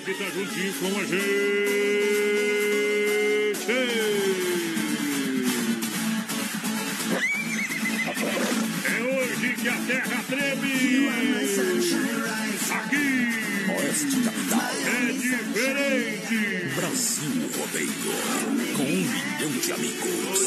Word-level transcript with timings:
galera 0.00 0.04
que 0.04 0.14
tá 0.14 0.24
juntinho 0.30 0.72
com 0.74 0.86
a 0.86 1.04
gente. 1.04 1.20
É 8.86 9.02
hoje 9.02 9.54
que 9.54 9.68
a 9.68 9.76
terra 9.86 10.24
treme. 10.28 11.08
Aqui. 12.70 13.06
Oeste 13.70 14.16
Capital. 14.24 14.70
É 14.86 15.12
diferente. 15.12 16.38
Brasil 16.74 17.50
Rodeio. 17.58 17.92
Com 18.76 18.82
um 18.82 18.86
milhão 18.86 19.52
de 19.60 19.72
amigos. 19.72 20.40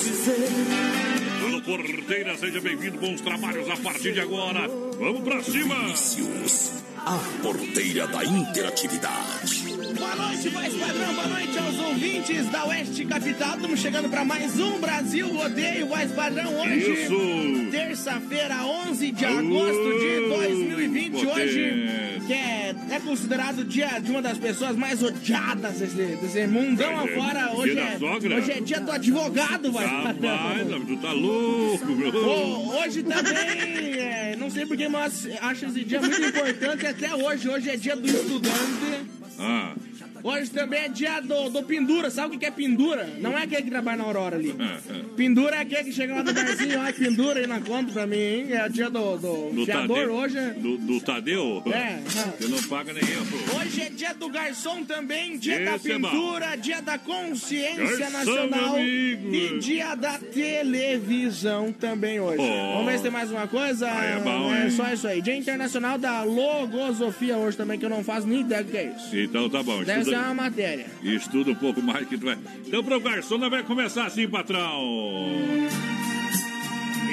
Alô, 1.45 1.61
Porteira, 1.61 2.37
seja 2.37 2.59
bem-vindo. 2.61 2.97
Bons 2.97 3.21
trabalhos 3.21 3.69
a 3.69 3.77
partir 3.77 4.13
de 4.13 4.21
agora. 4.21 4.67
Vamos 4.99 5.23
pra 5.23 5.43
cima. 5.43 5.75
Vinícius, 5.75 6.72
a 7.05 7.19
porteira 7.41 8.07
da 8.07 8.23
interatividade. 8.23 9.63
Boa 9.97 10.15
noite, 10.15 10.49
voz 10.49 10.73
padrão. 10.73 11.13
Boa 11.13 11.27
noite 11.27 11.57
aos 11.57 11.79
ouvintes 11.79 12.49
da 12.49 12.65
Oeste 12.65 13.05
Capital. 13.05 13.55
Estamos 13.55 13.79
chegando 13.79 14.09
para 14.09 14.23
mais 14.23 14.57
um 14.59 14.79
Brasil 14.79 15.27
Rodeio, 15.33 15.87
voz 15.87 16.11
padrão. 16.11 16.61
Hoje, 16.61 17.03
Isso. 17.03 17.71
terça-feira, 17.71 18.65
11 18.65 18.82
de 19.11 19.25
agosto 19.25 19.99
de 19.99 20.29
2020. 20.29 21.11
potência. 21.11 21.33
Hoje, 21.33 22.21
que 22.25 22.33
é, 22.33 22.75
é 22.91 22.99
considerado 22.99 23.63
dia 23.65 23.99
de 23.99 24.11
uma 24.11 24.21
das 24.21 24.37
pessoas 24.37 24.75
mais 24.75 25.01
odiadas 25.03 25.79
desse, 25.79 26.15
desse 26.15 26.47
mundão 26.47 26.99
afora. 26.99 27.53
Hoje 27.53 27.77
é, 27.77 27.97
hoje 28.35 28.51
é 28.51 28.61
dia 28.61 28.79
do 28.79 28.91
advogado, 28.91 29.71
voz 29.71 29.85
Rapaz, 29.85 30.17
tu 30.87 30.97
tá 30.97 31.11
louco, 31.11 31.85
meu. 31.87 32.13
Hoje 32.13 33.03
também, 33.03 33.99
é, 33.99 34.35
não 34.37 34.49
sei 34.49 34.65
porque, 34.65 34.87
mas 34.87 35.27
acho 35.41 35.65
esse 35.65 35.83
dia 35.83 35.99
muito 35.99 36.21
importante 36.21 36.87
até 36.87 37.15
hoje. 37.15 37.49
Hoje 37.49 37.69
é 37.69 37.77
dia 37.77 37.95
do 37.95 38.07
estudante. 38.07 39.13
Ah, 39.39 39.73
Hoje 40.23 40.49
também 40.51 40.83
é 40.83 40.87
dia 40.87 41.19
do, 41.19 41.49
do 41.49 41.63
pendura. 41.63 42.09
Sabe 42.09 42.35
o 42.35 42.39
que 42.39 42.45
é 42.45 42.51
pendura? 42.51 43.07
Não 43.19 43.37
é 43.37 43.43
aquele 43.43 43.63
que 43.63 43.69
trabalha 43.69 43.97
na 43.97 44.03
Aurora 44.05 44.37
ali. 44.37 44.55
ah, 44.59 44.77
ah. 44.89 44.93
Pendura 45.17 45.55
é 45.57 45.59
aquele 45.59 45.83
que 45.85 45.91
chega 45.91 46.15
lá 46.15 46.23
no 46.23 46.33
barzinho, 46.33 46.79
ai, 46.79 46.93
pendura 46.93 47.39
aí 47.39 47.47
na 47.47 47.59
conta 47.59 47.91
pra 47.91 48.07
mim, 48.07 48.17
hein? 48.17 48.47
É 48.51 48.65
o 48.65 48.69
dia 48.69 48.89
do, 48.89 49.17
do, 49.17 49.49
Do 49.51 49.65
fiador 49.65 49.97
Tadeu. 49.97 50.13
hoje. 50.13 50.39
Do, 50.57 50.77
do 50.77 50.99
Tadeu? 51.01 51.63
É. 51.67 51.99
Você 52.39 52.47
não 52.47 52.63
paga 52.63 52.93
nem 52.93 53.03
eu. 53.03 53.57
Hoje 53.59 53.81
é 53.81 53.89
dia 53.89 54.13
do 54.13 54.29
garçom 54.29 54.83
também, 54.83 55.37
dia 55.37 55.55
Esse 55.55 55.91
é 55.91 55.99
da 55.99 56.09
pintura, 56.09 56.55
dia 56.55 56.81
da 56.81 56.97
consciência 56.97 58.09
Garçom, 58.09 58.17
nacional 58.17 58.79
e 58.79 59.59
dia 59.59 59.95
da 59.95 60.17
televisão 60.19 61.71
também 61.73 62.19
hoje. 62.19 62.39
Oh. 62.41 62.73
Vamos 62.77 62.85
ver 62.91 62.97
se 62.97 63.03
tem 63.03 63.11
mais 63.11 63.29
uma 63.31 63.47
coisa. 63.47 63.87
É 63.87 64.19
bom, 64.19 64.53
é 64.53 64.69
só 64.69 64.91
isso 64.93 65.07
aí. 65.07 65.21
Dia 65.21 65.35
internacional 65.35 65.97
da 65.97 66.23
logosofia 66.23 67.37
hoje 67.37 67.57
também, 67.57 67.77
que 67.77 67.85
eu 67.85 67.89
não 67.89 68.03
faço 68.03 68.27
nem 68.27 68.41
ideia 68.41 68.63
do 68.63 68.71
que 68.71 68.77
é 68.77 68.93
isso. 68.95 69.15
Então 69.17 69.49
tá 69.49 69.61
bom. 69.61 69.83
Deve 69.83 70.12
uma 70.19 70.33
matéria. 70.33 70.87
estuda 71.01 71.51
um 71.51 71.55
pouco 71.55 71.81
mais 71.81 72.07
que 72.07 72.17
tu 72.17 72.25
vai. 72.25 72.37
Então 72.65 72.83
pro 72.83 72.99
garçom 72.99 73.37
vai 73.49 73.63
começar 73.63 74.05
assim, 74.05 74.27
patrão. 74.27 74.81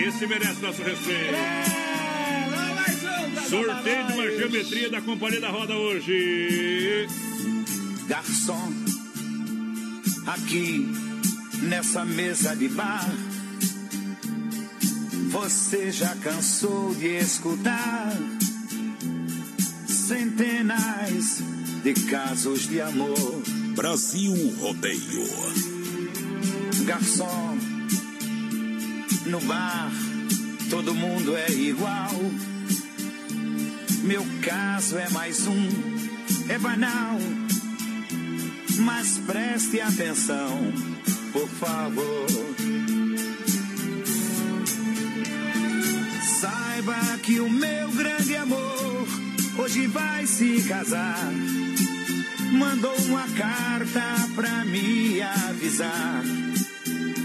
Esse 0.06 0.26
merece 0.26 0.62
nosso 0.62 0.82
respeito. 0.82 1.34
É, 1.34 1.80
Sorteio 3.48 4.06
de 4.06 4.12
uma 4.12 4.30
geometria 4.30 4.90
da 4.90 5.00
Companhia 5.00 5.40
da 5.40 5.50
Roda 5.50 5.74
hoje. 5.74 7.06
Garçom, 8.06 8.72
aqui 10.26 10.88
nessa 11.62 12.04
mesa 12.04 12.54
de 12.54 12.68
bar, 12.68 13.04
você 15.30 15.90
já 15.90 16.14
cansou 16.16 16.94
de 16.94 17.08
escutar 17.18 18.12
centenas 19.86 21.42
de 21.82 21.94
casos 22.08 22.68
de 22.68 22.80
amor. 22.80 23.42
Brasil 23.74 24.34
Rodeio. 24.58 25.24
Garçom, 26.84 27.58
no 29.26 29.40
bar 29.42 29.90
todo 30.70 30.94
mundo 30.94 31.36
é 31.36 31.50
igual. 31.50 32.14
Meu 34.04 34.24
caso 34.40 34.96
é 34.96 35.08
mais 35.10 35.46
um, 35.46 35.68
é 36.48 36.58
banal. 36.58 37.18
Mas 38.78 39.18
preste 39.26 39.80
atenção, 39.80 40.72
por 41.32 41.48
favor. 41.48 42.26
Saiba 46.40 47.18
que 47.22 47.40
o 47.40 47.50
meu 47.50 47.90
grande 47.90 48.36
amor 48.36 48.89
hoje 49.60 49.86
vai 49.88 50.26
se 50.26 50.62
casar. 50.62 51.30
Mandou 52.52 52.96
uma 53.06 53.26
carta 53.28 54.02
pra 54.34 54.64
me 54.64 55.20
avisar. 55.20 56.22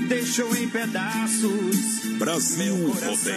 Deixou 0.07 0.55
em 0.55 0.69
pedaços 0.69 1.77
Brasil 2.19 2.75
meu 2.75 2.91
coração. 2.91 3.33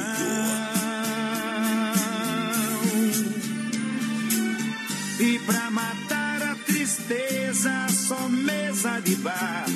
E 5.21 5.39
pra 5.41 5.71
matar 5.71 6.43
a 6.43 6.55
tristeza, 6.57 7.87
só 7.91 8.29
mesa 8.29 9.01
de 9.01 9.17
bar. 9.17 9.67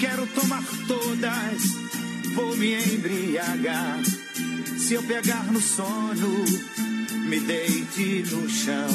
Quero 0.00 0.26
tomar 0.28 0.64
todas, 0.86 1.62
vou 2.34 2.56
me 2.56 2.74
embriagar. 2.74 4.00
Se 4.78 4.94
eu 4.94 5.02
pegar 5.04 5.44
no 5.52 5.60
sono, 5.60 6.44
me 7.32 7.40
deite 7.40 8.24
no 8.30 8.46
chão. 8.46 8.90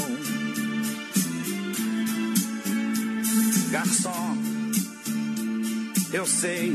Garçom, 3.71 4.37
eu 6.13 6.23
sei, 6.27 6.71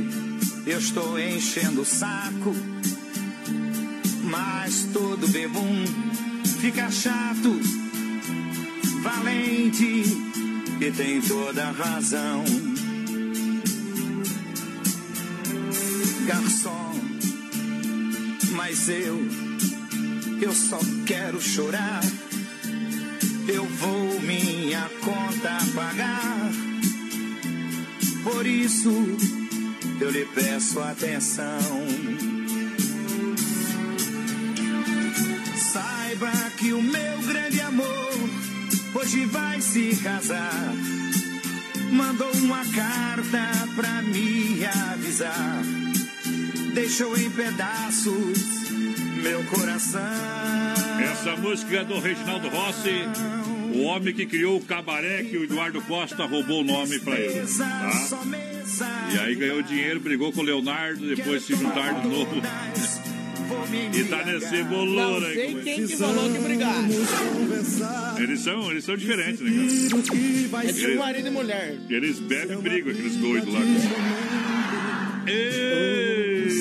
eu 0.66 0.78
estou 0.80 1.20
enchendo 1.20 1.82
o 1.82 1.84
saco. 1.84 2.52
Mas 4.24 4.88
todo 4.92 5.28
bebum 5.28 5.84
fica 6.60 6.90
chato, 6.90 7.60
valente 9.04 10.02
e 10.80 10.90
tem 10.90 11.20
toda 11.20 11.68
a 11.68 11.70
razão. 11.70 12.44
Garçom, 16.26 17.00
mas 18.56 18.88
eu, 18.88 19.20
eu 20.44 20.52
só 20.52 20.78
quero 21.06 21.40
chorar. 21.40 22.00
Eu 23.46 23.64
vou 23.64 24.20
minha 24.20 24.90
conta 25.00 25.58
pagar. 25.74 26.50
Por 28.24 28.46
isso 28.46 28.90
eu 30.00 30.10
lhe 30.10 30.24
peço 30.26 30.80
atenção. 30.80 31.60
Saiba 35.72 36.32
que 36.58 36.72
o 36.72 36.82
meu 36.82 37.18
grande 37.26 37.60
amor 37.60 38.12
hoje 38.94 39.24
vai 39.26 39.60
se 39.60 39.96
casar. 40.02 40.74
Mandou 41.92 42.32
uma 42.36 42.64
carta 42.66 43.68
pra 43.76 44.02
me 44.02 44.64
avisar. 44.64 45.62
Deixou 46.74 47.16
em 47.16 47.30
pedaços 47.30 48.61
meu 49.22 49.42
coração. 49.44 50.00
Essa 51.00 51.36
música 51.36 51.78
é 51.78 51.84
do 51.84 51.98
Reginaldo 52.00 52.48
Rossi, 52.48 52.90
o 53.74 53.82
homem 53.82 54.12
que 54.12 54.26
criou 54.26 54.56
o 54.58 54.64
cabaré 54.64 55.22
que 55.24 55.36
o 55.36 55.44
Eduardo 55.44 55.80
Costa 55.82 56.24
roubou 56.26 56.60
o 56.60 56.64
nome 56.64 56.98
pra 57.00 57.18
ele. 57.18 57.46
Tá? 57.46 59.10
E 59.14 59.18
aí 59.18 59.34
ganhou 59.34 59.62
dinheiro, 59.62 60.00
brigou 60.00 60.32
com 60.32 60.40
o 60.40 60.44
Leonardo, 60.44 61.06
depois 61.14 61.44
se 61.44 61.54
juntaram 61.54 62.00
de 62.00 62.08
novo. 62.08 62.42
E 63.94 64.04
tá 64.04 64.24
nesse 64.24 64.62
bolor 64.64 65.20
Não 65.20 65.28
aí. 65.28 65.34
sei 65.34 65.52
com 65.52 65.58
ele. 65.58 65.62
quem 65.62 65.86
que 65.86 65.96
falou 65.96 66.32
que 66.32 66.38
brigaram. 66.38 66.88
Eles 68.18 68.40
são, 68.40 68.70
eles 68.70 68.84
são 68.84 68.96
diferentes, 68.96 69.40
né, 69.40 69.50
cara? 69.50 70.68
É 70.68 70.72
tipo 70.72 70.98
marido 70.98 71.28
e 71.28 71.30
mulher. 71.30 71.76
Eles 71.90 72.18
bebem 72.18 72.58
e 72.58 72.62
brigam, 72.62 72.92
aqueles 72.92 73.16
doidos 73.16 73.52
lá. 73.52 73.60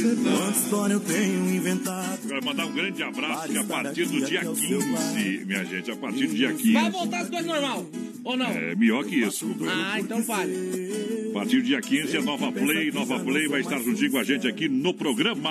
Quanta 0.02 0.58
história 0.58 0.94
eu 0.94 1.00
tenho 1.00 1.56
inventado. 1.56 2.28
Quero 2.28 2.46
mandar 2.46 2.66
um 2.66 2.72
grande 2.72 3.04
abraço 3.04 3.50
que 3.50 3.58
a 3.58 3.64
partir 3.64 4.06
do 4.08 4.26
dia 4.26 4.42
15, 4.42 5.46
minha 5.46 5.66
gente, 5.66 5.92
a 5.92 5.96
partir 5.96 6.28
do 6.28 6.36
dia 6.36 6.54
15. 6.54 6.74
Vai 6.74 6.92
voltar 6.92 7.20
as 7.22 7.30
coisas 7.30 7.46
normal, 7.46 7.86
ou 8.24 8.38
não? 8.38 8.48
É 8.48 8.76
melhor 8.76 9.04
que 9.06 9.16
isso, 9.16 9.46
companheiro. 9.48 9.82
Ah, 9.82 10.00
então 10.00 10.24
fale. 10.24 10.54
A 11.30 11.34
partir 11.34 11.58
do 11.58 11.64
dia 11.64 11.82
15, 11.82 12.18
a 12.18 12.22
Nova 12.22 12.52
Play, 12.52 12.92
Nova 12.92 13.20
Play 13.20 13.48
vai 13.48 13.62
estar 13.62 13.80
juntinho 13.80 14.12
com 14.12 14.18
a 14.18 14.24
gente 14.24 14.48
aqui 14.48 14.68
no 14.68 14.94
programa. 14.94 15.50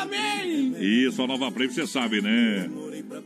Amém! 0.00 0.74
Isso, 0.78 1.22
a 1.22 1.26
Nova 1.26 1.50
Play, 1.50 1.68
você 1.68 1.86
sabe, 1.86 2.20
né? 2.20 2.68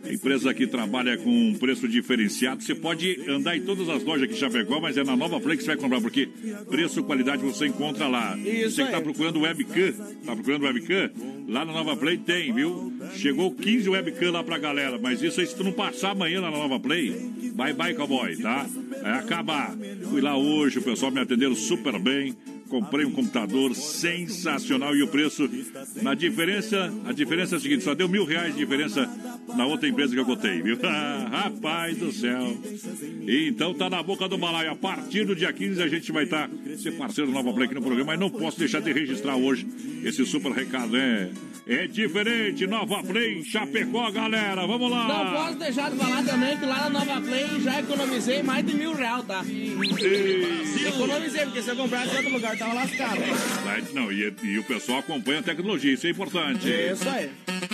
A 0.05 0.13
empresa 0.13 0.53
que 0.55 0.67
trabalha 0.67 1.17
com 1.17 1.55
preço 1.55 1.89
diferenciado. 1.89 2.63
Você 2.63 2.75
pode 2.75 3.21
andar 3.29 3.57
em 3.57 3.63
todas 3.63 3.89
as 3.89 4.03
lojas 4.03 4.25
aqui 4.25 4.35
em 4.35 4.37
Chapecó, 4.37 4.81
mas 4.81 4.97
é 4.97 5.05
na 5.05 5.17
Nova 5.17 5.41
Play 5.41 5.57
que 5.57 5.63
você 5.63 5.71
vai 5.71 5.77
comprar, 5.77 6.01
porque 6.01 6.29
preço, 6.69 7.03
qualidade 7.03 7.43
você 7.43 7.67
encontra 7.67 8.07
lá. 8.09 8.37
Isso 8.39 8.77
você 8.77 8.85
que 8.85 8.91
tá 8.91 8.99
aí. 8.99 9.03
procurando 9.03 9.41
webcam, 9.41 9.93
tá 10.25 10.35
procurando 10.35 10.65
webcam? 10.65 11.11
Lá 11.49 11.65
na 11.65 11.73
Nova 11.73 11.97
Play 11.97 12.19
tem, 12.19 12.53
viu? 12.53 12.93
Chegou 13.15 13.53
15 13.53 13.89
webcam 13.89 14.31
lá 14.31 14.43
pra 14.43 14.59
galera, 14.59 14.99
mas 14.99 15.23
isso 15.23 15.41
aí 15.41 15.47
se 15.47 15.57
tu 15.57 15.65
não 15.65 15.73
passar 15.73 16.11
amanhã 16.11 16.41
lá 16.41 16.51
na 16.51 16.59
Nova 16.59 16.79
Play, 16.81 17.15
Bye 17.57 17.73
bye, 17.73 17.95
cowboy, 17.95 18.37
tá? 18.37 18.67
É 19.03 19.13
acabar. 19.13 19.75
Fui 20.11 20.21
lá 20.21 20.37
hoje, 20.37 20.79
o 20.79 20.83
pessoal 20.83 21.11
me 21.11 21.21
atenderam 21.21 21.55
super 21.55 21.99
bem. 21.99 22.37
Comprei 22.69 23.05
um 23.05 23.13
computador 23.13 23.75
sensacional 23.75 24.95
e 24.97 25.03
o 25.03 25.09
preço, 25.09 25.49
na 26.03 26.15
diferença, 26.15 26.93
a 27.05 27.13
diferença 27.13 27.57
é 27.57 27.59
a 27.59 27.61
seguinte, 27.61 27.85
só 27.85 27.95
deu 27.95 28.09
mil 28.09 28.25
reais 28.25 28.55
de 28.55 28.59
diferença 28.59 29.09
na 29.57 29.67
outra 29.67 29.89
empresa 29.89 30.13
que 30.13 30.21
eu 30.21 30.25
botei, 30.25 30.61
viu? 30.63 30.79
rapaz 31.31 31.97
do 31.97 32.13
céu. 32.13 32.57
Então 33.27 33.75
tá 33.75 33.89
na 33.89 34.03
boca 34.03 34.29
do 34.29 34.37
balaio. 34.37 34.71
A 34.71 34.77
partir 34.77 35.25
do 35.25 35.35
dia 35.35 35.53
15 35.53 35.83
a 35.83 35.89
gente 35.89 36.11
vai 36.13 36.25
estar 36.25 36.49
tá, 36.49 36.77
ser 36.77 36.93
parceiro 36.93 37.31
Nova 37.31 37.53
Play 37.53 37.67
aqui 37.67 37.75
no 37.75 37.83
programa, 37.83 38.13
mas 38.13 38.21
não 38.21 38.31
posso 38.31 38.59
deixar 38.59 38.81
de 38.81 38.93
registrar 38.93 39.37
hoje 39.37 39.67
esse 40.05 40.25
super 40.27 40.53
recado, 40.53 40.97
é 40.97 41.31
é 41.69 41.89
diferente, 41.89 42.65
Nova 42.65 43.03
Play, 43.03 43.43
Chapecó, 43.43 44.09
galera, 44.13 44.65
vamos 44.69 44.89
lá. 44.89 45.09
Não 45.09 45.33
posso 45.33 45.59
deixar 45.59 45.91
de 45.91 45.97
falar 45.97 46.23
também 46.23 46.57
que 46.57 46.65
lá 46.65 46.89
na 46.89 47.05
Nova 47.05 47.21
Play 47.21 47.45
já 47.61 47.81
economizei 47.81 48.41
mais 48.41 48.65
de 48.65 48.73
mil 48.73 48.95
reais, 48.95 49.25
tá? 49.27 49.43
E... 49.45 49.73
Economizei, 50.87 51.45
porque 51.45 51.63
se 51.63 51.69
eu 51.69 51.75
comprasse 51.75 52.15
em 52.15 52.17
outro 52.19 52.33
lugar, 52.35 52.56
tava 52.57 52.75
lascado. 52.75 53.21
Não, 53.93 54.13
e, 54.13 54.35
e 54.43 54.59
o 54.59 54.65
pessoal 54.65 54.99
acompanha 54.99 55.41
a 55.41 55.43
tecnologia, 55.43 55.93
isso 55.93 56.07
é 56.07 56.11
importante. 56.11 56.69
Isso 56.69 57.09
aí. 57.09 57.31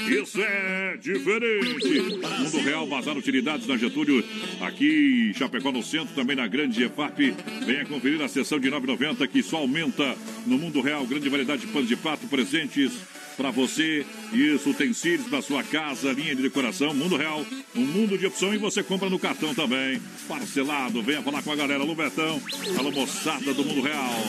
Isso 0.09 0.41
é 0.43 0.97
diferente. 0.97 2.01
Mundo 2.39 2.61
Real, 2.65 2.87
Bazar 2.87 3.17
Utilidades 3.17 3.67
na 3.67 3.77
Getúlio, 3.77 4.25
aqui 4.61 5.31
em 5.31 5.39
Chapecó, 5.39 5.71
no 5.71 5.83
centro, 5.83 6.15
também 6.15 6.37
na 6.37 6.47
Grande 6.47 6.83
EFAP. 6.85 7.35
Venha 7.65 7.85
conferir 7.87 8.21
a 8.21 8.29
sessão 8.29 8.59
de 8.59 8.69
9,90 8.71 9.29
que 9.29 9.43
só 9.43 9.59
aumenta 9.59 10.17
no 10.47 10.59
Mundo 10.59 10.81
Real. 10.81 11.07
Grande 11.07 11.29
variedade 11.29 11.67
de 11.67 11.73
pães 11.73 11.89
de 11.89 11.97
pato, 11.97 12.27
presentes 12.27 12.93
para 13.37 13.51
você. 13.51 14.05
Isso, 14.33 14.71
utensílios 14.71 15.29
para 15.29 15.43
sua 15.43 15.63
casa, 15.63 16.13
linha 16.13 16.35
de 16.35 16.43
decoração, 16.43 16.95
mundo 16.95 17.17
real, 17.17 17.45
um 17.77 17.85
mundo 17.85 18.17
de 18.17 18.27
opção 18.27 18.55
e 18.55 18.59
você 18.59 18.83
compra 18.83 19.11
no 19.11 19.19
cartão 19.19 19.55
também. 19.55 20.01
Parcelado, 20.27 21.03
venha 21.03 21.23
falar 21.23 21.43
com 21.43 21.53
a 21.53 21.57
galera. 21.57 21.83
Alô, 21.83 21.95
Betão, 21.95 22.41
alô, 22.79 22.91
moçada 22.91 23.53
do 23.53 23.65
mundo 23.65 23.83
real. 23.83 24.25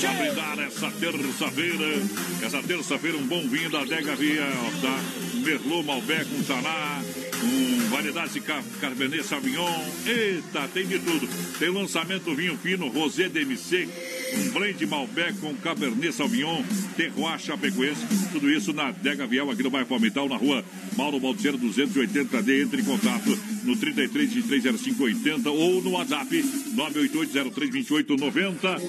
Para 0.00 0.12
brindar 0.12 0.58
essa 0.60 0.90
terça-feira, 0.90 2.02
essa 2.42 2.62
terça-feira, 2.62 3.16
um 3.16 3.26
bom 3.26 3.48
vinho 3.48 3.70
da 3.70 3.84
Dega 3.84 4.14
Viel, 4.14 4.42
tá? 4.82 5.00
Merlot, 5.42 5.86
Malbec, 5.86 6.26
um 6.34 6.42
Taná, 6.42 7.02
um 7.42 7.88
variedade 7.88 8.34
de 8.34 8.40
Cabernet 8.40 9.22
Sauvignon. 9.22 9.84
Eita, 10.04 10.68
tem 10.74 10.86
de 10.86 10.98
tudo. 10.98 11.28
Tem 11.58 11.70
lançamento 11.70 12.34
vinho 12.34 12.58
fino, 12.58 12.88
Rosé 12.88 13.28
DMC, 13.28 13.88
um 14.34 14.50
blend 14.50 14.84
Malbec 14.86 15.38
com 15.38 15.54
Cabernet 15.56 16.12
Sauvignon, 16.12 16.62
Terroir 16.96 17.38
Chapecoense, 17.38 18.04
tudo 18.32 18.50
isso 18.50 18.72
na 18.72 18.90
Dega 18.90 19.26
Viel, 19.46 19.52
aqui 19.52 19.62
no 19.62 19.70
bairro 19.70 19.86
Palmital, 19.86 20.28
na 20.28 20.36
rua 20.36 20.64
Mauro 20.96 21.20
Baldiceiro 21.20 21.56
280D. 21.58 22.64
Entre 22.64 22.82
em 22.82 22.84
contato 22.84 23.30
no 23.64 23.76
33 23.76 24.28
230580 24.30 25.50
ou 25.50 25.80
no 25.82 25.92
WhatsApp 25.92 26.44
988032890. 26.74 28.80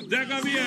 Adega 0.00 0.40
Viel! 0.40 0.62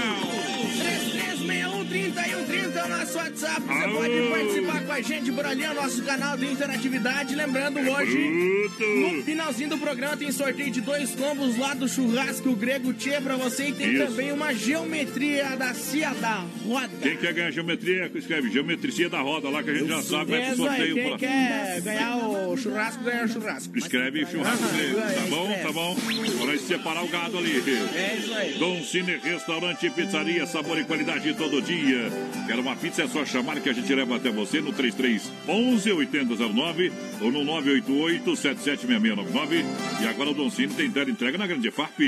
3130 1.89 2.79
é 2.79 2.85
o 2.85 2.89
nosso 2.89 3.17
WhatsApp. 3.17 3.61
Você 3.61 3.83
Alô. 3.83 3.97
pode 3.97 4.29
participar 4.29 4.85
com 4.85 4.91
a 4.91 5.01
gente 5.01 5.31
por 5.31 5.45
ali, 5.45 5.63
é 5.63 5.71
o 5.71 5.73
nosso 5.73 6.03
canal 6.03 6.37
de 6.37 6.45
interatividade. 6.45 7.35
Lembrando, 7.35 7.79
hoje, 7.79 8.69
no 8.79 9.23
finalzinho 9.23 9.69
do 9.69 9.77
programa, 9.77 10.15
tem 10.15 10.31
sorteio 10.31 10.69
de 10.69 10.81
dois 10.81 11.15
combos 11.15 11.57
lá 11.57 11.73
do 11.73 11.89
churrasco 11.89 12.55
grego 12.55 12.93
Tchê 12.93 13.19
pra 13.21 13.35
você. 13.35 13.69
E 13.69 13.73
tem 13.73 13.93
Isso. 13.93 14.05
também 14.05 14.31
uma 14.31 14.53
geometria 14.53 15.55
da 15.55 15.73
Cia 15.73 16.13
da 16.13 16.45
Roda. 16.63 16.89
Quem 17.01 17.17
quer 17.17 17.33
ganhar 17.33 17.51
geometria, 17.51 18.11
escreve 18.13 18.51
geometria 18.51 19.09
da 19.09 19.21
roda 19.29 19.49
lá 19.49 19.61
que 19.61 19.69
a 19.69 19.73
gente 19.75 19.87
já 19.87 20.01
sabe. 20.01 20.33
É 20.33 20.55
sorteio. 20.55 20.95
Quem 20.95 21.09
pra... 21.09 21.17
quer 21.17 21.81
ganhar 21.81 22.17
o 22.17 22.57
churrasco, 22.57 23.03
ganha 23.03 23.25
o 23.25 23.27
churrasco. 23.27 23.77
Escreve 23.77 24.25
churrasco 24.25 24.67
grego. 24.73 24.99
Tá 24.99 25.27
bom, 25.29 25.53
tá 25.61 25.71
bom. 25.71 25.95
Pra 25.95 26.45
nós 26.47 26.61
separar 26.61 27.03
o 27.03 27.07
gado 27.07 27.37
ali. 27.37 27.63
É 27.95 28.15
isso 28.17 28.33
aí. 28.33 28.57
Dom 28.57 28.81
Cine 28.83 29.17
Restaurante 29.17 29.85
e 29.85 29.91
Pizzaria, 29.91 30.47
sabor 30.47 30.79
e 30.79 30.83
qualidade 30.83 31.31
todo 31.35 31.61
dia. 31.61 32.09
Quer 32.47 32.57
uma 32.57 32.75
pizza? 32.75 33.03
É 33.03 33.07
só 33.07 33.23
chamar 33.25 33.59
que 33.59 33.69
a 33.69 33.73
gente 33.73 33.93
leva 33.93 34.15
até 34.15 34.31
você 34.31 34.59
no 34.61 34.73
3311 34.73 35.91
8009 35.91 36.91
ou 37.21 37.31
no 37.31 37.43
988 37.43 38.35
776699. 38.35 39.63
E 40.01 40.07
agora 40.07 40.31
o 40.31 40.33
Don 40.33 40.49
Cine 40.49 40.73
tem 40.73 40.87
entrega 40.87 41.37
na 41.37 41.45
Grande 41.45 41.69
FAP. 41.69 41.99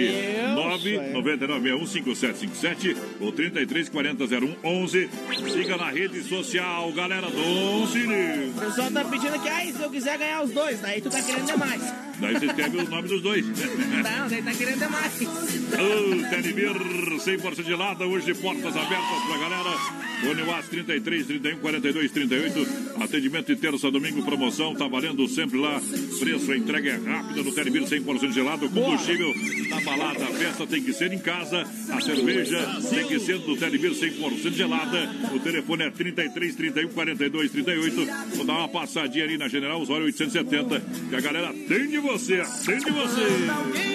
999615757 0.55 2.97
ou 3.19 3.31
33400111. 3.31 5.07
Siga 5.51 5.77
na 5.77 5.91
rede 5.91 6.23
social, 6.23 6.91
galera 6.93 7.10
Don 7.19 7.87
Cine. 7.87 8.51
O 8.55 8.59
pessoal 8.59 8.91
tá 8.91 9.03
pedindo 9.03 9.39
que, 9.41 9.49
aí, 9.49 9.73
se 9.73 9.81
eu 9.81 9.89
quiser 9.89 10.17
ganhar 10.17 10.43
os 10.43 10.51
dois, 10.51 10.79
daí 10.79 11.01
tu 11.01 11.09
tá 11.09 11.21
querendo 11.21 11.45
demais. 11.45 11.81
Daí 12.19 12.39
você 12.39 12.45
escreve 12.45 12.77
o 12.77 12.89
nome 12.89 13.07
dos 13.07 13.21
dois. 13.21 13.45
Não, 13.51 14.27
daí 14.29 14.41
tá 14.41 14.51
querendo 14.53 14.79
demais. 14.79 15.21
Ô, 15.21 15.25
oh, 15.25 16.29
Televir, 16.29 16.71
100% 16.71 17.63
gelada, 17.63 18.05
hoje 18.05 18.33
portas 18.35 18.75
abertas 18.77 19.23
pra 19.27 19.37
galera. 19.37 20.10
Fone 20.21 20.41
UAS 20.43 20.67
33 20.69 21.25
31 21.25 21.57
42 21.59 22.11
38. 22.11 22.67
Atendimento 23.01 23.47
de 23.47 23.55
terça 23.55 23.89
domingo, 23.89 24.23
promoção, 24.23 24.75
tá 24.75 24.87
valendo 24.87 25.27
sempre 25.27 25.57
lá. 25.59 25.81
Preço, 26.19 26.51
a 26.51 26.57
entrega 26.57 26.91
é 26.91 26.97
rápida 26.97 27.43
no 27.43 27.51
Telebir 27.51 27.83
100% 27.83 28.31
gelado. 28.31 28.69
Combustível 28.69 29.33
na 29.69 29.81
balada, 29.81 30.23
a 30.23 30.27
festa 30.27 30.67
tem 30.67 30.83
que 30.83 30.93
ser 30.93 31.11
em 31.11 31.19
casa. 31.19 31.65
A 31.89 32.01
cerveja 32.01 32.59
tem 32.89 33.07
que 33.07 33.19
ser 33.19 33.39
do 33.39 33.57
Telebir 33.57 33.91
100% 33.91 34.53
gelada. 34.53 35.09
O 35.33 35.39
telefone 35.39 35.83
é 35.83 35.89
33 35.89 36.55
31 36.55 36.89
42 36.89 37.51
38. 37.51 38.07
Vou 38.35 38.45
dar 38.45 38.53
uma 38.59 38.69
passadinha 38.69 39.25
ali 39.25 39.37
na 39.37 39.47
General 39.47 39.81
Osório 39.81 40.05
870. 40.05 40.81
Que 41.09 41.15
a 41.15 41.21
galera 41.21 41.49
atende 41.49 41.97
você, 41.97 42.41
atende 42.41 42.91
você. 42.91 43.21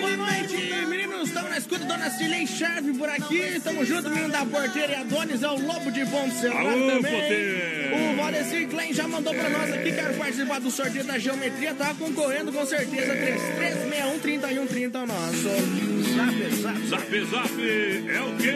Boa 0.01 0.17
noite, 0.17 0.87
meninos. 0.89 1.29
Estamos 1.29 1.51
na 1.51 1.59
escuta, 1.59 1.85
dona 1.85 2.11
Cilei 2.11 2.47
Chave 2.47 2.93
por 2.95 3.09
aqui. 3.09 3.61
Tamo 3.63 3.85
junto, 3.85 4.11
menino 4.11 4.31
da 4.31 4.45
porteira 4.45 4.93
e 4.93 4.97
Adonis 4.97 5.43
é 5.43 5.49
o 5.49 5.67
Lobo 5.67 5.91
de 5.91 6.05
Alô, 6.19 6.87
também. 6.87 7.13
Poder. 7.13 7.77
O 7.97 8.17
Valdecir 8.17 8.69
Klein 8.69 8.93
já 8.93 9.09
mandou 9.09 9.35
pra 9.35 9.49
nós 9.49 9.73
aqui, 9.73 9.93
quero 9.93 10.15
participar 10.15 10.61
do 10.61 10.71
sorteio 10.71 11.05
da 11.05 11.19
geometria, 11.19 11.75
tá 11.75 11.95
concorrendo 11.95 12.53
com 12.53 12.67
certeza. 12.67 13.15
3361 13.15 14.19
3130 14.21 14.99
é 14.99 15.03
o 15.03 15.07
nosso. 15.07 15.77
Zap, 16.15 16.55
zap. 16.63 16.87
Zap, 16.89 17.25
zap. 17.31 18.09
É 18.09 18.21
o 18.23 18.37
quê? 18.37 18.55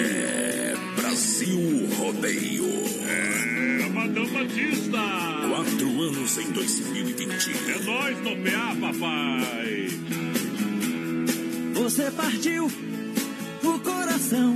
É 0.00 0.74
Brasil 1.00 1.88
Rodeio. 1.96 2.68
É 3.08 3.88
Madão 3.88 4.26
Batista. 4.26 4.98
Quatro 5.48 6.02
anos 6.02 6.38
em 6.38 6.52
2020. 6.52 7.50
É 7.70 7.78
nós 7.84 8.18
no 8.18 8.36
PA, 8.36 8.76
papai. 8.80 9.88
Você 11.74 12.10
partiu 12.10 12.70
o 13.62 13.78
coração 13.80 14.54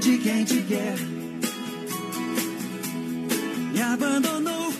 de 0.00 0.18
quem 0.18 0.44
te 0.44 0.62
quer. 0.62 1.19
Me 3.72 3.80
abandonou, 3.82 4.72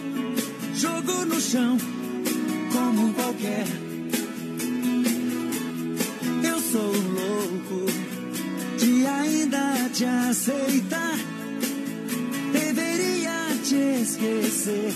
jogou 0.75 1.26
no 1.26 1.40
chão 1.40 1.78
como 2.73 3.14
qualquer. 3.14 3.66
Eu 6.42 6.61
sou 6.61 6.92
louco 6.92 7.87
de 8.78 9.06
ainda 9.06 9.90
te 9.92 10.04
aceitar. 10.04 11.18
Deveria 12.52 13.56
te 13.64 14.02
esquecer 14.02 14.92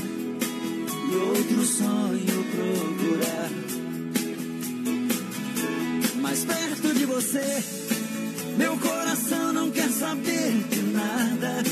e 1.11 1.17
outro 1.17 1.65
sonho 1.65 2.45
procurar. 2.55 3.51
Mais 6.21 6.45
perto 6.45 6.95
de 6.95 7.07
você 7.07 7.85
meu 8.57 8.77
coração 8.79 9.53
não 9.53 9.71
quer 9.71 9.89
saber 9.89 10.53
de 10.71 10.83
nada. 10.93 11.63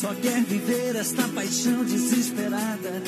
Só 0.00 0.14
quer 0.14 0.42
viver 0.44 0.96
esta 0.96 1.28
paixão 1.28 1.84
desesperada. 1.84 3.02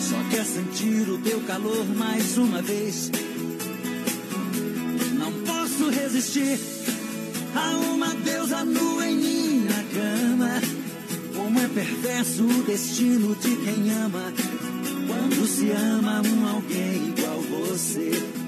Só 0.00 0.16
quer 0.30 0.46
sentir 0.46 1.10
o 1.10 1.18
teu 1.18 1.38
calor 1.42 1.84
mais 1.94 2.38
uma 2.38 2.62
vez. 2.62 3.10
Não 5.12 5.30
posso 5.44 5.90
resistir 5.90 6.58
a 7.54 7.70
uma 7.92 8.14
deusa 8.14 8.64
nua 8.64 9.10
em 9.10 9.16
minha 9.18 9.84
cama. 9.92 10.62
Como 11.36 11.60
é 11.60 11.68
perverso 11.68 12.44
o 12.44 12.62
destino 12.62 13.36
de 13.36 13.54
quem 13.54 13.92
ama. 13.92 14.32
Quando 15.06 15.46
se 15.46 15.70
ama 15.70 16.22
um 16.22 16.48
alguém 16.48 17.08
igual 17.08 17.42
você. 17.42 18.10
você 18.10 18.42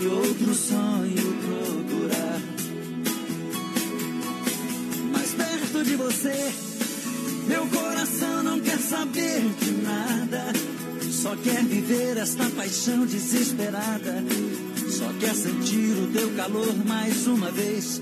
e 0.00 0.06
outro 0.06 0.54
sonho 0.54 1.36
procurar. 1.44 2.40
Mais 5.12 5.32
perto 5.32 5.84
de 5.84 5.96
você, 5.96 6.52
meu 7.48 7.66
coração 7.68 8.42
não 8.42 8.60
quer 8.60 8.78
saber 8.78 9.40
de 9.60 9.70
nada. 9.82 10.52
Só 11.10 11.34
quer 11.36 11.64
viver 11.64 12.18
esta 12.18 12.44
paixão 12.50 13.06
desesperada. 13.06 14.24
Só 14.90 15.12
quer 15.18 15.34
sentir 15.34 15.96
o 15.98 16.06
teu 16.12 16.30
calor 16.36 16.74
mais 16.86 17.26
uma 17.26 17.50
vez. 17.50 18.00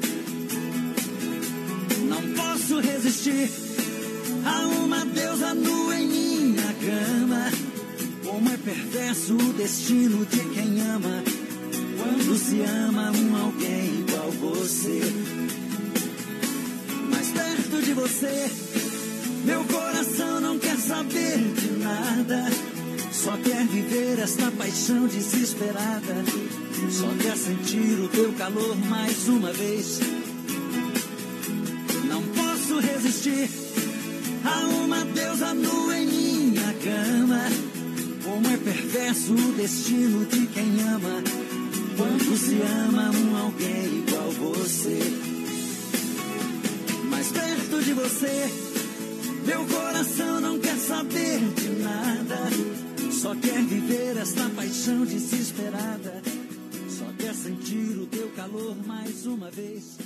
Não 2.08 2.22
posso 2.34 2.80
resistir 2.80 3.50
a 4.44 4.66
uma 4.84 5.04
deusa 5.04 5.54
nua 5.54 5.96
em 5.96 6.08
minha 6.08 6.74
cama. 6.74 7.50
Como 8.24 8.50
é 8.50 8.56
perverso 8.56 9.34
o 9.34 9.52
destino 9.52 10.26
de 10.26 10.40
quem 10.54 10.80
ama. 10.82 11.43
Quando 12.04 12.36
se 12.36 12.60
ama 12.60 13.10
um 13.12 13.36
alguém 13.44 14.00
igual 14.00 14.30
você. 14.32 15.00
Mais 17.10 17.30
perto 17.30 17.82
de 17.82 17.94
você, 17.94 18.50
meu 19.46 19.64
coração 19.64 20.38
não 20.38 20.58
quer 20.58 20.76
saber 20.76 21.38
de 21.38 21.70
nada. 21.82 22.44
Só 23.10 23.38
quer 23.38 23.64
viver 23.68 24.18
esta 24.18 24.50
paixão 24.50 25.06
desesperada. 25.06 26.14
Só 26.90 27.08
quer 27.22 27.36
sentir 27.38 27.98
o 28.00 28.08
teu 28.08 28.34
calor 28.34 28.76
mais 28.86 29.26
uma 29.26 29.50
vez. 29.54 30.00
Não 32.06 32.22
posso 32.22 32.80
resistir 32.80 33.48
a 34.44 34.58
uma 34.84 35.06
deusa 35.06 35.54
nua 35.54 35.96
em 35.96 36.06
minha 36.06 36.74
cama. 36.84 37.40
Como 38.22 38.46
é 38.46 38.56
perverso 38.58 39.32
o 39.32 39.52
destino 39.52 40.26
de 40.26 40.46
quem 40.48 40.82
ama. 40.82 41.53
Quando 41.96 42.36
se 42.36 42.60
ama 42.60 43.10
um 43.10 43.36
alguém 43.36 43.98
igual 43.98 44.30
você. 44.30 44.98
Mais 47.08 47.30
perto 47.30 47.82
de 47.82 47.92
você, 47.92 48.50
meu 49.46 49.64
coração 49.66 50.40
não 50.40 50.58
quer 50.58 50.76
saber 50.76 51.38
de 51.54 51.68
nada. 51.82 52.38
Só 53.12 53.34
quer 53.36 53.62
viver 53.62 54.16
esta 54.16 54.48
paixão 54.50 55.04
desesperada. 55.04 56.22
Só 56.88 57.06
quer 57.18 57.34
sentir 57.34 57.98
o 57.98 58.06
teu 58.06 58.28
calor 58.30 58.76
mais 58.86 59.26
uma 59.26 59.50
vez. 59.50 59.96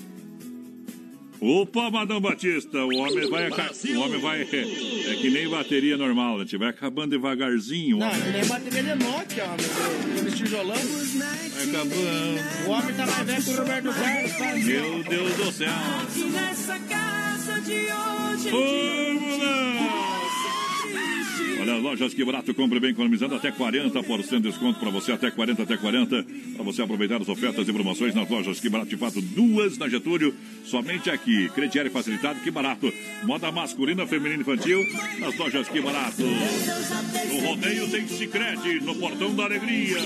Opa, 1.40 1.88
Madão 1.90 2.20
Batista, 2.20 2.84
o 2.84 2.96
homem 2.96 3.28
vai. 3.30 3.48
O 3.48 4.00
homem 4.00 4.20
vai. 4.20 4.42
É 4.42 5.14
que 5.20 5.30
nem 5.30 5.48
bateria 5.48 5.96
normal, 5.96 6.38
né? 6.38 6.44
Vai 6.58 6.68
acabando 6.68 7.10
devagarzinho. 7.10 7.96
O 7.96 8.00
Não, 8.00 8.08
homem 8.08 8.32
nem 8.32 8.44
bateria 8.46 8.82
de 8.82 9.04
Nokia, 9.04 9.44
homem. 9.44 9.66
Aquele 10.16 10.32
tijolão. 10.32 10.74
vai 10.74 11.68
acabando. 11.68 12.66
O 12.66 12.70
homem 12.70 12.94
tá 12.94 13.06
mais 13.06 13.26
velho 13.26 13.42
que 13.44 13.50
o 13.50 13.56
Roberto 13.56 13.92
Carlos. 13.94 14.32
faz- 14.32 14.64
Meu 14.66 15.02
Deus 15.04 15.34
do 15.34 15.52
céu. 15.52 15.68
nessa 16.32 16.78
casa 16.80 17.60
de 17.60 17.72
hoje 17.72 18.50
Vamos 18.50 19.38
lá! 19.38 20.07
Olha, 21.60 21.76
lojas 21.76 22.14
que 22.14 22.24
barato, 22.24 22.54
compre 22.54 22.78
bem 22.78 22.90
economizando 22.90 23.34
até 23.34 23.50
40% 23.50 24.36
de 24.36 24.40
desconto 24.42 24.78
para 24.78 24.90
você, 24.90 25.12
até 25.12 25.30
40, 25.30 25.64
até 25.64 25.76
40, 25.76 26.24
para 26.54 26.64
você 26.64 26.82
aproveitar 26.82 27.20
as 27.20 27.28
ofertas 27.28 27.68
e 27.68 27.72
promoções 27.72 28.14
nas 28.14 28.28
lojas 28.28 28.60
que 28.60 28.68
barato, 28.68 28.90
de 28.90 28.96
fato, 28.96 29.20
duas 29.20 29.76
na 29.76 29.88
Getúlio, 29.88 30.34
somente 30.64 31.10
aqui. 31.10 31.48
Crediário 31.48 31.90
facilitado, 31.90 32.38
que 32.40 32.50
barato. 32.50 32.92
Moda 33.24 33.50
masculina, 33.50 34.06
feminina 34.06 34.40
infantil, 34.40 34.84
nas 35.18 35.36
lojas 35.36 35.68
que 35.68 35.80
barato. 35.80 36.22
No 36.22 37.40
rodeio 37.40 37.88
tem 37.90 38.06
Cicred, 38.06 38.80
no 38.84 38.94
portão 38.94 39.34
da 39.34 39.44
alegria. 39.44 39.98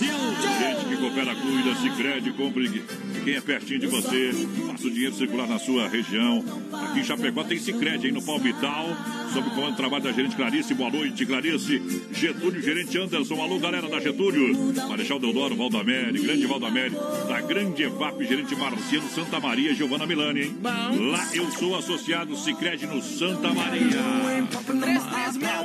Gente 0.00 0.84
que 0.88 0.96
coopera, 0.96 1.34
cuida, 1.34 1.74
Cicred, 1.76 2.32
compre 2.32 2.82
quem 3.24 3.34
é 3.34 3.40
pertinho 3.40 3.80
de 3.80 3.86
você, 3.86 4.32
faça 4.66 4.86
o 4.86 4.90
dinheiro 4.90 5.14
circular 5.14 5.48
na 5.48 5.58
sua 5.58 5.88
região. 5.88 6.44
Aqui 6.72 7.00
em 7.00 7.04
Chapecó 7.04 7.42
tem 7.44 7.58
Cicred, 7.58 8.06
aí 8.06 8.12
no 8.12 8.22
Palmital, 8.22 8.86
sob 9.32 9.48
o 9.48 9.50
comando 9.50 9.72
do 9.72 9.76
trabalho 9.76 10.04
da 10.04 10.12
gerente 10.12 10.36
Clarice. 10.36 10.59
Boa 10.60 10.90
noite, 10.90 11.24
Clarice. 11.24 11.80
Getúlio, 12.12 12.62
gerente 12.62 12.96
Anderson. 12.98 13.40
Alô, 13.40 13.58
galera 13.58 13.88
da 13.88 13.98
Getúlio. 13.98 14.74
Marechal 14.88 15.18
Deodoro, 15.18 15.56
Valdamere, 15.56 16.20
grande 16.20 16.46
Valdamere. 16.46 16.94
Da 17.26 17.40
grande 17.40 17.82
EVAP, 17.84 18.24
gerente 18.26 18.54
Marciano 18.54 19.08
Santa 19.08 19.40
Maria, 19.40 19.74
Giovana 19.74 20.06
Milani, 20.06 20.42
hein? 20.42 20.56
Bom. 20.60 21.10
Lá 21.10 21.26
eu 21.34 21.50
sou 21.52 21.76
associado 21.76 22.36
Cicred 22.36 22.86
no 22.86 23.02
Santa 23.02 23.54
Maria. 23.54 23.88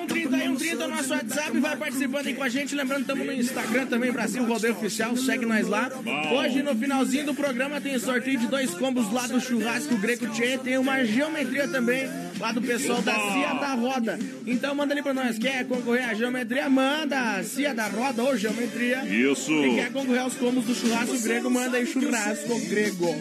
3361-3130 0.06 0.82
é 0.82 0.88
nosso 0.88 1.14
WhatsApp, 1.14 1.60
vai 1.60 1.76
participando 1.76 2.28
aí 2.28 2.34
com 2.34 2.44
a 2.44 2.50
gente. 2.50 2.74
Lembrando, 2.74 3.02
estamos 3.02 3.26
no 3.26 3.34
Instagram 3.34 3.88
também, 3.88 4.12
Brasil 4.12 4.46
Rodeio 4.46 4.74
Oficial, 4.74 5.16
segue 5.18 5.46
nós 5.46 5.68
lá. 5.68 5.90
Hoje, 6.32 6.64
no 6.64 6.74
finalzinho 6.74 7.26
do 7.26 7.34
programa, 7.34 7.82
tem 7.82 8.00
sorteio 8.00 8.40
de 8.40 8.48
dois 8.48 8.72
combos 8.72 9.12
lá 9.12 9.28
do 9.28 9.42
Churrasco 9.42 9.98
Greco 9.98 10.28
Tchê. 10.30 10.58
Tem 10.58 10.78
uma 10.78 11.04
geometria 11.04 11.68
também 11.68 12.08
lá 12.40 12.52
do 12.52 12.62
pessoal 12.62 13.02
da 13.02 13.14
Cia 13.14 13.54
da 13.54 13.74
Roda. 13.74 14.20
Então 14.46 14.76
manda 14.76 14.94
ali 14.94 15.02
pra 15.02 15.14
nós, 15.14 15.38
quer 15.38 15.66
concorrer 15.68 16.10
à 16.10 16.14
geometria? 16.14 16.70
Manda! 16.70 17.44
Cia 17.44 17.74
da 17.74 17.88
Roda 17.88 18.24
ou 18.24 18.38
geometria. 18.38 19.06
Isso. 19.06 19.48
Quem 19.48 19.76
quer 19.76 19.92
concorrer 19.92 20.22
aos 20.22 20.34
combos 20.36 20.66
do 20.66 20.76
Churrasco 20.76 21.20
Grego, 21.20 21.50
manda 21.50 21.78
aí 21.78 21.86
Churrasco 21.86 22.60
Grego. 22.68 23.16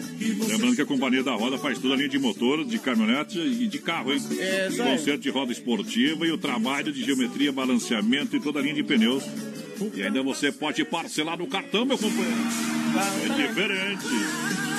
Lembrando 0.47 0.75
que 0.75 0.81
a 0.81 0.85
Companhia 0.85 1.23
da 1.23 1.33
Roda 1.33 1.57
faz 1.57 1.79
toda 1.79 1.93
a 1.93 1.97
linha 1.97 2.09
de 2.09 2.19
motor, 2.19 2.63
de 2.65 2.77
caminhonete 2.79 3.39
e 3.39 3.67
de 3.67 3.79
carro, 3.79 4.13
hein? 4.13 4.21
É, 4.37 4.67
isso 4.69 4.81
aí. 4.81 4.97
Conserto 4.97 5.21
de 5.21 5.29
roda 5.29 5.51
esportiva 5.51 6.25
e 6.25 6.31
o 6.31 6.37
trabalho 6.37 6.91
de 6.91 7.03
geometria, 7.03 7.51
balanceamento 7.51 8.35
e 8.35 8.39
toda 8.39 8.59
a 8.59 8.61
linha 8.61 8.75
de 8.75 8.83
pneus. 8.83 9.23
E 9.93 10.01
ainda 10.03 10.23
você 10.23 10.51
pode 10.51 10.83
parcelar 10.85 11.37
no 11.37 11.47
cartão, 11.47 11.85
meu 11.85 11.97
companheiro. 11.97 12.35
É 13.25 13.47
diferente. 13.47 14.74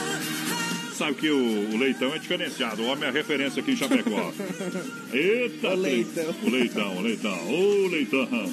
Sabe 0.97 1.15
que 1.15 1.31
o, 1.31 1.75
o 1.75 1.76
leitão 1.76 2.15
é 2.15 2.19
diferenciado. 2.19 2.83
O 2.83 2.87
homem 2.87 3.07
é 3.09 3.12
referência 3.12 3.61
aqui 3.61 3.73
em 3.73 3.76
Chapecó. 3.76 4.33
Eita, 5.12 5.75
O 5.75 5.76
leitão. 5.76 6.35
O 6.43 6.50
leitão, 6.50 6.97
o 6.97 7.00
leitão. 7.03 7.50
Ô, 7.50 7.88
leitão. 7.88 8.53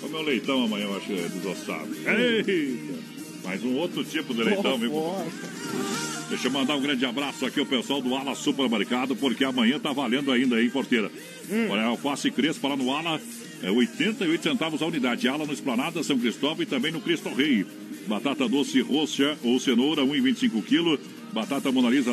Como 0.00 0.16
é 0.16 0.20
o 0.20 0.22
leitão 0.22 0.64
amanhã, 0.64 0.86
eu 0.86 0.96
acho 0.96 1.06
que 1.06 1.12
é 1.12 1.28
desossado. 1.28 1.88
Eita. 2.06 2.98
Mas 3.44 3.62
um 3.62 3.76
outro 3.76 4.02
tipo 4.04 4.32
de 4.34 4.42
leitão, 4.42 4.78
viu? 4.78 4.92
Deixa 6.28 6.48
eu 6.48 6.52
mandar 6.52 6.76
um 6.76 6.80
grande 6.82 7.04
abraço 7.04 7.44
aqui 7.46 7.60
ao 7.60 7.66
pessoal 7.66 8.00
do 8.02 8.14
Ala 8.14 8.34
Supermercado, 8.34 9.14
porque 9.16 9.44
amanhã 9.44 9.78
tá 9.78 9.92
valendo 9.92 10.30
ainda 10.32 10.56
aí, 10.56 10.68
porteira. 10.70 11.10
Olha, 11.70 11.84
alface 11.84 12.30
crespa 12.30 12.68
lá 12.68 12.76
no 12.76 12.94
Ala, 12.94 13.20
é 13.62 13.70
88 13.70 14.42
centavos 14.42 14.82
a 14.82 14.86
unidade. 14.86 15.26
Ala 15.28 15.46
no 15.46 15.52
Esplanada, 15.52 16.02
São 16.02 16.18
Cristóvão 16.18 16.62
e 16.62 16.66
também 16.66 16.92
no 16.92 17.00
Cristo 17.00 17.30
Rei. 17.30 17.64
Batata 18.06 18.48
doce 18.48 18.80
roxa 18.80 19.36
ou 19.42 19.58
cenoura, 19.58 20.02
1,25 20.02 20.62
kg. 20.62 20.98
Batata 21.32 21.70
monalisa 21.70 22.12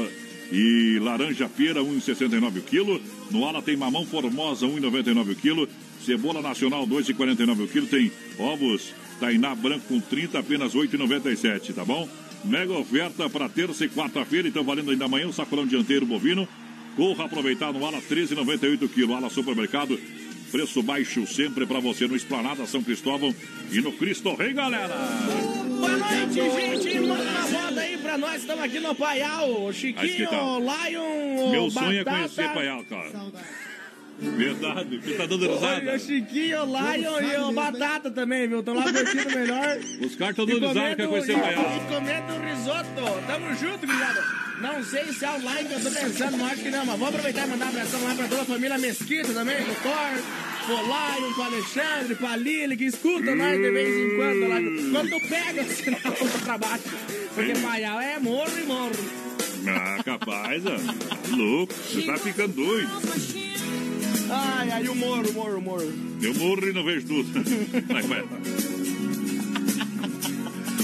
e 0.51 0.99
laranja 1.01 1.49
pera, 1.49 1.81
1,69 1.81 2.61
kg. 2.61 3.01
No 3.31 3.45
Ala 3.45 3.61
tem 3.61 3.75
mamão 3.75 4.05
formosa, 4.05 4.65
1,99 4.65 5.35
kg. 5.35 5.67
Cebola 6.03 6.41
nacional, 6.41 6.85
2,49 6.85 7.67
kg. 7.67 7.87
Tem 7.87 8.11
ovos 8.37 8.93
Tainá 9.19 9.55
branco 9.55 9.85
com 9.87 9.99
30, 9.99 10.39
apenas 10.39 10.73
8,97, 10.73 11.73
tá 11.73 11.85
bom? 11.85 12.07
Mega 12.43 12.73
oferta 12.73 13.29
para 13.29 13.49
terça 13.49 13.85
e 13.85 13.89
quarta-feira, 13.89 14.47
então 14.47 14.63
valendo 14.63 14.91
ainda 14.91 15.05
amanhã 15.05 15.27
o 15.27 15.33
sacolão 15.33 15.65
dianteiro 15.65 16.05
bovino. 16.05 16.47
Corra 16.95 17.25
aproveitar 17.25 17.73
no 17.73 17.85
Ala 17.85 18.01
13,98 18.01 18.87
kg. 18.89 19.13
Ala 19.13 19.29
Supermercado. 19.29 19.99
Preço 20.51 20.83
baixo 20.83 21.25
sempre 21.27 21.65
para 21.65 21.79
você 21.79 22.07
no 22.07 22.15
Esplanada 22.15 22.65
São 22.65 22.83
Cristóvão 22.83 23.33
e 23.71 23.81
no 23.81 23.91
Cristo 23.93 24.33
Rei, 24.35 24.53
galera. 24.53 25.64
Boa 25.75 25.97
noite, 25.97 26.33
gente. 26.33 26.99
Manda 26.99 27.23
uma 27.23 27.41
roda 27.59 27.81
aí 27.81 27.97
pra 27.97 28.17
nós. 28.17 28.41
Estamos 28.41 28.63
aqui 28.63 28.79
no 28.79 28.95
Paial. 28.95 29.63
O 29.65 29.73
Chiquinho, 29.73 30.29
tá. 30.29 30.43
o 30.43 30.59
Lion, 30.59 31.45
o 31.45 31.51
Meu 31.51 31.69
sonho 31.71 31.99
é 31.99 32.03
Batata. 32.03 32.17
conhecer 32.17 32.53
Paial, 32.53 32.83
cara. 32.85 33.11
Verdade, 34.17 34.97
você 34.97 35.13
tá 35.15 35.25
dando 35.25 35.53
risada. 35.53 35.93
o 35.95 35.99
Chiquinho, 35.99 36.61
o 36.61 36.65
Lion 36.65 37.19
e 37.21 37.37
o 37.37 37.51
Batata 37.51 38.09
também, 38.09 38.47
viu? 38.47 38.59
Estão 38.59 38.73
lá 38.75 38.83
curtindo 38.83 39.29
melhor. 39.37 39.77
Os 40.01 40.15
caras 40.15 40.37
estão 40.37 40.45
dando 40.45 40.67
risada, 40.69 40.95
quer 40.95 41.07
conhecer 41.07 41.37
Paial. 41.39 41.63
e 41.75 41.93
comendo 41.93 42.45
risoto. 42.45 42.85
Tamo 43.27 43.55
junto, 43.55 43.85
gurizada. 43.85 44.23
Não 44.61 44.83
sei 44.85 45.03
se 45.11 45.25
é 45.25 45.31
o 45.31 45.37
Lion 45.37 45.65
que 45.67 45.73
eu 45.73 45.83
tô 45.83 45.91
pensando, 45.91 46.37
mas 46.37 46.51
acho 46.53 46.61
que 46.63 46.69
não. 46.71 46.85
Mas 46.85 46.97
vou 46.97 47.07
aproveitar 47.09 47.45
e 47.45 47.49
mandar 47.49 47.65
um 47.65 47.69
abração 47.69 48.03
lá 48.05 48.15
pra 48.15 48.27
toda 48.29 48.41
a 48.41 48.45
família 48.45 48.77
Mesquita 48.77 49.33
também, 49.33 49.57
pro 49.65 49.75
Thor, 49.75 50.23
Lion, 50.73 51.33
pro 51.33 51.43
Alexandre, 51.43 52.15
pra 52.15 52.35
Lili, 52.35 52.75
que 52.77 52.85
escuta 52.85 53.35
nós 53.35 53.57
de 53.59 53.71
vez 53.71 53.97
em 53.97 54.15
quando 54.15 54.47
lá. 54.47 54.59
Quando 54.91 55.29
pega 55.29 55.61
o 55.63 55.69
sinal 55.69 55.99
pra 56.43 56.57
baixo. 56.57 56.83
Porque 57.33 57.53
Paial 57.53 57.99
é 57.99 58.19
morro 58.19 58.57
e 58.57 58.63
morro. 58.63 58.91
Ah, 59.67 60.03
capaz, 60.03 60.63
ó. 60.65 60.77
Tá 60.77 61.35
louco, 61.35 61.73
você 61.73 62.03
tá 62.03 62.17
ficando 62.17 62.53
doido. 62.53 62.89
Ai, 64.29 64.71
ai, 64.71 64.87
o 64.87 64.95
morro, 64.95 65.33
morro, 65.33 65.57
o 65.57 65.61
morro. 65.61 65.93
Eu 66.21 66.33
morro 66.35 66.67
e 66.67 66.73
não 66.73 66.83
vejo 66.83 67.07
tudo. 67.07 67.29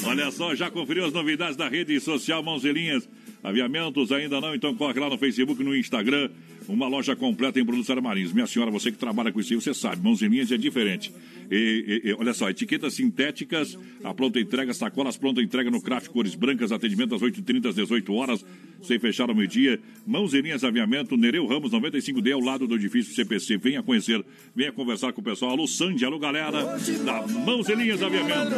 Olha 0.06 0.32
só, 0.32 0.54
já 0.56 0.70
conferiu 0.70 1.06
as 1.06 1.14
novidades 1.14 1.56
da 1.56 1.70
rede 1.70 2.00
social 2.00 2.44
Mãozelinhas? 2.44 3.08
Aviamentos 3.44 4.12
ainda 4.12 4.42
não? 4.42 4.54
Então 4.54 4.76
corre 4.76 5.00
lá 5.00 5.10
no 5.10 5.18
Facebook, 5.18 5.64
no 5.64 5.76
Instagram. 5.76 6.30
Uma 6.72 6.88
loja 6.88 7.18
completa 7.18 7.60
em 7.60 7.66
produtos 7.66 7.90
armarinhos. 7.90 8.32
Minha 8.32 8.48
senhora, 8.48 8.72
você 8.72 8.92
que 8.92 8.98
trabalha 8.98 9.30
com 9.30 9.42
isso, 9.42 9.54
você 9.60 9.74
sabe, 9.74 10.02
mãos 10.02 10.22
em 10.22 10.30
linhas 10.30 10.50
é 10.54 10.58
diferente. 10.58 11.12
E, 11.52 12.02
e, 12.06 12.14
olha 12.14 12.34
só, 12.34 12.50
etiquetas 12.50 12.94
sintéticas, 12.94 13.78
a 14.02 14.14
pronta 14.14 14.40
entrega, 14.40 14.74
sacolas 14.74 15.18
pronta 15.18 15.42
entrega 15.42 15.70
no 15.70 15.82
Craft 15.82 16.08
Cores 16.08 16.34
Brancas, 16.34 16.72
atendimento 16.72 17.14
às 17.14 17.22
8h30 17.22 17.68
às 17.68 17.76
18 17.76 18.14
horas, 18.14 18.46
sem 18.82 18.98
fechar 18.98 19.30
ao 19.30 19.36
meio-dia. 19.36 19.82
Mãos 20.08 20.34
em 20.34 20.40
linhas 20.40 20.64
aviamento, 20.64 21.18
Nereu 21.18 21.46
Ramos 21.46 21.74
95D, 21.74 22.34
ao 22.34 22.40
lado 22.40 22.66
do 22.66 22.76
edifício 22.76 23.14
CPC. 23.14 23.58
Venha 23.58 23.84
conhecer, 23.84 24.24
venha 24.56 24.72
conversar 24.72 25.12
com 25.12 25.20
o 25.20 25.24
pessoal. 25.24 25.52
Alô, 25.52 25.68
Sandy, 25.68 26.06
alô, 26.06 26.18
galera 26.18 26.78
da 27.04 27.28
Mãos 27.28 27.68
em 27.68 27.76
Linhas 27.76 28.02
Aviamento. 28.02 28.56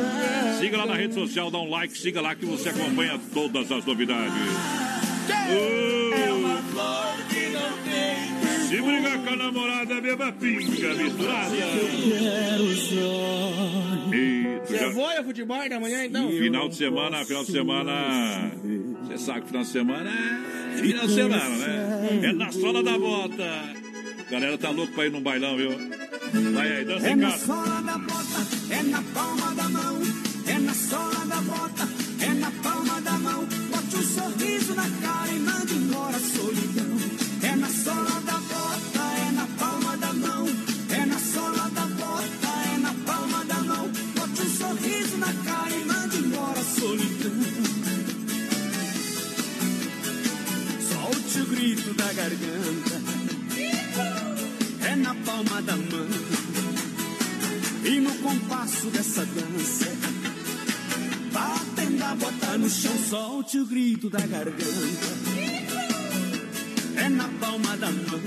Siga 0.60 0.77
lá 0.77 0.86
na 0.86 0.96
rede 0.96 1.15
social, 1.15 1.50
dá 1.50 1.58
um 1.58 1.70
like, 1.70 1.98
siga 1.98 2.22
lá 2.22 2.36
que 2.36 2.46
você 2.46 2.70
acompanha 2.70 3.20
todas 3.34 3.72
as 3.72 3.84
novidades. 3.84 4.34
É 5.29 6.32
uma 6.32 6.62
flor 6.63 7.17
que 7.29 7.50
não 7.50 7.83
se 8.74 8.82
brigar 8.82 9.20
com 9.20 9.30
a 9.30 9.36
namorada, 9.36 10.01
beba 10.01 10.32
pinga 10.32 10.94
misturada. 10.96 11.56
Você 14.65 14.77
já... 14.77 14.89
voa 14.89 15.24
futebol 15.24 15.70
da 15.70 15.80
manhã, 15.80 16.06
então? 16.06 16.27
Final 16.30 16.70
de 16.70 16.75
semana, 16.75 17.24
final 17.24 17.46
de 17.46 17.51
semana. 17.51 18.51
Você 19.03 19.18
sabe 19.20 19.42
que 19.42 19.48
final 19.48 19.62
de 19.63 19.70
semana 19.70 20.10
é 20.10 20.77
final 20.77 21.06
de 21.06 21.13
semana, 21.13 21.50
né? 21.50 22.20
É 22.24 22.34
na 22.34 22.51
sola 22.51 22.82
da 22.82 22.98
bota. 22.98 23.63
Galera 24.32 24.58
tá 24.58 24.72
louco 24.72 24.92
pra 24.94 25.06
ir 25.06 25.12
num 25.12 25.22
bailão, 25.22 25.56
viu? 25.56 25.70
Vai 26.53 26.77
aí, 26.77 26.86
dança 26.86 27.08
é 27.08 27.12
em 27.12 27.20
casa. 27.20 27.36
É 27.36 27.38
na 27.38 27.46
sola 27.46 27.82
da 27.82 27.98
bota, 28.00 28.48
é 28.72 28.84
na 28.84 29.03
palma 29.13 29.56
da 29.56 29.70
mão. 29.70 30.01
É 30.48 30.60
na 30.60 30.74
sola 30.74 31.25
da 31.25 31.42
bota, 31.42 31.89
é 32.22 32.34
na 32.34 32.51
palma 32.51 33.01
da 33.01 33.12
mão. 33.20 33.46
Bote 33.46 33.96
um 33.98 34.01
sorriso 34.01 34.74
na 34.74 34.89
cara 34.89 35.32
e 35.32 35.39
mande 35.39 35.75
embora 35.75 36.15
a 36.15 36.20
solidão. 36.20 36.98
É 37.44 37.56
na 37.56 37.70
sola 37.70 38.22
da 38.22 38.42
grito 51.63 51.93
da 51.93 52.12
garganta. 52.12 53.01
É 54.86 54.96
na 54.98 55.15
palma 55.15 55.62
da 55.62 55.77
mão. 55.77 56.10
E 57.86 58.00
no 58.01 58.13
compasso 58.15 58.88
dessa 58.88 59.25
dança, 59.25 59.89
batendo 61.32 62.03
a 62.03 62.15
bota 62.15 62.58
no 62.58 62.70
chão, 62.70 62.91
solte 63.10 63.60
o 63.60 63.65
grito 63.65 64.10
da 64.10 64.20
garganta 64.20 65.08
é 66.98 67.10
na 67.10 67.29
palma 67.39 67.77
da 67.77 67.91
mão. 67.91 68.22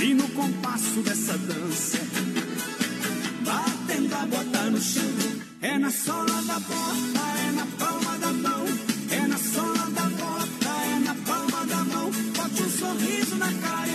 E 0.00 0.14
no 0.14 0.28
compasso 0.28 1.00
dessa 1.02 1.36
dança, 1.38 1.98
batendo 3.44 4.14
a 4.14 4.26
bota 4.26 4.62
no 4.70 4.80
chão, 4.80 5.02
é 5.60 5.76
na 5.76 5.90
sola 5.90 6.42
da 6.42 6.60
bota, 6.60 7.24
é 7.46 7.52
na 7.52 7.66
palma 7.78 8.18
da 8.18 8.32
mão, 8.32 8.64
é 9.10 9.26
na 9.26 9.38
sola 9.38 9.90
da 9.90 10.02
bota, 10.02 10.47
um 12.60 12.70
sorriso 12.70 13.36
na 13.36 13.52
cara 13.52 13.87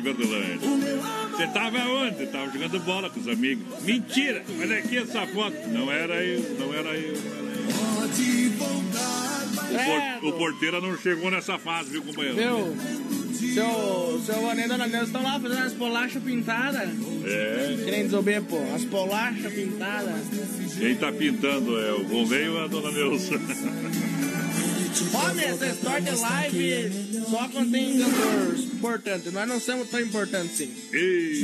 Você 0.00 1.46
tava 1.48 1.78
onde? 1.78 2.26
Tava 2.26 2.50
jogando 2.52 2.80
bola 2.80 3.10
com 3.10 3.20
os 3.20 3.28
amigos. 3.28 3.82
Mentira! 3.82 4.42
Olha 4.60 4.78
aqui 4.78 4.98
essa 4.98 5.26
foto. 5.26 5.56
Não 5.68 5.90
era 5.90 6.24
eu, 6.24 6.56
não 6.58 6.74
era 6.74 6.94
eu. 6.96 7.14
Pode 7.96 8.48
voltar. 8.50 9.28
O, 10.22 10.28
o 10.28 10.32
porteiro 10.32 10.80
não 10.80 10.96
chegou 10.96 11.30
nessa 11.30 11.58
fase, 11.58 11.90
viu, 11.90 12.02
companheiro? 12.02 12.36
Meu, 12.36 12.76
seu, 13.54 14.22
seu 14.24 14.42
Vané 14.42 14.64
e 14.64 14.68
Dona 14.68 14.86
estão 15.02 15.22
lá 15.22 15.38
fazendo 15.38 15.62
as 15.62 15.72
polachas 15.74 16.22
pintadas. 16.22 16.88
É. 17.24 17.76
Que 17.84 17.90
nem 17.90 18.04
desober, 18.04 18.42
pô. 18.42 18.58
As 18.74 18.84
polachas 18.84 19.52
pintadas. 19.52 20.20
Quem 20.78 20.94
tá 20.96 21.12
pintando 21.12 21.78
é 21.78 21.92
o 21.92 22.06
Ronei 22.06 22.48
ou 22.48 22.64
a 22.64 22.66
Dona 22.66 22.90
Neuza? 22.90 23.34
Homem, 25.12 25.44
essa 25.44 25.66
história 25.66 26.00
de 26.00 26.20
live 26.20 27.17
só 27.30 27.48
quando 27.48 27.70
tem 27.70 27.98
cantor 27.98 28.58
importante. 28.58 29.30
Nós 29.30 29.48
não 29.48 29.60
somos 29.60 29.88
tão 29.88 30.00
importantes 30.00 30.52
assim. 30.52 30.74
Ei. 30.92 31.40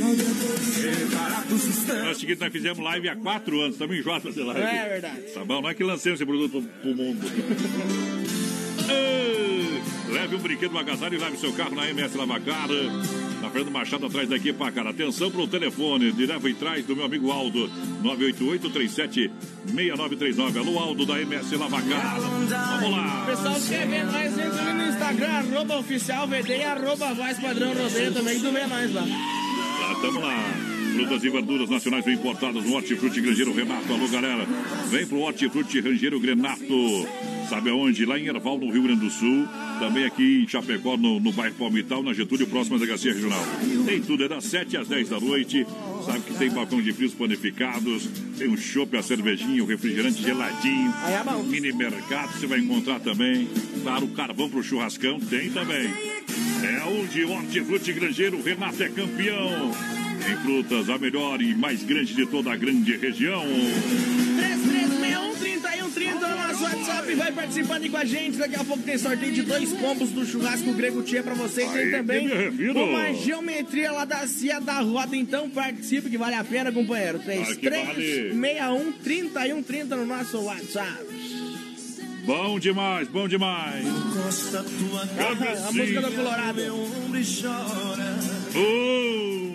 Nós, 2.03 2.17
seguinte, 2.17 2.39
nós 2.39 2.51
fizemos 2.51 2.79
live 2.79 3.09
há 3.09 3.15
quatro 3.15 3.59
anos, 3.61 3.75
estamos 3.75 3.97
enjoados 3.97 4.23
de 4.23 4.29
fazer 4.29 4.43
live. 4.43 4.61
É 4.61 4.89
verdade. 4.89 5.21
Tá 5.33 5.45
bom, 5.45 5.61
nós 5.61 5.75
que 5.75 5.83
lancemos 5.83 6.19
esse 6.19 6.25
produto 6.25 6.63
pro 6.81 6.95
mundo. 6.95 7.25
Leve 10.11 10.35
um 10.35 10.39
brinquedo, 10.39 10.71
uma 10.71 10.81
agasalho 10.81 11.15
e 11.15 11.17
leve 11.17 11.37
seu 11.37 11.53
carro 11.53 11.75
na 11.75 11.89
MS 11.89 12.17
Lavacar. 12.17 12.69
Na 13.45 13.51
Fernando 13.51 13.71
Machado, 13.71 14.07
atrás 14.07 14.27
daqui, 14.27 14.51
para 14.51 14.71
cara. 14.71 14.89
Atenção 14.89 15.29
pro 15.29 15.47
telefone, 15.47 16.11
direto 16.11 16.49
e 16.49 16.55
trás 16.55 16.83
do 16.83 16.95
meu 16.95 17.05
amigo 17.05 17.29
Aldo, 17.31 17.69
988-37-6939. 19.67 20.57
Alô, 20.57 20.79
Aldo, 20.79 21.05
da 21.05 21.21
MS 21.21 21.55
Lavacar. 21.55 22.19
Vamos 22.19 22.49
lá. 22.89 23.23
Pessoal, 23.27 23.53
se 23.55 23.69
quer 23.69 23.87
ver 23.87 24.03
nós, 24.05 24.35
entra 24.35 24.61
ali 24.63 24.73
no 24.73 24.87
Instagram, 24.87 25.27
arroba 25.27 25.77
oficial 25.77 26.27
VD 26.27 26.57
e 26.57 26.63
arroba 26.63 27.13
voz 27.13 27.37
padrão 27.37 27.71
rodeio 27.75 28.11
também, 28.13 28.39
tu 28.39 28.51
vê 28.51 28.65
nós 28.65 28.91
lá. 28.91 29.03
Lá, 29.03 29.95
tamo 30.01 30.21
lá. 30.21 30.64
Frutas 30.95 31.25
e 31.25 31.29
verduras 31.29 31.69
nacionais 31.69 32.07
importadas 32.07 32.63
no 32.63 32.73
Hortifruti 32.73 33.19
Grangeiro 33.19 33.53
Renato. 33.53 33.91
Alô, 33.91 34.07
galera. 34.07 34.47
Vem 34.89 35.05
pro 35.05 35.19
Hortifruti 35.19 35.81
Grangeiro 35.81 36.17
Grenato. 36.21 37.05
Sabe 37.49 37.69
aonde? 37.69 38.05
Lá 38.05 38.17
em 38.17 38.27
Erval, 38.27 38.57
no 38.57 38.71
Rio 38.71 38.83
Grande 38.83 39.01
do 39.01 39.09
Sul. 39.09 39.45
Também 39.77 40.05
aqui 40.05 40.43
em 40.43 40.47
Chapecó, 40.47 40.95
no, 40.95 41.19
no 41.19 41.33
bairro 41.33 41.53
Palmital, 41.55 42.01
na 42.01 42.13
Getúlio, 42.13 42.47
próxima 42.47 42.77
Delegacia 42.77 43.13
Regional. 43.13 43.43
Tem 43.85 44.01
tudo, 44.01 44.23
é 44.23 44.29
das 44.29 44.45
7 44.45 44.77
às 44.77 44.87
10 44.87 45.09
da 45.09 45.19
noite. 45.19 45.67
Sabe 46.05 46.21
que 46.21 46.33
tem 46.35 46.49
balcão 46.49 46.81
de 46.81 46.93
frios 46.93 47.13
panificados, 47.13 48.07
tem 48.37 48.47
um 48.47 48.55
chopp, 48.55 48.95
a 48.95 49.01
cervejinha, 49.01 49.61
o 49.63 49.65
refrigerante 49.65 50.23
geladinho. 50.23 50.93
é 51.07 51.43
Mini 51.43 51.73
mercado 51.73 52.31
você 52.39 52.47
vai 52.47 52.59
encontrar 52.59 53.01
também. 53.01 53.49
Claro, 53.83 54.05
o 54.05 54.09
carvão 54.11 54.49
pro 54.49 54.63
churrascão 54.63 55.19
tem 55.19 55.49
também. 55.49 55.89
É 56.63 56.83
onde 56.87 57.25
Hortifruti 57.25 57.91
Grangeiro, 57.91 58.41
Renato 58.41 58.81
é 58.81 58.87
campeão. 58.87 60.04
Em 60.27 60.35
frutas, 60.37 60.89
a 60.89 60.97
melhor 60.97 61.41
e 61.41 61.53
mais 61.53 61.83
grande 61.83 62.13
de 62.13 62.25
toda 62.25 62.51
a 62.51 62.55
grande 62.55 62.95
região. 62.97 63.43
3361 64.35 66.13
no 66.19 66.29
nosso 66.29 66.63
WhatsApp. 66.63 67.13
Vai 67.15 67.31
participando 67.31 67.83
aí 67.83 67.89
com 67.89 67.97
a 67.97 68.05
gente. 68.05 68.37
Daqui 68.37 68.55
a 68.55 68.63
pouco 68.63 68.83
tem 68.83 68.97
sorteio 68.97 69.31
de 69.31 69.43
dois 69.43 69.71
combos 69.73 70.09
do 70.11 70.25
churrasco 70.25 70.73
grego 70.73 71.03
Tia 71.03 71.21
pra 71.21 71.33
você. 71.35 71.63
E 71.63 71.69
tem 71.69 71.77
Aí 71.77 71.91
também 71.91 72.27
uma 72.71 73.13
geometria 73.13 73.91
lá 73.91 74.05
da 74.05 74.25
Cia 74.27 74.59
da 74.59 74.79
Roda. 74.79 75.15
Então 75.15 75.49
participe 75.49 76.09
que 76.09 76.17
vale 76.17 76.35
a 76.35 76.43
pena, 76.43 76.71
companheiro. 76.71 77.19
Claro 77.19 77.55
que 77.57 77.69
vale. 77.69 77.93
3361 77.93 78.91
3130 79.03 79.95
no 79.95 80.05
nosso 80.05 80.39
WhatsApp. 80.41 81.05
Bom 82.25 82.57
demais, 82.57 83.07
bom 83.07 83.27
demais. 83.27 83.85
Encosta 83.85 84.63
tua 84.63 85.07
que 85.07 85.19
A 85.67 85.71
música 85.71 86.01
do 86.01 86.11
Colorado. 86.11 86.55
meu 86.55 86.75
ombro 86.75 87.19
e 87.19 87.23
chora. 87.23 88.17
Oh! 88.55 89.54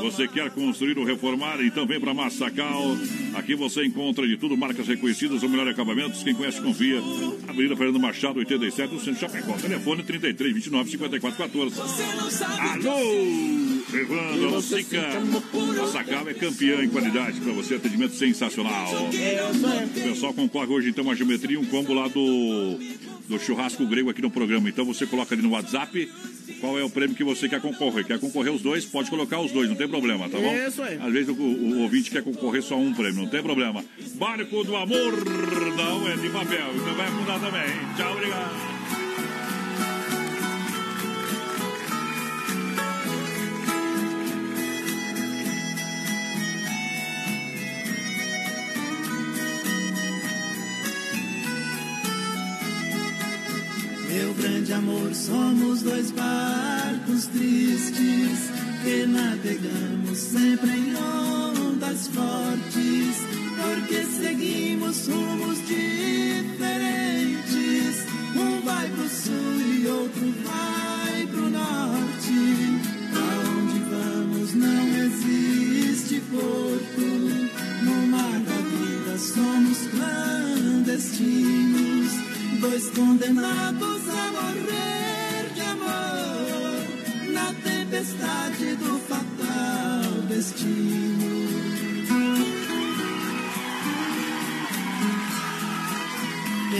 Você 0.00 0.28
quer 0.28 0.50
construir 0.50 0.98
ou 0.98 1.04
reformar? 1.04 1.60
Então 1.60 1.86
vem 1.86 2.00
para 2.00 2.14
Massacal. 2.14 2.96
Aqui 3.34 3.54
você 3.54 3.84
encontra 3.84 4.26
de 4.26 4.36
tudo, 4.36 4.56
marcas 4.56 4.86
reconhecidas, 4.86 5.42
o 5.42 5.48
melhor 5.48 5.68
acabamentos. 5.68 6.22
Quem 6.22 6.34
conhece, 6.34 6.60
confia. 6.60 7.00
Avenida 7.48 7.76
Fernando 7.76 8.00
Machado, 8.00 8.38
87, 8.38 8.92
no 8.92 9.00
centro 9.00 9.14
de 9.14 9.20
Chapecó. 9.20 9.54
Telefone 9.54 10.02
33 10.02 10.54
29 10.54 10.90
54 10.90 11.38
14. 11.38 11.80
Alô! 11.80 13.74
Evandro, 13.92 14.48
Alocica. 14.48 15.02
Massacal 15.76 16.28
é 16.28 16.34
campeã 16.34 16.82
em 16.82 16.88
qualidade 16.88 17.40
para 17.40 17.52
você. 17.52 17.74
Atendimento 17.74 18.14
sensacional. 18.14 18.88
O 19.06 20.00
pessoal 20.02 20.32
concorre 20.34 20.72
hoje, 20.72 20.90
então, 20.90 21.04
uma 21.04 21.14
geometria, 21.14 21.58
um 21.58 21.64
combo 21.64 21.92
lá 21.92 22.08
do, 22.08 22.78
do 23.28 23.38
churrasco 23.38 23.86
grego 23.86 24.10
aqui 24.10 24.22
no 24.22 24.30
programa. 24.30 24.68
Então 24.68 24.84
você 24.84 25.06
coloca 25.06 25.34
ali 25.34 25.42
no 25.42 25.50
WhatsApp 25.50 26.10
qual 26.60 26.78
é 26.78 26.84
o 26.84 26.90
prêmio 26.90 27.16
que 27.16 27.24
você 27.24 27.48
quer 27.48 27.60
concorrer. 27.60 28.04
Quer 28.04 28.18
concorrer 28.18 28.52
os 28.52 28.62
dois? 28.62 28.84
Pode 28.84 29.10
colocar 29.10 29.40
os 29.40 29.52
dois, 29.52 29.68
não 29.68 29.76
tem 29.76 29.88
problema, 29.88 30.28
tá 30.28 30.38
bom? 30.38 30.54
Isso 30.54 30.82
aí. 30.82 30.98
Às 31.00 31.12
vezes 31.12 31.28
o, 31.28 31.34
o 31.34 31.82
ouvinte 31.82 32.10
quer 32.10 32.22
concorrer 32.22 32.62
só 32.62 32.76
um 32.76 32.92
prêmio, 32.92 33.22
não 33.22 33.28
tem 33.28 33.42
problema. 33.42 33.84
Barco 34.14 34.64
do 34.64 34.76
Amor 34.76 35.12
não 35.76 36.08
é 36.08 36.16
de 36.16 36.28
papel, 36.30 36.74
então 36.74 36.94
vai 36.94 37.10
mudar 37.10 37.38
também. 37.38 37.68
Tchau, 37.96 38.12
obrigado. 38.12 38.73
Grande 54.36 54.72
amor, 54.72 55.14
somos 55.14 55.82
dois 55.82 56.10
barcos 56.10 57.26
tristes 57.26 58.50
que 58.82 59.06
navegamos 59.06 60.18
sempre 60.18 60.70
em 60.70 60.96
ondas 60.96 62.08
fortes, 62.08 63.18
porque 63.62 64.04
seguimos 64.04 65.06
rumos 65.08 65.58
diferentes. 65.66 66.74
Um 68.36 68.60
vai 68.62 68.88
pro 68.88 69.08
sul 69.08 69.60
e 69.60 69.86
outro 69.86 70.34
vai 70.44 71.24
pro 71.26 71.48
norte. 71.50 72.80
Aonde 73.14 73.78
vamos 73.90 74.54
não 74.54 74.88
existe 75.04 76.20
porto. 76.30 77.04
No 77.84 78.06
mar 78.08 78.40
da 78.40 78.56
vida 78.56 79.16
somos 79.18 79.86
clandestinos, 79.88 82.12
dois 82.64 82.88
condenados 82.90 84.08
a 84.08 84.32
morrer 84.32 85.52
de 85.54 85.60
amor 85.60 87.32
na 87.32 87.52
tempestade 87.62 88.76
do 88.76 88.98
fatal 89.00 90.22
destino. 90.28 91.34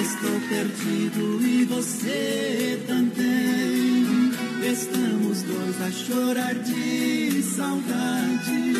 Estou 0.01 0.41
perdido 0.49 1.43
e 1.43 1.65
você 1.65 2.83
também. 2.87 4.33
Estamos 4.73 5.43
dois 5.43 5.83
a 5.83 5.91
chorar 5.91 6.55
de 6.55 7.43
saudade. 7.43 8.75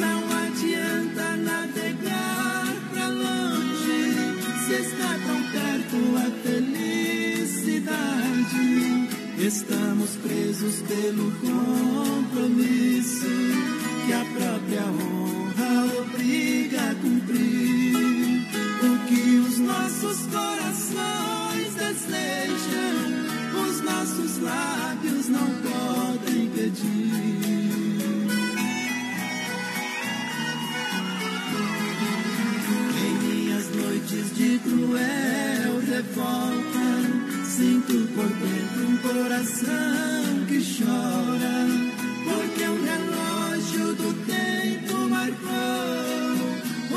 Não 0.00 0.20
adianta 0.46 1.36
navegar 1.36 2.74
pra 2.90 3.08
longe 3.08 4.38
se 4.66 4.74
está 4.74 5.18
tão 5.26 5.47
perto 6.18 6.26
a 6.26 6.30
felicidade. 6.42 7.98
Estamos 9.38 10.10
presos 10.16 10.82
pelo 10.82 11.30
compromisso 11.32 13.26
que 14.06 14.12
a 14.12 14.24
própria 14.24 14.84
honra 14.86 15.86
obriga 16.00 16.90
a 16.90 16.94
cumprir. 16.96 17.96
O 18.80 18.98
que 19.06 19.38
os 19.46 19.58
nossos 19.58 20.26
corações 20.26 21.74
desejam, 21.74 23.26
os 23.68 23.80
nossos 23.82 24.38
lábios 24.38 25.28
não 25.28 25.48
podem 25.62 26.48
pedir. 26.50 27.37
Noites 34.08 34.34
de 34.36 34.58
cruel 34.60 35.80
revolta, 35.80 36.86
sinto 37.44 38.08
por 38.14 38.26
dentro 38.26 38.88
um 38.88 38.96
coração 38.98 40.46
que 40.46 40.60
chora, 40.60 41.66
porque 42.24 42.64
o 42.64 42.82
relógio 42.84 43.94
do 43.94 44.12
tempo 44.26 45.08
marcou 45.08 45.48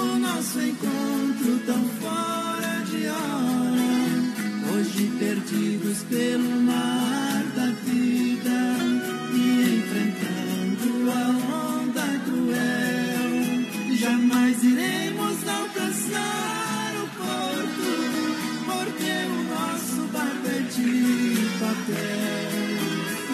o 0.01 0.19
nosso 0.19 0.61
encontro 0.61 1.59
tão 1.65 1.83
fora 1.99 2.83
de 2.89 3.07
hora. 3.07 4.73
Hoje 4.73 5.11
perdidos 5.19 6.03
pelo 6.03 6.61
mar 6.61 7.00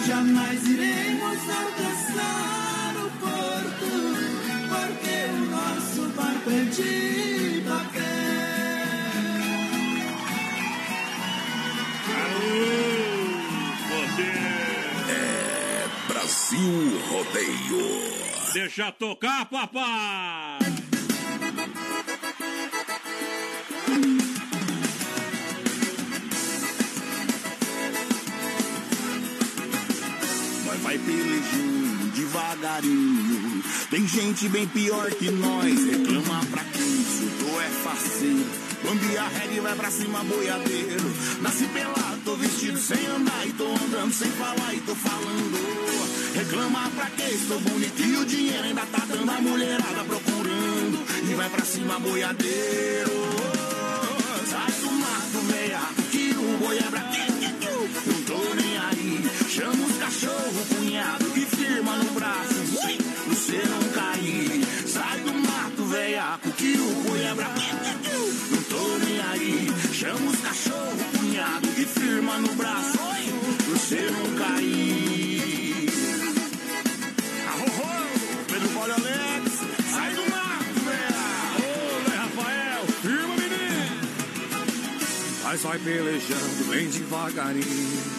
Jamais 0.06 0.66
iremos 0.66 1.38
alcançar 1.50 2.94
o 2.96 3.10
porto, 3.20 3.90
porque 4.68 5.16
o 5.32 5.40
nosso 5.50 6.02
barco 6.16 6.50
é 6.50 6.64
de 6.64 7.60
você. 7.60 8.18
Brasil 16.08 17.00
Rodeio. 17.10 18.52
Deixa 18.52 18.90
tocar, 18.92 19.46
papai! 19.46 20.37
Tem 33.90 34.06
gente 34.06 34.50
bem 34.50 34.66
pior 34.68 35.10
que 35.12 35.30
nós. 35.30 35.84
Reclama 35.86 36.44
pra 36.50 36.62
quem 36.64 37.04
tu 37.38 37.60
é 37.60 37.68
faceiro. 37.82 38.46
Bambi 38.84 39.16
a 39.16 39.54
e 39.54 39.60
vai 39.60 39.74
pra 39.74 39.90
cima 39.90 40.22
boiadeiro. 40.24 41.10
Nasci 41.40 41.64
pelado, 41.68 42.20
tô 42.22 42.36
vestido 42.36 42.78
sem 42.78 43.06
andar. 43.06 43.46
E 43.46 43.52
tô 43.54 43.66
andando 43.66 44.12
sem 44.12 44.30
falar 44.32 44.74
e 44.74 44.80
tô 44.80 44.94
falando. 44.94 46.34
Reclama 46.34 46.90
pra 46.90 47.06
quem 47.16 47.30
estou 47.34 47.58
bonito 47.60 48.02
e 48.02 48.16
o 48.18 48.26
dinheiro 48.26 48.64
ainda 48.64 48.82
tá 48.82 49.04
dando 49.08 49.30
a 49.30 49.40
mulherada 49.40 50.04
procurando. 50.04 51.30
E 51.30 51.34
vai 51.34 51.48
pra 51.48 51.64
cima 51.64 51.98
boiadeiro. 51.98 53.10
Sai 54.50 54.72
do 54.82 54.92
mato, 54.92 55.42
meia, 55.50 55.80
que 56.10 56.34
o 56.36 56.58
boi 56.58 56.76
é 56.76 56.82
pra 56.82 57.04
Não 58.06 58.22
tô 58.22 58.54
nem 58.54 58.78
aí. 58.78 59.30
Chama 59.48 59.86
os 59.86 59.96
cachorro, 59.96 60.66
cunhado, 60.76 61.27
você 63.48 63.62
não 63.66 63.82
cair. 63.94 64.62
Sai 64.86 65.20
do 65.20 65.32
mato, 65.32 65.84
veiaco, 65.86 66.50
que 66.52 66.72
o 66.74 66.94
boi 67.02 67.22
é 67.22 67.34
Não 67.34 68.62
tô 68.64 68.98
Chama 69.94 70.30
os 70.30 70.40
cachorro, 70.40 70.96
cunhado 71.18 71.68
e 71.76 71.84
firma 71.84 72.38
no 72.38 72.54
braço. 72.54 72.98
Você 73.70 74.10
não 74.10 74.36
cair. 74.36 75.88
Arro, 77.48 78.44
Pedro 78.46 78.68
Paulo 78.68 78.92
Alex, 78.92 79.52
sai 79.90 80.14
do 80.14 80.22
mato, 80.30 80.80
velho. 80.84 81.16
Ô, 81.64 82.16
Rafael, 82.16 82.86
firma, 83.02 83.34
menino. 83.34 84.08
Mas 85.42 85.62
vai 85.62 85.78
pelejando 85.78 86.64
bem 86.70 86.88
devagarinho. 86.88 88.17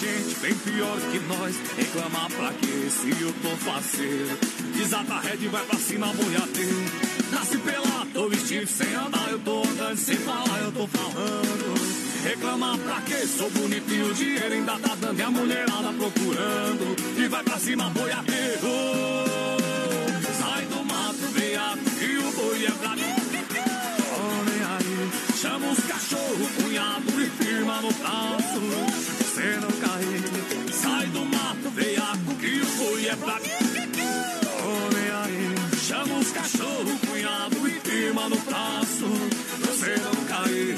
Gente 0.00 0.36
bem 0.36 0.54
pior 0.54 0.96
que 1.10 1.18
nós, 1.26 1.56
reclamar 1.76 2.30
pra 2.30 2.52
quê 2.52 2.88
se 2.88 3.10
eu 3.20 3.32
tô 3.42 3.48
faceiro? 3.56 4.38
Desata 4.72 5.14
a 5.14 5.20
rede, 5.20 5.48
vai 5.48 5.64
pra 5.64 5.76
cima, 5.76 6.06
boiadeiro. 6.12 6.84
Nasce 7.32 7.58
pelado, 7.58 8.08
tô 8.14 8.28
vestido 8.28 8.68
sem 8.68 8.94
andar, 8.94 9.28
eu 9.28 9.40
tô 9.40 9.60
andando 9.62 9.96
sem 9.96 10.16
falar, 10.18 10.60
eu 10.60 10.70
tô 10.70 10.86
falando. 10.86 11.74
Reclamar 12.22 12.78
pra 12.78 13.00
quê? 13.00 13.26
Sou 13.26 13.50
bonito 13.50 13.92
e 13.92 14.02
o 14.02 14.14
dinheiro 14.14 14.54
ainda 14.54 14.78
tá 14.78 14.94
dando 15.00 15.18
e 15.18 15.22
a 15.22 15.30
mulherada 15.32 15.92
procurando. 15.92 16.96
E 17.18 17.26
vai 17.26 17.42
pra 17.42 17.58
cima, 17.58 17.90
boiadeiro. 17.90 18.68
Sai 20.38 20.64
do 20.66 20.84
mato, 20.84 21.26
veado, 21.32 21.80
que 21.98 22.18
o 22.18 22.32
boi 22.32 22.66
é 22.66 22.70
pra 22.70 22.90
Homem 24.14 24.62
aí, 24.62 25.10
chama 25.40 25.72
os 25.72 25.80
cachorros, 25.80 26.50
cunhado 26.62 27.20
e 27.20 27.44
firma 27.44 27.82
no 27.82 27.92
braço. 27.94 29.17
Você 29.38 29.56
não 29.60 29.70
cair, 29.70 30.72
sai 30.72 31.06
do 31.06 31.24
mato, 31.24 31.70
veado, 31.70 32.34
que 32.40 32.60
o 32.60 32.66
boi 32.76 33.06
é 33.06 33.14
pra 33.14 33.34
Homem 34.64 35.10
aí. 35.22 35.78
Chama 35.78 36.18
os 36.18 36.32
cachorro, 36.32 36.98
cunhado 37.06 37.68
e 37.68 37.70
firma 37.88 38.28
no 38.28 38.36
braço, 38.40 39.06
você 39.60 39.94
não 39.98 40.24
cair. 40.24 40.76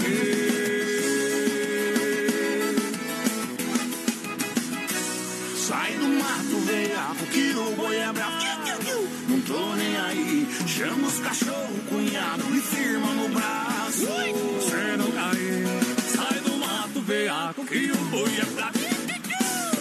Sai 5.57 5.95
do 5.95 6.09
mato, 6.09 6.61
veiaco, 6.67 7.27
que 7.33 7.55
o 7.55 7.77
boi 7.77 7.97
é 7.97 8.13
bravo. 8.13 8.45
Não 9.27 9.41
tô 9.41 9.75
nem 9.77 9.97
aí. 9.97 10.47
Chama 10.67 11.09
os 11.09 11.19
cachorro, 11.21 11.81
cunhado 11.89 12.45
e 12.55 12.61
firma 12.61 13.11
no 13.15 13.29
braço, 13.31 14.07
veiaco, 17.51 17.65
que 17.67 17.91
o 17.91 17.97
boi 18.07 18.31
é 18.39 18.45
bravo. 18.55 18.79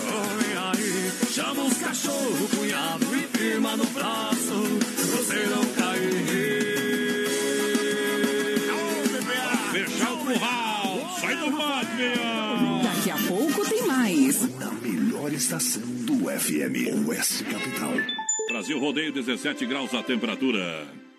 Homem 0.10 0.58
aí, 0.58 1.12
chama 1.32 1.63
os 1.63 1.77
cachorro, 1.77 2.49
cunhado 2.55 3.05
e 3.15 3.38
firma 3.38 3.77
no 3.77 3.86
braço, 3.86 4.79
pra 4.95 5.05
você 5.05 5.45
não 5.47 5.65
cair. 5.73 7.29
Fechar 9.71 10.13
o 10.13 10.17
curral. 10.17 11.17
Sai 11.19 11.36
do 11.36 11.51
mato, 11.51 11.95
meia. 11.95 12.84
Daqui 12.84 13.12
a 13.12 13.17
pouco 13.27 13.69
tem 13.69 13.86
mais. 13.88 14.41
Na 14.58 14.71
melhor 14.71 15.32
estação 15.32 15.84
do 15.84 16.29
FM, 16.29 17.08
Oeste 17.08 17.43
Capital. 17.43 17.93
Brasil 18.49 18.79
Rodeio, 18.79 19.13
17 19.13 19.65
graus 19.67 19.93
a 19.93 20.01
temperatura. 20.01 20.88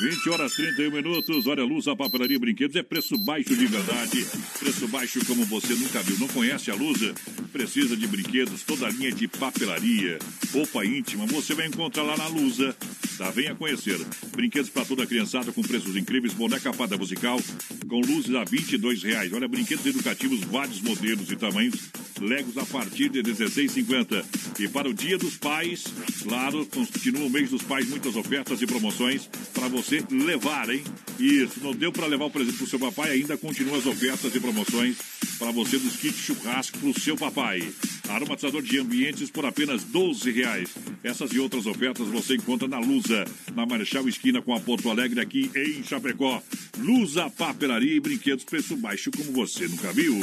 20 0.00 0.30
horas 0.30 0.52
31 0.52 0.92
minutos. 0.92 1.46
Olha, 1.48 1.64
Lusa 1.64 1.96
Papelaria 1.96 2.36
e 2.36 2.38
Brinquedos 2.38 2.76
é 2.76 2.84
preço 2.84 3.18
baixo 3.18 3.56
de 3.56 3.66
verdade. 3.66 4.24
Preço 4.60 4.86
baixo 4.86 5.24
como 5.26 5.44
você 5.46 5.74
nunca 5.74 6.00
viu. 6.02 6.16
Não 6.20 6.28
conhece 6.28 6.70
a 6.70 6.74
Lusa? 6.74 7.12
Precisa 7.52 7.96
de 7.96 8.06
brinquedos, 8.06 8.62
toda 8.62 8.86
a 8.86 8.90
linha 8.90 9.10
de 9.10 9.26
papelaria, 9.26 10.18
roupa 10.52 10.84
íntima. 10.84 11.26
Você 11.26 11.52
vai 11.54 11.66
encontrar 11.66 12.04
lá 12.04 12.16
na 12.16 12.28
Lusa. 12.28 12.76
Tá? 13.16 13.30
Venha 13.30 13.56
conhecer. 13.56 13.98
Brinquedos 14.36 14.70
para 14.70 14.84
toda 14.84 15.02
a 15.02 15.06
criançada 15.06 15.50
com 15.50 15.62
preços 15.62 15.96
incríveis. 15.96 16.32
Boneca 16.32 16.72
fada 16.72 16.96
musical 16.96 17.40
com 17.88 18.00
luzes 18.00 18.32
a 18.36 18.44
22 18.44 19.02
reais. 19.02 19.32
Olha, 19.32 19.48
brinquedos 19.48 19.84
educativos, 19.84 20.40
vários 20.44 20.80
modelos 20.80 21.28
e 21.28 21.34
tamanhos. 21.34 21.90
Legos 22.20 22.56
a 22.56 22.66
partir 22.66 23.08
de 23.08 23.18
R$ 23.18 23.32
16,50. 23.32 24.24
E 24.60 24.68
para 24.68 24.88
o 24.88 24.94
Dia 24.94 25.18
dos 25.18 25.36
Pais, 25.36 25.84
claro, 26.22 26.64
continua 26.66 27.26
o 27.26 27.30
mês 27.30 27.50
dos 27.50 27.62
pais, 27.62 27.88
muitas 27.88 28.16
ofertas 28.16 28.60
e 28.60 28.66
promoções 28.66 29.28
para 29.52 29.68
você 29.68 29.87
levar, 30.10 30.70
hein? 30.70 30.82
Isso, 31.18 31.60
não 31.60 31.72
deu 31.72 31.90
para 31.92 32.06
levar 32.06 32.26
o 32.26 32.30
presente 32.30 32.56
pro 32.56 32.66
seu 32.66 32.78
papai, 32.78 33.12
ainda 33.12 33.36
continua 33.36 33.78
as 33.78 33.86
ofertas 33.86 34.34
e 34.34 34.40
promoções 34.40 34.96
para 35.38 35.52
você 35.52 35.78
dos 35.78 35.96
kits 35.96 36.18
churrasco 36.18 36.78
pro 36.78 37.00
seu 37.00 37.16
papai. 37.16 37.72
Aromatizador 38.08 38.62
de 38.62 38.78
ambientes 38.78 39.30
por 39.30 39.44
apenas 39.44 39.84
12 39.84 40.30
reais. 40.30 40.70
Essas 41.02 41.30
e 41.32 41.38
outras 41.38 41.66
ofertas 41.66 42.08
você 42.08 42.36
encontra 42.36 42.66
na 42.66 42.78
Lusa, 42.78 43.24
na 43.54 43.66
Marechal 43.66 44.08
Esquina 44.08 44.42
com 44.42 44.54
a 44.54 44.60
Porto 44.60 44.90
Alegre, 44.90 45.20
aqui 45.20 45.50
em 45.54 45.82
Chapecó. 45.84 46.42
Lusa, 46.78 47.30
papelaria 47.30 47.94
e 47.94 48.00
brinquedos, 48.00 48.44
preço 48.44 48.76
baixo 48.76 49.10
como 49.10 49.32
você 49.32 49.68
nunca 49.68 49.92
viu. 49.92 50.18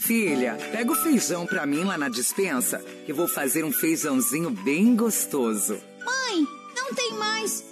Filha, 0.00 0.54
pega 0.72 0.90
o 0.90 0.96
feijão 0.96 1.46
pra 1.46 1.64
mim 1.64 1.84
lá 1.84 1.96
na 1.96 2.08
dispensa, 2.08 2.84
que 3.06 3.12
vou 3.12 3.28
fazer 3.28 3.64
um 3.64 3.72
feijãozinho 3.72 4.50
bem 4.50 4.96
gostoso. 4.96 5.78
Mãe, 6.04 6.46
não 6.76 6.92
tem 6.92 7.12
mais. 7.14 7.71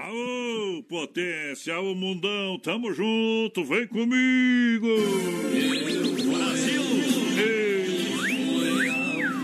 Aô, 0.00 0.80
potência, 0.88 1.80
o 1.80 1.92
mundão, 1.92 2.56
tamo 2.60 2.94
junto, 2.94 3.64
vem 3.64 3.84
comigo! 3.88 4.86
Brasil! 6.30 6.82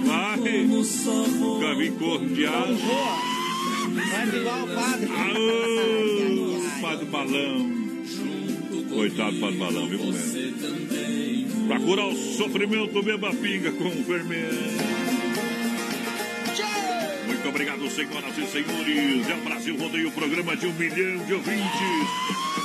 Vai! 0.05 0.39
Caminho 1.61 1.99
cordial! 1.99 2.69
Faz 4.13 4.33
igual 4.33 4.63
o 4.63 4.69
padre. 4.69 5.09
Aô, 5.11 6.81
padre 6.81 7.07
balão! 7.07 7.75
Coitado 8.95 9.33
do 9.33 9.41
padre 9.41 9.59
balão, 9.59 9.89
viu, 9.89 9.99
mulher? 9.99 10.23
Pra 11.67 11.81
curar 11.81 12.07
o 12.07 12.15
sofrimento, 12.15 13.03
beba 13.03 13.35
pinga 13.35 13.73
com 13.73 13.91
fermento. 14.05 15.04
Muito 17.45 17.57
obrigado, 17.57 17.91
senhoras 17.91 18.39
e 18.39 18.47
senhores. 18.47 19.29
É 19.29 19.35
o 19.35 19.41
Brasil 19.45 19.77
Rodeio, 19.77 20.11
programa 20.13 20.57
de 20.57 20.67
um 20.67 20.73
milhão 20.73 21.23
de 21.27 21.35
ouvintes. 21.35 22.09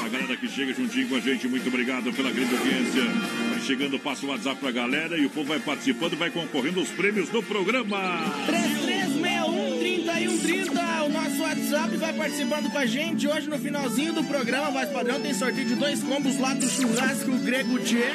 A 0.02 0.08
galera 0.08 0.38
que 0.38 0.48
chega 0.48 0.74
juntinho 0.74 1.10
com 1.10 1.18
a 1.18 1.20
gente, 1.20 1.50
muito 1.50 1.68
obrigado 1.68 2.14
pela 2.14 2.32
grande 2.32 2.56
audiência. 2.56 3.04
Vai 3.50 3.60
chegando, 3.60 4.00
passa 4.00 4.26
o 4.26 4.30
WhatsApp 4.30 4.58
pra 4.62 4.72
galera 4.72 5.18
e 5.18 5.26
o 5.26 5.30
povo 5.30 5.50
vai 5.50 5.60
participando, 5.60 6.16
vai 6.16 6.30
concorrendo 6.30 6.80
aos 6.80 6.88
prêmios 6.92 7.28
do 7.28 7.44
programa. 7.44 8.24
3361-3130, 8.48 11.06
o 11.06 11.10
nosso 11.10 11.42
WhatsApp 11.42 11.98
vai 11.98 12.14
participando 12.14 12.72
com 12.72 12.78
a 12.78 12.86
gente. 12.86 13.28
Hoje, 13.28 13.50
no 13.50 13.60
finalzinho 13.60 14.14
do 14.14 14.24
programa, 14.24 14.72
mais 14.72 14.90
padrão, 14.92 15.20
tem 15.20 15.34
sorteio 15.34 15.68
de 15.68 15.76
dois 15.76 16.02
combos 16.02 16.40
lá 16.40 16.54
do 16.54 16.70
churrasco 16.70 17.38
Grego 17.40 17.80
Tchê. 17.80 18.14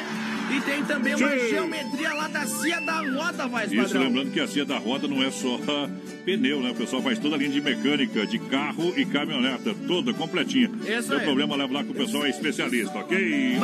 E 0.51 0.61
tem 0.61 0.83
também 0.85 1.15
uma 1.15 1.37
geometria 1.37 2.13
lá 2.13 2.27
da 2.27 2.45
Cia 2.45 2.79
da 2.79 3.01
Roda, 3.01 3.47
vai 3.47 3.65
Isso, 3.65 3.75
padrão. 3.75 4.03
lembrando 4.03 4.31
que 4.31 4.39
a 4.39 4.47
cia 4.47 4.63
da 4.65 4.77
roda 4.77 5.07
não 5.07 5.21
é 5.23 5.31
só 5.31 5.59
pneu, 6.25 6.61
né? 6.61 6.71
O 6.71 6.75
pessoal 6.75 7.01
faz 7.01 7.17
toda 7.19 7.35
a 7.35 7.37
linha 7.37 7.49
de 7.51 7.61
mecânica, 7.61 8.25
de 8.27 8.37
carro 8.39 8.93
e 8.95 9.05
caminhoneta, 9.05 9.73
toda 9.87 10.13
completinha. 10.13 10.69
Isso 10.87 11.09
Tem 11.09 11.17
aí. 11.19 11.25
problema, 11.25 11.55
leva 11.55 11.73
lá 11.73 11.83
que 11.83 11.91
o 11.91 11.95
pessoal 11.95 12.25
é 12.25 12.29
especialista, 12.29 12.97
ok? 12.99 13.57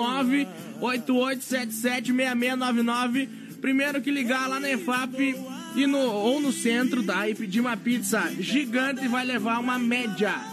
988776699. 0.81 3.29
Primeiro 3.61 4.01
que 4.01 4.11
ligar 4.11 4.49
lá 4.49 4.59
na 4.61 4.71
EFAP 4.71 5.37
e 5.77 5.87
no, 5.87 5.99
ou 5.99 6.41
no 6.41 6.51
centro, 6.53 7.03
tá? 7.03 7.29
E 7.29 7.35
pedir 7.35 7.61
uma 7.61 7.77
pizza 7.77 8.33
gigante 8.39 9.07
vai 9.09 9.25
levar 9.25 9.59
uma 9.59 9.79
média. 9.79 10.50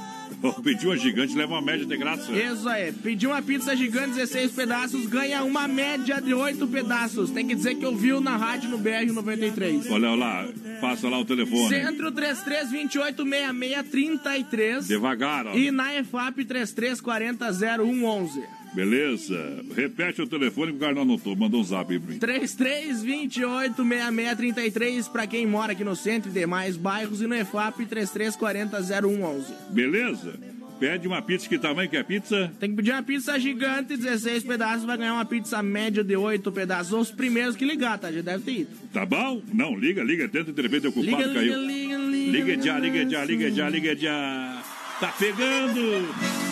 Pediu 0.63 0.89
uma 0.89 0.97
gigante, 0.97 1.35
leva 1.35 1.53
uma 1.53 1.61
média 1.61 1.85
de 1.85 1.97
graça. 1.97 2.31
Isso 2.31 2.67
aí. 2.69 2.91
Pediu 2.91 3.29
uma 3.31 3.41
pizza 3.41 3.75
gigante, 3.75 4.15
16 4.15 4.51
pedaços, 4.51 5.05
ganha 5.07 5.43
uma 5.43 5.67
média 5.67 6.21
de 6.21 6.33
8 6.33 6.67
pedaços. 6.67 7.31
Tem 7.31 7.45
que 7.47 7.55
dizer 7.55 7.75
que 7.75 7.85
ouviu 7.85 8.21
na 8.21 8.37
rádio 8.37 8.69
no 8.69 8.77
BR 8.77 9.11
93. 9.13 9.89
Olha 9.89 10.13
lá, 10.15 10.47
passa 10.79 11.09
lá 11.09 11.19
o 11.19 11.25
telefone. 11.25 11.69
Centro 11.69 12.11
33286633. 12.11 14.87
Devagar, 14.87 15.47
ó. 15.47 15.55
E 15.55 15.71
na 15.71 15.95
EFAP 15.95 16.45
33400111. 16.45 18.43
Beleza? 18.77 19.65
Repete 19.75 20.21
o 20.21 20.27
telefone 20.27 20.71
que 20.71 20.77
o 20.77 20.79
cara 20.79 20.93
não 20.93 21.01
anotou. 21.01 21.35
Mandou 21.35 21.59
um 21.59 21.63
zap 21.63 21.91
aí 21.91 21.99
pra 21.99 22.13
mim. 22.13 22.19
33286633 22.19 25.09
pra 25.11 25.25
quem 25.25 25.47
mora 25.47 25.71
aqui 25.71 25.83
no 25.83 25.95
centro 25.95 26.29
e 26.29 26.33
demais 26.33 26.77
bairros. 26.77 27.19
E 27.19 27.25
no 27.25 27.33
EFAP 27.33 27.87
33400111. 27.87 29.45
Beleza? 29.71 30.35
Pede 30.79 31.07
uma 31.07 31.23
pizza. 31.23 31.49
Que 31.49 31.57
tamanho 31.57 31.89
que 31.89 31.97
é 31.97 32.01
a 32.01 32.03
pizza? 32.03 32.51
Tem 32.59 32.69
que 32.69 32.75
pedir 32.75 32.91
uma 32.91 33.01
pizza 33.01 33.39
gigante, 33.39 33.97
16 33.97 34.43
pedaços, 34.43 34.85
vai 34.85 34.95
ganhar 34.95 35.15
uma 35.15 35.25
pizza 35.25 35.63
média 35.63 36.03
de 36.03 36.15
8 36.15 36.51
pedaços. 36.51 36.93
Os 36.93 37.09
primeiros 37.09 37.55
que 37.55 37.65
ligar, 37.65 37.97
tá? 37.97 38.11
Já 38.11 38.21
deve 38.21 38.43
ter 38.43 38.59
ido. 38.59 38.69
Tá 38.93 39.07
bom? 39.07 39.41
Não, 39.51 39.75
liga, 39.75 40.03
liga. 40.03 40.29
Tenta 40.29 40.53
de 40.53 40.61
repente 40.61 40.85
ocupado, 40.85 41.17
Liga, 41.17 41.33
caiu. 41.33 41.59
liga, 41.59 41.67
liga, 41.97 41.97
liga. 41.97 42.31
Liga 42.51 42.61
já, 42.63 42.77
liga 42.77 43.09
já, 43.09 43.25
liga 43.25 43.49
já, 43.51 43.69
liga 43.69 43.95
já. 43.95 44.61
Tá 44.99 45.07
pegando. 45.17 46.46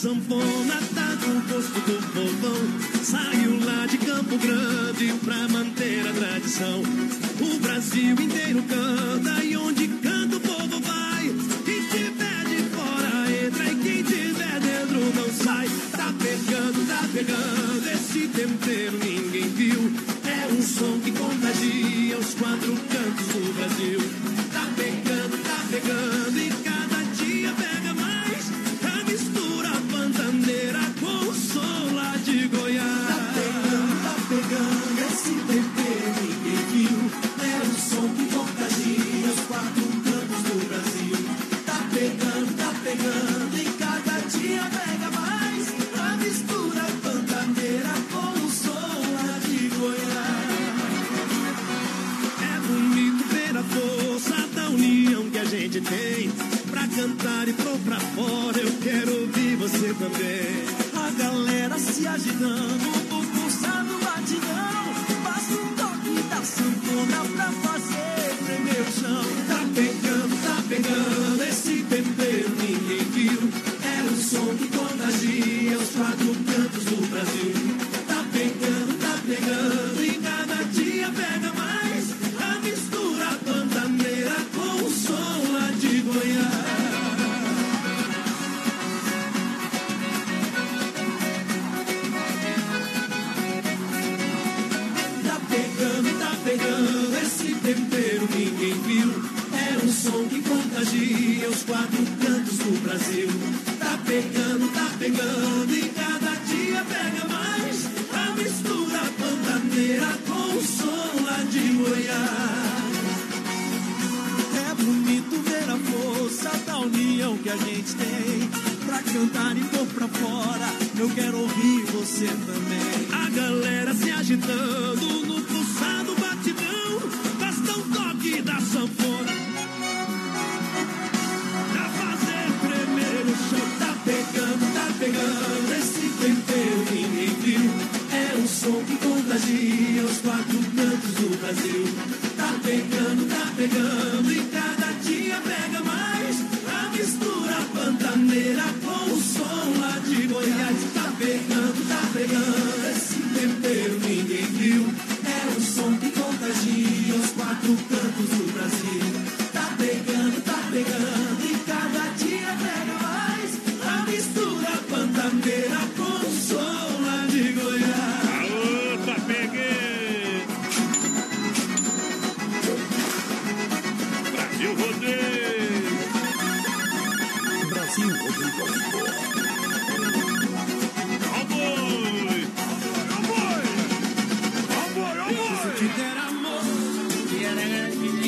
Sanfona, 0.00 0.80
tá 0.94 1.14
no 1.26 1.40
gosto 1.42 1.78
do 1.80 1.96
povão. 2.14 3.04
Saiu 3.04 3.62
lá 3.62 3.84
de 3.84 3.98
Campo 3.98 4.38
Grande 4.38 5.12
pra 5.22 5.46
manter 5.48 6.08
a 6.08 6.12
tradição. 6.14 6.82
O 7.38 7.58
Brasil 7.60 8.14
inteiro 8.18 8.62
canta 8.62 9.09
esse 18.70 18.99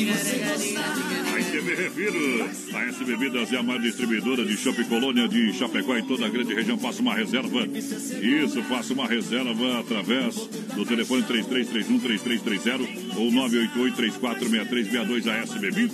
você 0.05 0.37
gostar. 0.39 0.93
A 1.33 1.61
me 1.61 1.75
refiro. 1.75 2.49
A 2.73 2.85
S 2.85 3.03
Bebidas 3.03 3.51
é 3.53 3.57
a 3.57 3.63
maior 3.63 3.81
distribuidora 3.81 4.45
de 4.45 4.57
Shopping 4.57 4.85
Colônia 4.85 5.27
de 5.27 5.53
Chapecó 5.53 5.97
e 5.97 6.03
toda 6.03 6.25
a 6.25 6.29
grande 6.29 6.53
região. 6.53 6.77
Faça 6.77 7.01
uma 7.01 7.13
reserva. 7.13 7.65
Isso, 7.67 8.61
faça 8.63 8.93
uma 8.93 9.07
reserva 9.07 9.79
através 9.79 10.35
do 10.75 10.85
telefone 10.85 11.23
3331-3330 11.23 13.17
ou 13.17 13.31
988-346362 13.31 15.27
a 15.27 15.37
S 15.37 15.59
Bebidas. 15.59 15.93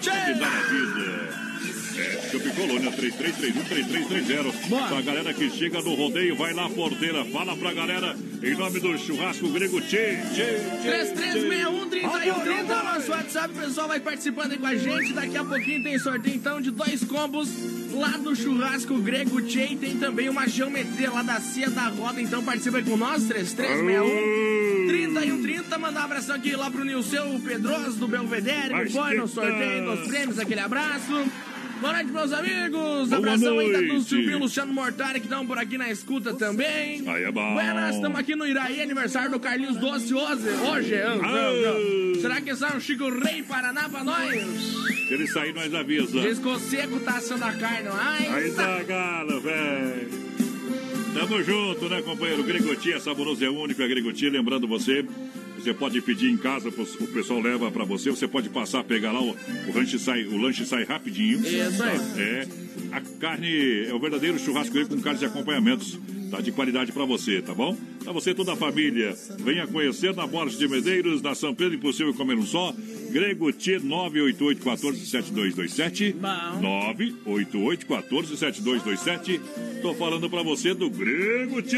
Que 0.00 0.10
dá 0.10 0.50
na 0.50 0.60
vida. 0.62 1.27
Shopping 2.30 2.50
Colônia 2.50 2.92
3331-3330. 2.92 4.88
Pra 4.88 5.00
galera 5.00 5.32
que 5.32 5.48
chega 5.50 5.80
no 5.80 5.94
rodeio, 5.94 6.36
vai 6.36 6.52
lá, 6.52 6.68
porteira. 6.68 7.24
Fala 7.24 7.56
pra 7.56 7.72
galera 7.72 8.14
em 8.42 8.54
nome 8.54 8.80
do 8.80 8.98
churrasco 8.98 9.48
grego 9.48 9.80
Tchê, 9.80 10.18
Tchê, 10.34 10.60
Tchê. 10.82 10.90
3361-3130, 11.90 12.84
nosso 12.84 13.10
WhatsApp, 13.10 13.54
o 13.54 13.60
pessoal 13.60 13.88
vai 13.88 13.98
participando 14.00 14.52
aí 14.52 14.58
com 14.58 14.66
a 14.66 14.76
gente. 14.76 15.14
Daqui 15.14 15.38
a 15.38 15.44
pouquinho 15.44 15.82
tem 15.82 15.98
sorteio 15.98 16.36
então 16.36 16.60
de 16.60 16.70
dois 16.70 17.02
combos 17.04 17.48
lá 17.92 18.10
do 18.10 18.36
churrasco 18.36 18.98
grego 18.98 19.40
Tchê. 19.42 19.68
E 19.70 19.76
tem 19.76 19.96
também 19.96 20.28
uma 20.28 20.46
geometria 20.46 21.10
lá 21.10 21.22
da 21.22 21.40
Cia 21.40 21.70
da 21.70 21.88
Roda. 21.88 22.20
Então 22.20 22.44
participa 22.44 22.76
aí 22.76 22.84
com 22.84 22.96
nós, 22.96 23.24
3361-3130. 23.24 25.78
Mandar 25.78 26.02
um 26.02 26.04
abração 26.04 26.36
aqui 26.36 26.54
lá 26.54 26.70
pro 26.70 26.84
Nilceu 26.84 27.40
Pedroso 27.44 27.98
do 27.98 28.06
Belvedere, 28.08 28.74
que 28.84 28.92
foi 28.92 29.14
no 29.14 29.26
sorteio 29.26 29.84
dos 29.84 30.06
prêmios. 30.08 30.38
Aquele 30.38 30.60
abraço. 30.60 31.26
Boa 31.80 31.92
noite, 31.92 32.10
meus 32.10 32.32
amigos. 32.32 33.08
Boa 33.08 33.18
Abração 33.18 33.58
aí 33.58 33.72
da 33.72 33.78
noite. 33.78 33.94
do 33.94 34.00
Silvio 34.02 34.38
Luciano 34.38 34.72
Mortari, 34.72 35.20
que 35.20 35.26
estão 35.26 35.46
por 35.46 35.58
aqui 35.58 35.78
na 35.78 35.90
escuta 35.90 36.34
também. 36.34 37.08
Aí 37.08 37.24
é 37.24 37.30
bom. 37.30 37.52
Buenas, 37.54 37.94
estamos 37.94 38.18
aqui 38.18 38.34
no 38.34 38.46
Iraí, 38.46 38.80
aniversário 38.80 39.30
do 39.30 39.38
Carlinhos 39.38 39.76
Doce 39.76 40.12
hoje. 40.12 40.48
Hoje, 40.70 40.94
eu. 40.94 42.20
Será 42.20 42.40
que 42.40 42.54
sai 42.56 42.76
um 42.76 42.80
Chico 42.80 43.08
Rei 43.08 43.42
Paraná 43.42 43.88
pra 43.88 44.02
nós? 44.02 44.42
Se 45.08 45.14
ele 45.14 45.26
sair, 45.28 45.54
nós 45.54 45.72
avisa. 45.72 46.20
Diz 46.20 46.38
que 46.38 46.48
o 46.48 46.58
seco 46.58 47.00
tá 47.00 47.16
assando 47.16 47.44
a 47.44 47.52
carne. 47.52 47.88
Ai, 47.92 48.26
Aí 48.28 48.50
tá, 48.52 48.82
galo, 48.82 49.40
velho. 49.40 50.08
Tamo 51.14 51.42
junto, 51.42 51.88
né, 51.88 52.02
companheiro? 52.02 52.42
Gregotia 52.42 52.96
é 52.96 53.00
saboroso, 53.00 53.44
é 53.44 53.48
único, 53.48 53.80
é 53.80 53.88
Gregotia. 53.88 54.30
Lembrando 54.30 54.68
você, 54.68 55.04
você 55.68 55.74
pode 55.74 56.00
pedir 56.00 56.30
em 56.30 56.36
casa, 56.36 56.70
o 56.70 57.06
pessoal 57.08 57.40
leva 57.40 57.70
pra 57.70 57.84
você. 57.84 58.10
Você 58.10 58.26
pode 58.26 58.48
passar, 58.48 58.82
pegar 58.84 59.12
lá, 59.12 59.20
o, 59.20 59.30
o, 59.32 59.74
lanche, 59.74 59.98
sai, 59.98 60.24
o 60.24 60.38
lanche 60.38 60.64
sai 60.64 60.84
rapidinho. 60.84 61.40
Isso 61.40 61.82
aí. 61.82 61.98
É, 62.16 62.46
a 62.92 63.00
carne 63.20 63.84
é 63.86 63.92
o 63.92 63.98
verdadeiro 63.98 64.38
churrasco 64.38 64.74
com 64.88 65.00
carnes 65.00 65.20
e 65.20 65.26
acompanhamentos. 65.26 65.98
Tá 66.30 66.40
de 66.40 66.52
qualidade 66.52 66.92
pra 66.92 67.04
você, 67.04 67.40
tá 67.40 67.54
bom? 67.54 67.76
Pra 68.02 68.12
você 68.12 68.30
e 68.30 68.34
toda 68.34 68.52
a 68.52 68.56
família. 68.56 69.16
Venha 69.38 69.66
conhecer 69.66 70.14
na 70.14 70.26
Borges 70.26 70.58
de 70.58 70.68
Medeiros, 70.68 71.22
na 71.22 71.34
São 71.34 71.54
Pedro, 71.54 71.74
impossível 71.74 72.12
comer 72.14 72.36
um 72.36 72.46
só. 72.46 72.74
Grego 73.10 73.52
T 73.52 73.78
988 73.78 74.62
14 74.62 75.06
7227. 75.06 76.16
988 76.60 77.86
14 77.86 78.36
7227. 78.36 79.40
Tô 79.80 79.94
falando 79.94 80.28
pra 80.28 80.42
você 80.42 80.74
do 80.74 80.90
Grego 80.90 81.62
T. 81.62 81.76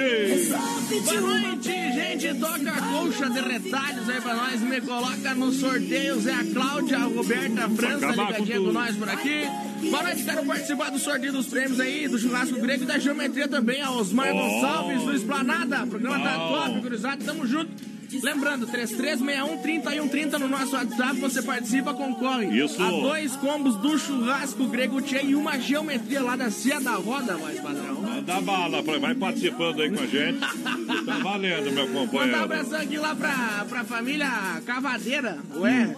Boa 1.04 1.38
noite, 1.40 1.68
gente. 1.68 2.34
Toca 2.40 2.70
a 2.70 2.80
colcha 2.80 3.30
de 3.30 3.40
retalhos 3.40 4.08
aí 4.08 4.20
pra 4.20 4.34
nós. 4.34 4.60
Me 4.62 4.80
coloca 4.80 5.34
no 5.34 5.52
sorteio. 5.52 6.20
Zé 6.20 6.32
a 6.32 6.44
Cláudia, 6.44 6.98
a 6.98 7.04
Roberta, 7.04 7.64
a 7.64 7.70
França, 7.70 8.06
com 8.06 8.12
ligadinha 8.12 8.56
com, 8.58 8.64
tudo. 8.64 8.72
nós 8.72 8.96
por 8.96 9.08
aqui. 9.08 9.42
Boa 9.90 10.02
noite, 10.02 10.24
quero 10.24 10.44
participar 10.44 10.90
do 10.90 10.98
sorteio 10.98 11.32
dos 11.32 11.46
prêmios 11.46 11.80
aí, 11.80 12.06
do 12.06 12.18
churrasco 12.18 12.60
grego 12.60 12.84
e 12.84 12.86
da 12.86 12.98
geometria 12.98 13.48
também. 13.48 13.80
A 13.80 13.90
Osmar. 13.92 14.28
Gonçalves, 14.40 15.02
do 15.02 15.14
Esplanada. 15.14 15.86
Programa 15.86 16.18
tá 16.20 16.38
Bom. 16.38 16.48
top, 16.48 16.80
gurizada. 16.80 17.24
Tamo 17.24 17.46
junto. 17.46 17.90
Lembrando, 18.24 18.66
3361-3130 18.66 20.32
no 20.38 20.48
nosso 20.48 20.74
WhatsApp, 20.74 21.20
você 21.20 21.40
participa, 21.42 21.94
concorre 21.94 22.46
Isso. 22.58 22.82
a 22.82 22.90
dois 22.90 23.36
combos 23.36 23.76
do 23.76 23.96
churrasco 23.96 24.66
grego 24.66 25.00
Tchê 25.00 25.22
e 25.22 25.36
uma 25.36 25.56
geometria 25.60 26.20
lá 26.20 26.34
da 26.34 26.50
Cia 26.50 26.80
da 26.80 26.94
Roda, 26.94 27.38
mais 27.38 27.60
padrão. 27.60 28.00
Manda 28.02 28.40
bala, 28.40 28.82
vai 28.82 29.14
participando 29.14 29.80
aí 29.80 29.90
com 29.92 30.02
a 30.02 30.06
gente. 30.06 30.40
Tá 30.40 31.18
valendo, 31.22 31.70
meu 31.70 31.86
Mandar 31.86 32.00
um 32.00 32.06
companheiro. 32.06 32.42
abração 32.42 32.80
aqui 32.80 32.98
lá 32.98 33.14
pra, 33.14 33.64
pra 33.68 33.84
família 33.84 34.28
Cavadeira, 34.66 35.38
ué. 35.54 35.94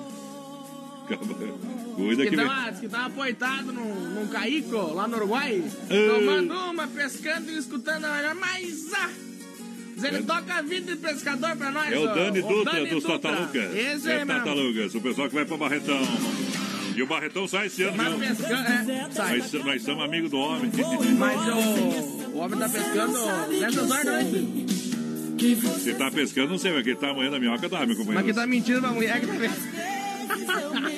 Cuida 1.95 2.22
Que 2.24 2.30
que 2.30 2.36
vem. 2.36 2.47
tava, 2.47 2.72
que 2.72 2.88
tava 2.88 3.07
apoitado 3.07 3.72
num, 3.72 3.95
num 4.14 4.26
caico 4.28 4.76
lá 4.95 5.07
no 5.09 5.16
Uruguai. 5.16 5.62
Ei. 5.90 6.09
Tomando 6.09 6.55
uma, 6.55 6.86
pescando 6.88 7.51
e 7.51 7.59
escutando 7.59 8.05
a 8.05 8.16
melhor. 8.16 8.34
Mas 8.34 8.93
ah, 8.95 9.11
mas 9.95 10.05
ele 10.05 10.22
toca 10.22 10.55
a 10.55 10.62
vida 10.62 10.97
de 10.97 10.99
pescador 11.03 11.57
pra 11.57 11.70
nós. 11.70 11.93
É 11.93 11.99
o. 11.99 12.07
Dani 12.07 12.43
Dutra 12.43 12.72
Dani 12.72 12.90
dos. 12.90 13.05
Tatalucas. 13.05 13.74
Esse 13.76 14.11
é 14.11 14.24
mesmo. 14.24 14.40
Tatalucas, 14.40 14.95
o 14.95 15.01
pessoal 15.01 15.28
que 15.28 15.34
vai 15.34 15.45
pra 15.45 15.57
Barretão. 15.57 16.01
E 16.95 17.03
o 17.03 17.07
Barretão 17.07 17.49
sai 17.49 17.68
esse 17.68 17.82
ano, 17.84 17.97
Mas 17.97 18.18
pescando, 18.38 18.68
é, 18.68 19.09
sai. 19.12 19.38
Nós, 19.38 19.53
nós 19.53 19.82
somos 19.82 20.05
amigos 20.05 20.30
do 20.30 20.36
homem. 20.38 20.70
Mas 21.18 21.40
o, 21.49 22.30
o 22.32 22.38
homem 22.38 22.59
tá 22.59 22.68
pescando 22.68 23.18
nessas 23.61 23.90
horas 23.90 24.05
também. 24.05 24.66
Se 25.80 25.95
tá 25.95 26.11
pescando, 26.11 26.51
não 26.51 26.59
sei, 26.59 26.70
mas 26.72 26.84
que 26.84 26.95
tamanho 26.95 27.28
da 27.28 27.40
minhoca 27.40 27.68
tá, 27.68 27.78
meu 27.80 27.88
Mas 27.88 27.99
companheiro. 27.99 28.28
que 28.28 28.32
tá 28.32 28.47
mentindo 28.47 28.80
pra 28.80 28.90
mulher 28.93 29.20
que 29.20 29.26
tá 29.26 29.32
pescando. 29.34 30.91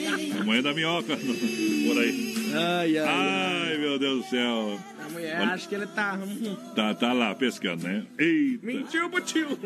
Tamanho 0.44 0.62
da 0.62 0.74
minhoca, 0.74 1.16
por 1.16 1.98
aí. 1.98 2.34
Ai, 2.54 2.98
ai, 2.98 3.06
Ai, 3.08 3.78
meu 3.78 3.98
Deus 3.98 4.24
do 4.24 4.30
céu. 4.30 4.78
A 5.04 5.08
mulher 5.10 5.40
Olha- 5.40 5.52
acha 5.54 5.68
que 5.68 5.74
ele 5.74 5.86
tá. 5.86 6.18
Tá, 6.76 6.94
tá 6.94 7.12
lá 7.12 7.34
pescando, 7.34 7.84
né? 7.84 8.04
Eita. 8.18 8.66
Mentiu 8.66 9.10
tio. 9.24 9.58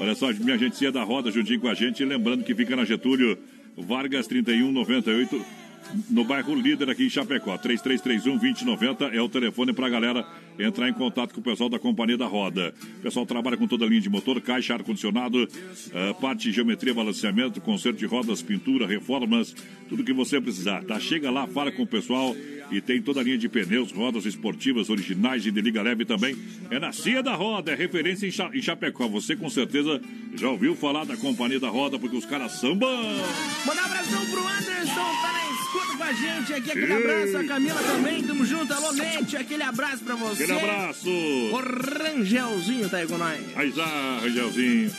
Olha 0.00 0.14
só, 0.14 0.32
minha 0.32 0.54
agentia 0.54 0.90
da 0.92 1.02
roda 1.02 1.30
juntinho 1.30 1.60
com 1.60 1.68
a 1.68 1.74
gente. 1.74 2.04
Lembrando 2.04 2.44
que 2.44 2.54
fica 2.54 2.74
na 2.76 2.84
Getúlio 2.84 3.38
Vargas 3.76 4.26
3198, 4.26 5.44
no 6.10 6.24
bairro 6.24 6.54
Líder 6.54 6.90
aqui 6.90 7.04
em 7.06 7.10
Chapecó. 7.10 7.56
3331-2090 7.58 9.12
é 9.14 9.20
o 9.20 9.28
telefone 9.28 9.72
pra 9.72 9.88
galera 9.88 10.26
entrar 10.58 10.88
em 10.88 10.92
contato 10.92 11.34
com 11.34 11.40
o 11.40 11.42
pessoal 11.42 11.68
da 11.68 11.78
Companhia 11.78 12.16
da 12.16 12.26
Roda. 12.26 12.74
O 12.98 13.02
pessoal 13.02 13.26
trabalha 13.26 13.56
com 13.56 13.66
toda 13.66 13.84
a 13.84 13.88
linha 13.88 14.00
de 14.00 14.08
motor, 14.08 14.40
caixa, 14.40 14.74
ar-condicionado, 14.74 15.48
ah, 15.92 16.14
parte 16.14 16.48
de 16.48 16.52
geometria, 16.52 16.94
balanceamento, 16.94 17.60
conserto 17.60 17.98
de 17.98 18.06
rodas, 18.06 18.42
pintura, 18.42 18.86
reformas, 18.86 19.54
tudo 19.88 20.04
que 20.04 20.12
você 20.12 20.40
precisar, 20.40 20.82
tá? 20.84 20.98
Chega 21.00 21.30
lá, 21.30 21.46
fala 21.46 21.70
com 21.72 21.82
o 21.82 21.86
pessoal 21.86 22.34
e 22.70 22.80
tem 22.80 23.00
toda 23.00 23.20
a 23.20 23.22
linha 23.22 23.38
de 23.38 23.48
pneus, 23.48 23.92
rodas 23.92 24.24
esportivas 24.24 24.90
originais 24.90 25.44
e 25.46 25.50
de 25.50 25.60
liga 25.60 25.82
leve 25.82 26.04
também. 26.04 26.36
É 26.70 26.78
na 26.78 26.92
Cia 26.92 27.22
da 27.22 27.34
Roda, 27.34 27.72
é 27.72 27.74
referência 27.74 28.26
em, 28.26 28.30
Cha 28.30 28.50
em 28.52 28.62
Chapecó. 28.62 29.06
Você 29.08 29.36
com 29.36 29.48
certeza 29.50 30.00
já 30.34 30.48
ouviu 30.48 30.74
falar 30.74 31.04
da 31.04 31.16
Companhia 31.16 31.60
da 31.60 31.68
Roda, 31.68 31.98
porque 31.98 32.16
os 32.16 32.24
caras 32.24 32.52
são 32.52 32.74
bons. 32.74 32.88
Mandar 33.66 33.82
um 33.82 33.84
abração 33.86 34.26
pro 34.26 34.40
Anderson, 34.40 34.94
tá 34.94 35.32
na 35.32 35.44
escuta 35.52 35.96
com 35.96 36.02
a 36.02 36.12
gente 36.12 36.52
aqui. 36.54 36.70
Aquele 36.70 36.92
Ei. 36.92 37.04
abraço, 37.04 37.36
a 37.36 37.44
Camila 37.44 37.82
também, 37.82 38.22
tamo 38.22 38.44
junto. 38.44 38.72
Alô, 38.72 38.92
Nete, 38.92 39.36
aquele 39.36 39.62
abraço 39.62 40.04
pra 40.04 40.14
você. 40.14 40.43
Aquele 40.44 40.58
abraço. 40.58 41.10
O 41.10 41.56
Rangelzinho 41.56 42.88
tá 42.88 42.98
aí 42.98 43.06
com 43.06 43.18
nós. 43.18 43.40
Aí 43.56 43.70
já, 43.70 44.18
Rangelzinho. 44.20 44.90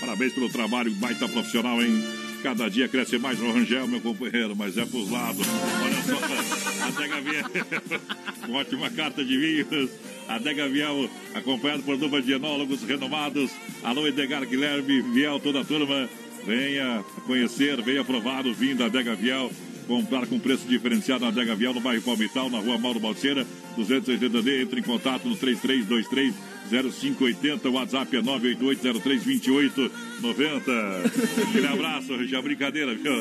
Parabéns 0.00 0.32
pelo 0.32 0.48
trabalho, 0.48 0.90
baita 0.94 1.28
profissional, 1.28 1.82
hein? 1.82 2.02
Cada 2.42 2.68
dia 2.68 2.86
cresce 2.88 3.16
mais 3.18 3.38
no 3.38 3.52
Rangel, 3.52 3.86
meu 3.88 4.00
companheiro, 4.00 4.54
mas 4.54 4.76
é 4.76 4.84
pros 4.84 5.10
lados. 5.10 5.46
Olha 5.82 6.02
só, 6.02 6.84
a 6.84 6.90
Dega 6.90 7.20
Viel, 7.22 8.00
com 8.46 8.52
ótima 8.52 8.90
carta 8.90 9.24
de 9.24 9.38
vinhos. 9.38 9.90
A 10.28 10.38
Dega 10.38 10.68
Viel, 10.68 11.10
acompanhado 11.34 11.82
por 11.82 11.96
dupla 11.96 12.20
de 12.20 12.32
enólogos 12.32 12.82
renomados. 12.82 13.50
Alô, 13.82 14.06
Edgar 14.06 14.44
Guilherme, 14.44 15.00
Viel, 15.00 15.40
toda 15.40 15.60
a 15.60 15.64
turma. 15.64 16.08
Venha 16.46 17.02
conhecer, 17.26 17.80
venha 17.80 18.04
provar 18.04 18.46
o 18.46 18.52
vinho 18.52 18.76
da 18.76 18.88
Dega 18.88 19.14
Viel. 19.14 19.50
Comprar 19.86 20.26
com 20.26 20.38
preço 20.38 20.66
diferenciado 20.66 21.24
na 21.24 21.30
Adega 21.30 21.54
Vial, 21.54 21.74
no 21.74 21.80
bairro 21.80 22.02
Palmital, 22.02 22.48
na 22.48 22.58
rua 22.58 22.78
Mauro 22.78 23.00
Balseira, 23.00 23.46
280D. 23.78 24.62
Entre 24.62 24.80
em 24.80 24.82
contato 24.82 25.28
no 25.28 25.36
3323 25.36 26.34
0580. 26.70 27.68
O 27.68 27.72
WhatsApp 27.72 28.16
é 28.16 28.22
988 28.22 29.00
0328 29.00 29.90
Aquele 31.48 31.66
abraço, 31.66 32.16
Regia. 32.16 32.40
Brincadeira, 32.42 32.94
viu? 32.94 33.12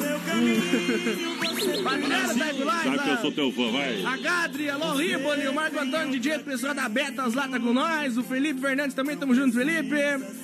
Bacana, 1.83 2.53
do 2.53 2.63
lado. 2.65 2.83
Sabe 2.83 2.99
que 2.99 3.09
eu 3.09 3.17
sou 3.17 3.31
teu 3.31 3.51
fã, 3.51 3.71
vai. 3.71 4.03
A 4.05 4.17
Gadri, 4.17 4.69
alô, 4.69 4.95
Riboli, 4.95 5.47
o 5.47 5.53
Marco 5.53 5.79
Antônio 5.79 6.11
DJ, 6.19 6.37
o 6.37 6.43
pessoal 6.43 6.73
da 6.73 6.87
Betas 6.87 7.33
lá 7.33 7.47
tá 7.47 7.59
com 7.59 7.73
nós. 7.73 8.17
O 8.17 8.23
Felipe 8.23 8.59
Fernandes 8.61 8.93
também, 8.95 9.17
tamo 9.17 9.35
junto, 9.35 9.53
Felipe. 9.57 9.95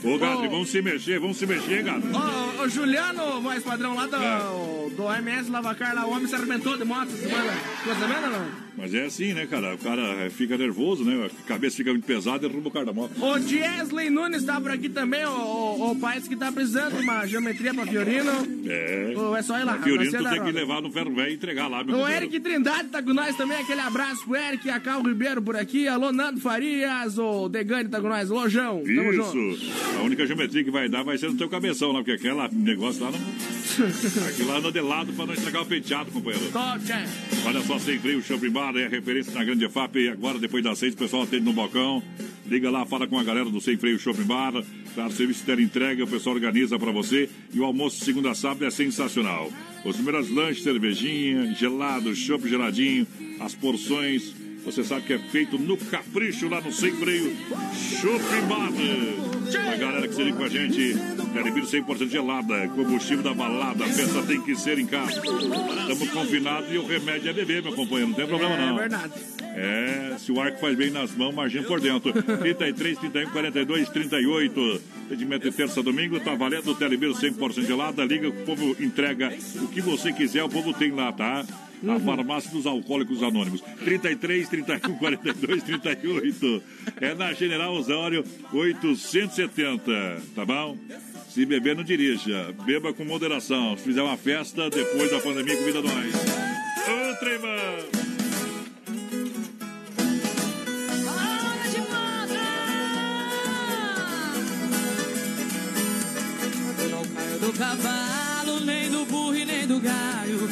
Ô, 0.03 0.17
Gadri, 0.17 0.47
Ô, 0.47 0.51
vamos 0.51 0.69
se 0.69 0.81
mexer, 0.81 1.19
vamos 1.19 1.37
se 1.37 1.45
mexer, 1.45 1.83
Gadri. 1.83 2.09
Ô, 2.13 2.63
ô, 2.63 2.69
Juliano, 2.69 3.41
voz 3.41 3.63
padrão 3.63 3.95
lá 3.95 4.05
do, 4.05 4.15
É. 4.15 4.89
do 4.95 5.13
MS 5.13 5.49
Lavacar, 5.49 5.95
lá, 5.95 6.05
o 6.05 6.11
homem 6.11 6.27
se 6.27 6.35
arrebentou 6.35 6.77
de 6.77 6.83
moto 6.83 7.07
essa 7.09 7.17
semana. 7.17 7.51
Ficou 7.77 7.95
sabendo 7.95 8.25
ou 8.25 8.31
não? 8.31 8.68
Mas 8.77 8.93
é 8.93 9.05
assim, 9.05 9.33
né, 9.33 9.45
cara? 9.45 9.75
O 9.75 9.77
cara 9.77 10.29
fica 10.29 10.57
nervoso, 10.57 11.03
né? 11.03 11.25
A 11.25 11.47
cabeça 11.47 11.77
fica 11.77 11.91
muito 11.91 12.05
pesada 12.05 12.45
e 12.45 12.49
derruba 12.49 12.69
o 12.69 12.71
cara 12.71 12.85
da 12.85 12.93
moto. 12.93 13.11
O 13.21 13.39
Jesley 13.39 14.09
Nunes 14.09 14.43
tá 14.43 14.59
por 14.59 14.71
aqui 14.71 14.89
também, 14.89 15.25
o, 15.25 15.91
o, 15.91 15.95
pai 15.95 16.21
que 16.21 16.35
tá 16.35 16.51
precisando 16.51 16.97
de 16.97 17.03
uma 17.03 17.25
geometria 17.25 17.73
pra 17.73 17.85
Fiorino. 17.85 18.31
É. 18.65 19.13
Ô, 19.15 19.35
é 19.35 19.41
só 19.41 19.59
ir 19.59 19.63
lá, 19.63 19.73
A 19.73 19.81
Fiorino, 19.81 20.11
tu 20.11 20.29
tem 20.29 20.43
que 20.43 20.51
levar 20.51 20.81
no 20.81 20.91
ferro 20.91 21.13
velho 21.13 21.31
e 21.31 21.33
entregar 21.35 21.67
lá, 21.67 21.83
meu 21.83 21.95
O 21.95 21.99
companheiro. 21.99 22.25
Eric 22.25 22.39
Trindade 22.39 22.89
tá 22.89 23.01
com 23.01 23.13
nós 23.13 23.35
também, 23.35 23.57
aquele 23.57 23.81
abraço 23.81 24.25
pro 24.25 24.35
Eric, 24.35 24.69
a 24.69 24.79
Cal 24.79 25.01
Ribeiro 25.01 25.41
por 25.41 25.55
aqui, 25.55 25.87
alô 25.87 26.11
Nando 26.11 26.39
Farias, 26.39 27.17
o 27.17 27.47
Degani 27.49 27.89
tá 27.89 28.01
com 28.01 28.09
nós, 28.09 28.29
Lojão, 28.29 28.83
tamo 28.83 29.13
junto. 29.13 29.37
Isso. 29.37 29.71
A 29.97 30.03
única 30.03 30.25
geometria 30.25 30.63
que 30.63 30.71
vai 30.71 30.89
dar 30.89 31.03
vai 31.03 31.17
ser 31.17 31.29
no 31.29 31.37
teu 31.37 31.49
cabeção, 31.49 31.91
lá, 31.91 31.99
porque 31.99 32.11
aquela 32.11 32.49
negócio 32.51 33.03
lá 33.03 33.11
não. 33.11 33.19
Aquilo 34.27 34.49
lá 34.49 34.57
anda 34.57 34.71
de 34.71 34.81
lado 34.81 35.13
pra 35.13 35.25
não 35.25 35.33
estragar 35.33 35.61
o 35.61 35.65
penteado, 35.65 36.11
companheiro. 36.11 36.51
Toque. 36.51 36.91
Olha 37.45 37.61
só, 37.61 37.79
sem 37.79 37.99
freio, 37.99 38.21
Shopping 38.21 38.49
Bar 38.59 38.75
é 38.75 38.89
referência 38.89 39.33
na 39.33 39.41
Grande 39.41 39.63
EFAP. 39.63 39.95
E 39.99 40.09
agora, 40.09 40.37
depois 40.37 40.61
das 40.61 40.77
seis, 40.77 40.93
o 40.93 40.97
pessoal 40.97 41.23
atende 41.23 41.45
no 41.45 41.53
balcão. 41.53 42.03
Liga 42.45 42.69
lá, 42.69 42.85
fala 42.85 43.07
com 43.07 43.17
a 43.17 43.23
galera 43.23 43.49
do 43.49 43.61
Sem 43.61 43.77
Freio 43.77 43.97
Shopping 43.97 44.23
Bar. 44.23 44.51
Claro, 44.93 45.13
serviço 45.13 45.45
de 45.45 45.63
entrega, 45.63 46.03
o 46.03 46.07
pessoal 46.07 46.35
organiza 46.35 46.77
pra 46.77 46.91
você. 46.91 47.29
E 47.53 47.59
o 47.59 47.63
almoço 47.63 48.03
segunda 48.03 48.35
sábado 48.35 48.65
é 48.65 48.69
sensacional. 48.69 49.49
Os 49.85 49.95
primeiros 49.95 50.29
lanches, 50.29 50.61
cervejinha, 50.61 51.53
gelado, 51.53 52.13
chopp 52.13 52.49
geladinho, 52.49 53.07
as 53.39 53.55
porções. 53.55 54.35
Você 54.69 54.83
sabe 54.83 55.01
que 55.01 55.13
é 55.13 55.17
feito 55.17 55.57
no 55.57 55.75
capricho 55.75 56.47
lá 56.47 56.61
no 56.61 56.71
Sem 56.71 56.91
Freio 56.91 57.35
Bar. 58.47 58.69
A 59.67 59.75
galera 59.75 60.07
que 60.07 60.13
se 60.13 60.31
com 60.31 60.43
a 60.43 60.47
gente, 60.47 60.95
é 61.35 61.43
bebida 61.43 61.65
100% 61.65 62.07
gelada, 62.07 62.67
combustível 62.67 63.23
da 63.23 63.33
balada, 63.33 63.83
a 63.83 63.87
festa 63.87 64.21
tem 64.21 64.39
que 64.39 64.55
ser 64.55 64.77
em 64.77 64.85
casa. 64.85 65.23
Estamos 65.81 66.09
confinados 66.11 66.71
e 66.71 66.77
o 66.77 66.85
remédio 66.85 67.31
é 67.31 67.33
beber, 67.33 67.63
meu 67.63 67.73
companheiro, 67.73 68.09
não 68.09 68.15
tem 68.15 68.27
problema 68.27 68.55
não. 68.57 68.75
É 68.75 68.79
verdade. 68.79 69.13
É, 69.55 70.15
se 70.19 70.31
o 70.31 70.39
arco 70.39 70.59
faz 70.59 70.77
bem 70.77 70.91
nas 70.91 71.15
mãos, 71.15 71.33
imagina 71.33 71.65
por 71.65 71.81
dentro. 71.81 72.13
33, 72.13 72.99
31, 72.99 73.31
42, 73.31 73.89
38. 73.89 74.81
Atendimento 75.07 75.49
de 75.49 75.51
terça 75.51 75.81
domingo, 75.81 76.19
tá 76.19 76.35
valendo 76.35 76.69
o 76.69 76.75
Telebir 76.75 77.09
100% 77.09 77.65
gelada. 77.65 78.05
Liga 78.05 78.29
o 78.29 78.33
povo 78.45 78.75
entrega 78.79 79.33
o 79.63 79.67
que 79.67 79.81
você 79.81 80.13
quiser, 80.13 80.43
o 80.43 80.49
povo 80.49 80.73
tem 80.73 80.91
lá, 80.91 81.11
tá? 81.11 81.43
A 81.87 81.99
farmácia 81.99 82.51
dos 82.51 82.65
alcoólicos 82.65 83.23
anônimos. 83.23 83.61
33, 83.83 84.49
31, 84.49 84.97
42, 84.97 85.63
38. 85.63 86.63
É 86.99 87.13
na 87.13 87.33
General 87.33 87.73
Osório 87.73 88.23
870. 88.51 90.21
Tá 90.35 90.45
bom? 90.45 90.77
Se 91.29 91.45
beber, 91.45 91.75
não 91.75 91.83
dirija. 91.83 92.53
Beba 92.65 92.93
com 92.93 93.05
moderação. 93.05 93.77
Se 93.77 93.83
fizer 93.83 94.01
uma 94.01 94.17
festa, 94.17 94.69
depois 94.69 95.11
da 95.11 95.19
pandemia, 95.19 95.55
convida 95.55 95.81
nós. 95.81 96.13
Ô, 96.85 97.09
caio 107.29 107.39
do 107.39 107.53
cavalo, 107.53 108.59
nem 108.65 108.89
do 108.89 109.05
burro 109.05 109.35
e 109.35 109.45
nem 109.45 109.67
do 109.67 109.79
galho. 109.79 110.49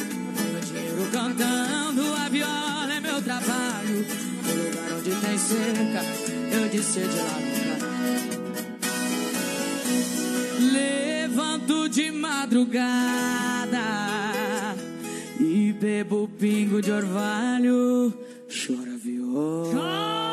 Dinheiro 0.77 1.09
cantando, 1.11 2.13
a 2.13 2.29
viola 2.29 2.93
é 2.93 2.99
meu 2.99 3.21
trabalho. 3.21 4.05
No 4.43 4.53
lugar 4.63 4.91
onde 4.97 5.11
tem 5.15 5.37
cerca, 5.37 6.01
eu 6.51 6.69
de 6.69 6.83
sede 6.83 7.15
lá 7.15 7.39
nunca. 7.39 7.77
Levanto 10.71 11.89
de 11.89 12.11
madrugada 12.11 13.77
e 15.39 15.73
bebo 15.73 16.29
pingo 16.39 16.81
de 16.81 16.91
orvalho. 16.91 18.13
Chora 18.47 18.95
viola. 18.97 20.27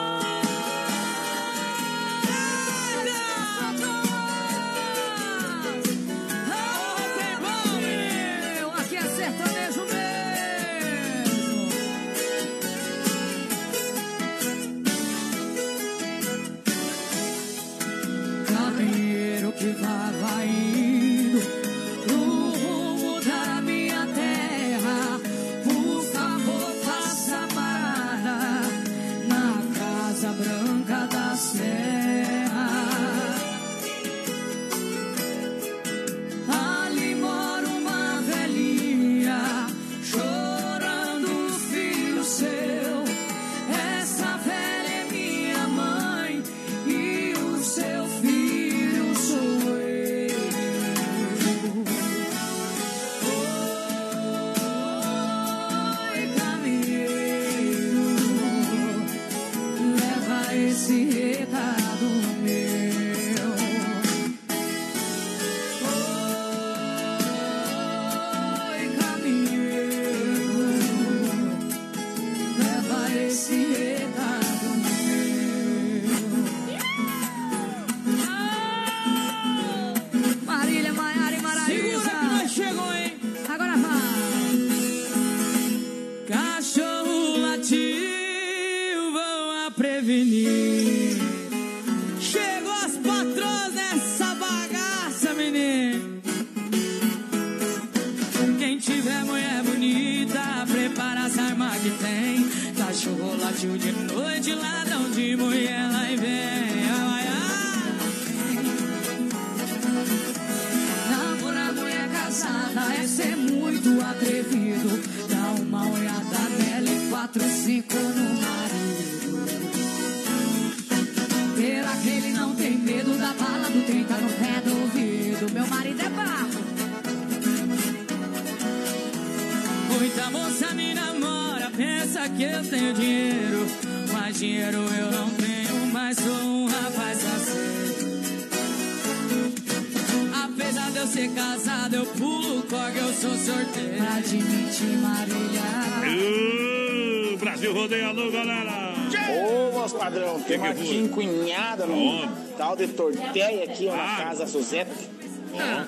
Uma 150.85 151.09
foi? 151.09 151.24
quinquinhada 151.24 151.87
no 151.87 152.28
tal 152.57 152.76
de 152.76 152.89
torteia 152.89 153.64
aqui 153.64 153.89
ó, 153.89 153.97
na 153.97 154.03
Ah. 154.14 154.16
casa 154.24 154.47
Suzette. 154.47 155.14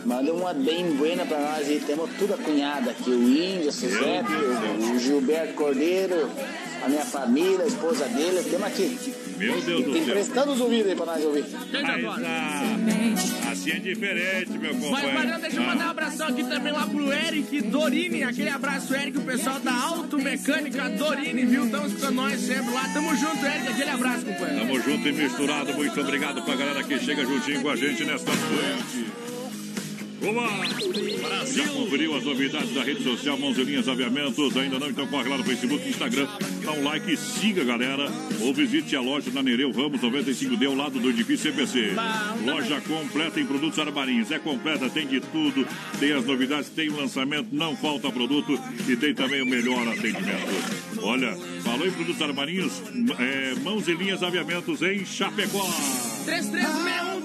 Mandou 0.05 0.37
uma 0.37 0.55
bem 0.55 0.93
buena 0.93 1.27
pra 1.27 1.41
nós 1.41 1.69
e 1.69 1.81
temos 1.85 2.09
tudo 2.19 2.35
a 2.35 2.37
cunhada 2.37 2.93
aqui. 2.93 3.11
O 3.11 3.29
Índio, 3.29 3.69
a 3.69 3.73
Suzette, 3.73 4.31
o 4.95 4.99
Gilberto 5.01 5.55
Cordeiro, 5.55 6.31
a 6.87 6.89
minha 6.89 7.05
família, 7.05 7.65
a 7.65 7.67
esposa 7.67 8.09
dele, 8.09 8.43
temos 8.45 8.67
aqui. 8.67 9.15
Meu 9.37 9.61
Deus 9.61 9.85
do 9.85 9.93
céu. 9.93 10.15
prestando 10.15 10.53
os 10.53 10.61
ouvidos 10.61 10.87
aí 10.89 10.97
pra 10.97 11.07
nós 11.07 11.25
ouvir. 11.25 11.45
Mas, 11.73 12.25
ah, 12.25 13.51
assim 13.51 13.71
é 13.71 13.79
diferente, 13.81 14.51
meu 14.53 14.73
Mas, 14.73 14.85
companheiro. 14.85 15.15
Mariana, 15.15 15.39
deixa 15.41 15.57
eu 15.57 15.63
mandar 15.65 15.87
um 15.87 15.91
abração 15.91 16.29
aqui 16.29 16.45
também 16.45 16.73
lá 16.73 16.87
pro 16.87 17.13
Eric 17.13 17.61
Dorini. 17.63 18.23
Aquele 18.23 18.51
abraço, 18.51 18.95
Eric, 18.95 19.19
o 19.19 19.23
pessoal 19.23 19.59
da 19.61 19.75
Automecânica 19.75 20.89
Dorini, 20.91 21.45
viu? 21.45 21.65
Estão 21.65 21.87
escutando 21.87 22.15
nós 22.15 22.41
sempre 22.41 22.73
lá. 22.73 22.89
Tamo 22.95 23.17
junto, 23.17 23.45
Eric. 23.45 23.69
Aquele 23.69 23.91
abraço, 23.91 24.25
companheiro. 24.25 24.61
Tamo 24.61 24.81
junto 24.81 25.09
e 25.09 25.13
misturado. 25.13 25.75
Muito 25.75 26.01
obrigado 26.01 26.43
pra 26.43 26.55
galera 26.55 26.85
que 26.85 26.99
chega 27.01 27.25
juntinho 27.25 27.63
com 27.63 27.71
a 27.71 27.77
gente 27.77 28.05
nesta 28.05 28.31
noite. 28.31 29.06
Olá! 30.27 30.49
Já 31.47 31.69
conferiu 31.69 32.17
as 32.17 32.25
novidades 32.25 32.75
da 32.75 32.83
rede 32.83 33.05
social 33.05 33.39
Mãozinhas 33.39 33.89
Aviamentos? 33.89 34.57
Ainda 34.57 34.77
não? 34.77 34.91
Então 34.91 35.07
corre 35.07 35.29
lá 35.29 35.39
no 35.39 35.45
Facebook 35.45 35.87
e 35.87 35.91
Instagram. 35.91 36.27
Dá 36.65 36.73
um 36.73 36.83
like 36.83 37.13
e 37.13 37.17
siga, 37.17 37.63
galera. 37.63 38.11
Ou 38.41 38.53
visite 38.53 38.97
a 38.97 39.01
loja 39.01 39.31
na 39.31 39.41
Nereu 39.41 39.71
Ramos 39.71 40.01
95D, 40.01 40.67
ao 40.67 40.75
lado 40.75 40.99
do 40.99 41.11
edifício 41.11 41.53
CPC. 41.53 41.93
Loja 42.45 42.81
completa 42.81 43.39
em 43.39 43.47
produtos 43.47 43.79
armarinhos. 43.79 44.33
É 44.33 44.39
completa, 44.41 44.91
tem 44.91 45.07
de 45.07 45.21
tudo. 45.21 45.65
Tem 46.01 46.13
as 46.13 46.25
novidades, 46.25 46.71
tem 46.71 46.89
o 46.89 46.97
lançamento, 46.97 47.49
não 47.53 47.77
falta 47.77 48.11
produto 48.11 48.59
e 48.89 48.97
tem 48.97 49.15
também 49.15 49.43
o 49.43 49.47
melhor 49.47 49.87
atendimento. 49.87 51.03
Olha, 51.03 51.37
falou 51.63 51.87
em 51.87 51.93
produtos 51.93 52.21
armarinhos, 52.21 52.83
é, 53.21 53.55
Mãos 53.61 53.87
e 53.87 53.93
Linhas 53.93 54.25
Aviamentos 54.25 54.83
em 54.83 55.07
Chapecó. 55.07 55.65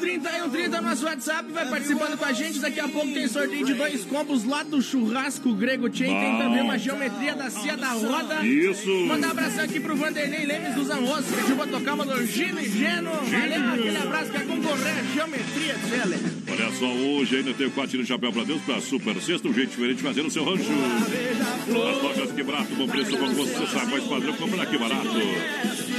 3361-3130 0.01 0.81
nosso 0.81 1.05
WhatsApp, 1.05 1.51
vai 1.51 1.69
participando 1.69 2.17
com 2.17 2.25
a 2.25 2.33
gente. 2.33 2.59
Daqui 2.59 2.79
a 2.79 2.87
pouco 2.87 3.13
tem 3.13 3.27
sorteio 3.27 3.65
de 3.65 3.73
dois 3.73 4.03
combos 4.05 4.43
lá 4.43 4.63
do 4.63 4.81
Churrasco 4.81 5.53
Grego 5.53 5.93
Chain. 5.93 6.19
Tem 6.19 6.37
também 6.39 6.61
uma 6.61 6.77
geometria 6.77 7.35
da 7.35 7.49
Cia 7.49 7.77
da 7.77 7.91
Roda. 7.91 8.45
Isso. 8.45 8.89
Mandar 9.05 9.27
um 9.27 9.31
abração 9.31 9.63
aqui 9.63 9.79
pro 9.79 9.95
Vanderlei 9.95 10.45
Lemes 10.45 10.75
dos 10.75 10.89
Amos, 10.89 11.25
que 11.25 11.35
pediu 11.35 11.55
pra 11.55 11.67
tocar 11.67 11.93
uma 11.93 12.05
do 12.05 12.25
Gino 12.25 12.59
e 12.59 12.69
Geno. 12.69 13.11
Valeu, 13.11 13.73
aquele 13.73 13.97
abraço 13.97 14.31
que 14.31 14.37
é 14.37 14.41
concorrer 14.41 14.97
a 14.97 15.03
geometria, 15.13 15.75
Tchele. 15.75 16.40
Olha 16.51 16.71
só, 16.73 16.85
hoje 16.85 17.37
ainda 17.37 17.53
tem 17.53 17.67
o 17.67 17.71
quatro 17.71 17.97
no 17.97 18.05
chapéu 18.05 18.31
pra 18.31 18.43
Deus, 18.43 18.61
pra 18.63 18.81
Super 18.81 19.15
Sexta, 19.21 19.47
um 19.47 19.53
jeito 19.53 19.69
diferente 19.69 19.97
de 19.97 20.03
fazer 20.03 20.21
o 20.21 20.29
seu 20.29 20.43
rancho. 20.43 20.63
As 20.63 22.03
lojas 22.03 22.31
quebradas, 22.33 22.69
bom 22.77 22.87
preço, 22.87 23.17
bom 23.17 23.33
gosto, 23.33 23.57
você 23.57 23.67
sabe, 23.67 23.91
mais 23.91 24.03
padrão, 24.03 24.33
compra 24.33 24.63
aqui 24.63 24.77
barato. 24.77 25.07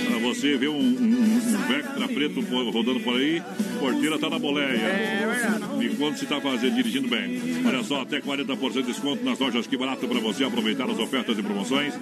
Pra 0.08 0.18
você 0.18 0.56
ver 0.56 0.68
um, 0.68 0.78
um, 0.78 1.22
um 1.22 1.42
Vectra 1.68 2.08
preto 2.08 2.40
rodando 2.70 3.00
por 3.00 3.16
aí, 3.16 3.42
porteira 3.78 4.18
tá 4.18 4.28
na 4.28 4.38
boleia. 4.38 4.66
É. 4.66 5.32
Me 5.78 5.88
conta 5.96 6.18
se 6.18 6.26
tá 6.26 6.40
fazendo, 6.40 6.74
dirigindo 6.74 7.08
bem. 7.08 7.40
Olha 7.66 7.82
só, 7.82 8.02
até 8.02 8.20
40% 8.20 8.72
de 8.72 8.82
desconto 8.82 9.24
nas 9.24 9.38
lojas 9.38 9.66
que 9.66 9.76
barato 9.76 10.06
para 10.06 10.20
você 10.20 10.44
aproveitar 10.44 10.88
as 10.90 10.98
ofertas 10.98 11.38
e 11.38 11.42
promoções. 11.42 11.94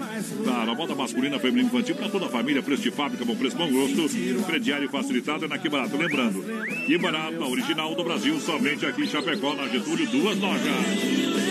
Tá, 0.44 0.64
na 0.66 0.74
moda 0.74 0.94
masculina, 0.94 1.38
feminina 1.38 1.68
infantil, 1.68 1.94
para 1.94 2.08
toda 2.08 2.26
a 2.26 2.28
família, 2.28 2.62
preço 2.62 2.82
de 2.82 2.90
fábrica, 2.90 3.24
bom 3.24 3.36
preço, 3.36 3.56
bom 3.56 3.70
gosto. 3.70 4.08
Crediário 4.46 4.88
facilitado 4.88 5.44
é 5.44 5.48
na 5.48 5.58
Que 5.58 5.68
Barato. 5.68 5.96
Lembrando, 5.96 6.44
Que 6.86 6.98
Barato, 6.98 7.42
a 7.42 7.48
original 7.48 7.94
do 7.94 8.02
Brasil, 8.02 8.40
somente 8.50 8.84
aqui 8.84 9.02
em 9.04 9.06
Chapecó, 9.06 9.54
na 9.54 9.68
Getúlio, 9.68 10.08
duas 10.08 10.36
lojas. 10.38 10.62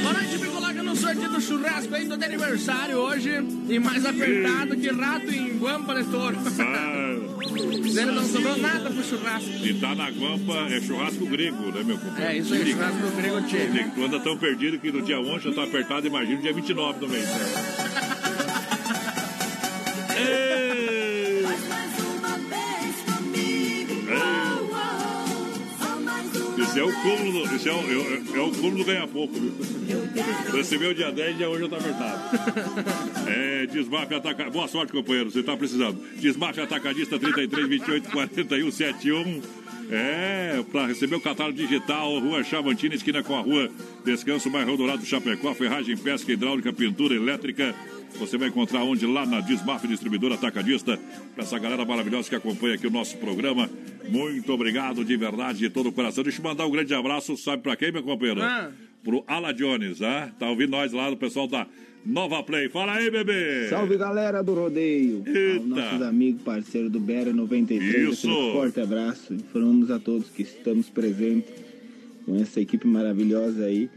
Boa 0.01 0.13
noite, 0.13 0.37
me 0.37 0.47
coloca 0.47 0.83
no 0.83 0.95
sorteio 0.97 1.29
do 1.29 1.39
churrasco 1.39 1.95
aí 1.95 2.05
do 2.05 2.13
aniversário 2.13 2.97
hoje. 2.97 3.31
E 3.69 3.79
mais 3.79 4.05
apertado 4.05 4.75
que 4.75 4.89
rato 4.89 5.33
em 5.33 5.57
guampa, 5.57 5.93
Nestor. 5.93 6.35
Ah. 6.59 6.99
Não 8.05 8.25
sobrou 8.25 8.57
nada 8.57 8.89
pro 8.89 9.03
churrasco. 9.03 9.49
E 9.49 9.73
tá 9.75 9.95
na 9.95 10.09
guampa, 10.09 10.53
é 10.69 10.81
churrasco 10.81 11.25
grego, 11.25 11.71
né, 11.71 11.83
meu 11.85 11.97
companheiro? 11.97 12.33
É, 12.33 12.37
isso 12.37 12.53
aí, 12.53 12.69
churrasco 12.69 13.11
grego 13.15 13.41
tchê. 13.43 13.69
Tu 13.95 14.03
anda 14.03 14.19
tão 14.19 14.37
perdido 14.37 14.77
que 14.77 14.91
no 14.91 15.01
dia 15.01 15.19
11 15.19 15.45
já 15.45 15.53
tá 15.53 15.63
apertado, 15.63 16.05
imagina 16.05 16.37
o 16.37 16.41
dia 16.41 16.53
29 16.53 16.99
do 16.99 17.07
mês. 17.07 17.29
Ei! 20.17 20.59
É 26.79 26.83
o 26.83 26.93
cúmulo, 26.93 27.43
esse 27.53 27.67
é 27.67 27.73
o, 27.73 27.77
é, 27.77 28.37
é 28.37 28.41
o 28.41 28.51
cúmulo 28.51 28.77
do 28.77 28.85
ganhar 28.85 29.05
pouco, 29.05 29.33
viu? 29.33 29.51
Recebeu 30.53 30.93
dia 30.93 31.11
10 31.11 31.41
e 31.41 31.45
hoje 31.45 31.63
eu 31.63 31.69
tô 31.69 31.75
apertado. 31.75 32.19
É, 33.29 33.65
desmafe 33.67 34.15
atacadista. 34.15 34.49
Boa 34.49 34.67
sorte, 34.67 34.91
companheiro, 34.91 35.29
você 35.29 35.43
tá 35.43 35.55
precisando. 35.55 36.01
Desmafe 36.15 36.61
atacadista 36.61 37.19
33 37.19 37.67
28 37.67 38.09
41 38.09 38.71
71. 38.71 39.41
É, 39.91 40.63
para 40.71 40.85
receber 40.85 41.15
o 41.15 41.21
catálogo 41.21 41.57
digital, 41.57 42.19
Rua 42.19 42.43
Chavantina, 42.43 42.93
esquina 42.93 43.23
com 43.23 43.35
a 43.35 43.41
Rua 43.41 43.71
Descanso, 44.05 44.49
bairro 44.49 44.77
Dourado, 44.77 45.03
Chapecó, 45.03 45.53
ferragem, 45.55 45.97
pesca, 45.97 46.31
hidráulica, 46.31 46.71
pintura, 46.71 47.15
elétrica. 47.15 47.73
Você 48.19 48.37
vai 48.37 48.49
encontrar 48.49 48.83
onde? 48.83 49.05
Lá 49.07 49.25
na 49.25 49.39
Desmaf 49.39 49.87
Distribuidora 49.87 50.35
Atacadista. 50.35 50.99
Para 51.33 51.43
essa 51.43 51.57
galera 51.57 51.85
maravilhosa 51.85 52.29
que 52.29 52.35
acompanha 52.35 52.75
aqui 52.75 52.85
o 52.85 52.91
nosso 52.91 53.17
programa. 53.17 53.69
Muito 54.07 54.51
obrigado 54.53 55.03
de 55.03 55.17
verdade, 55.17 55.59
de 55.59 55.69
todo 55.69 55.89
o 55.89 55.91
coração. 55.91 56.23
Deixa 56.23 56.39
eu 56.39 56.43
mandar 56.43 56.67
um 56.67 56.71
grande 56.71 56.93
abraço, 56.93 57.35
sabe 57.35 57.63
para 57.63 57.75
quem, 57.75 57.91
meu 57.91 58.03
companheiro? 58.03 58.43
Ah. 58.43 58.71
Pro 59.03 59.23
Ala 59.27 59.53
Jones, 59.53 60.01
ah? 60.01 60.29
Tá 60.37 60.49
ouvindo 60.49 60.71
nós 60.71 60.91
lá, 60.91 61.09
o 61.09 61.17
pessoal 61.17 61.47
da 61.47 61.65
Nova 62.05 62.41
Play. 62.43 62.69
Fala 62.69 62.93
aí, 62.93 63.11
bebê! 63.11 63.67
Salve, 63.69 63.97
galera 63.97 64.41
do 64.41 64.53
rodeio! 64.53 65.23
Eita. 65.25 65.65
Nossos 65.65 66.01
amigos, 66.01 66.41
parceiro 66.41 66.89
do 66.89 66.99
Bera 66.99 67.33
93. 67.33 68.13
Isso! 68.13 68.29
Um 68.29 68.53
forte 68.53 68.79
abraço. 68.79 69.33
Informamos 69.33 69.91
a 69.91 69.99
todos 69.99 70.29
que 70.29 70.43
estamos 70.43 70.89
presentes 70.89 71.53
com 72.25 72.35
essa 72.35 72.61
equipe 72.61 72.87
maravilhosa 72.87 73.65
aí. 73.65 73.89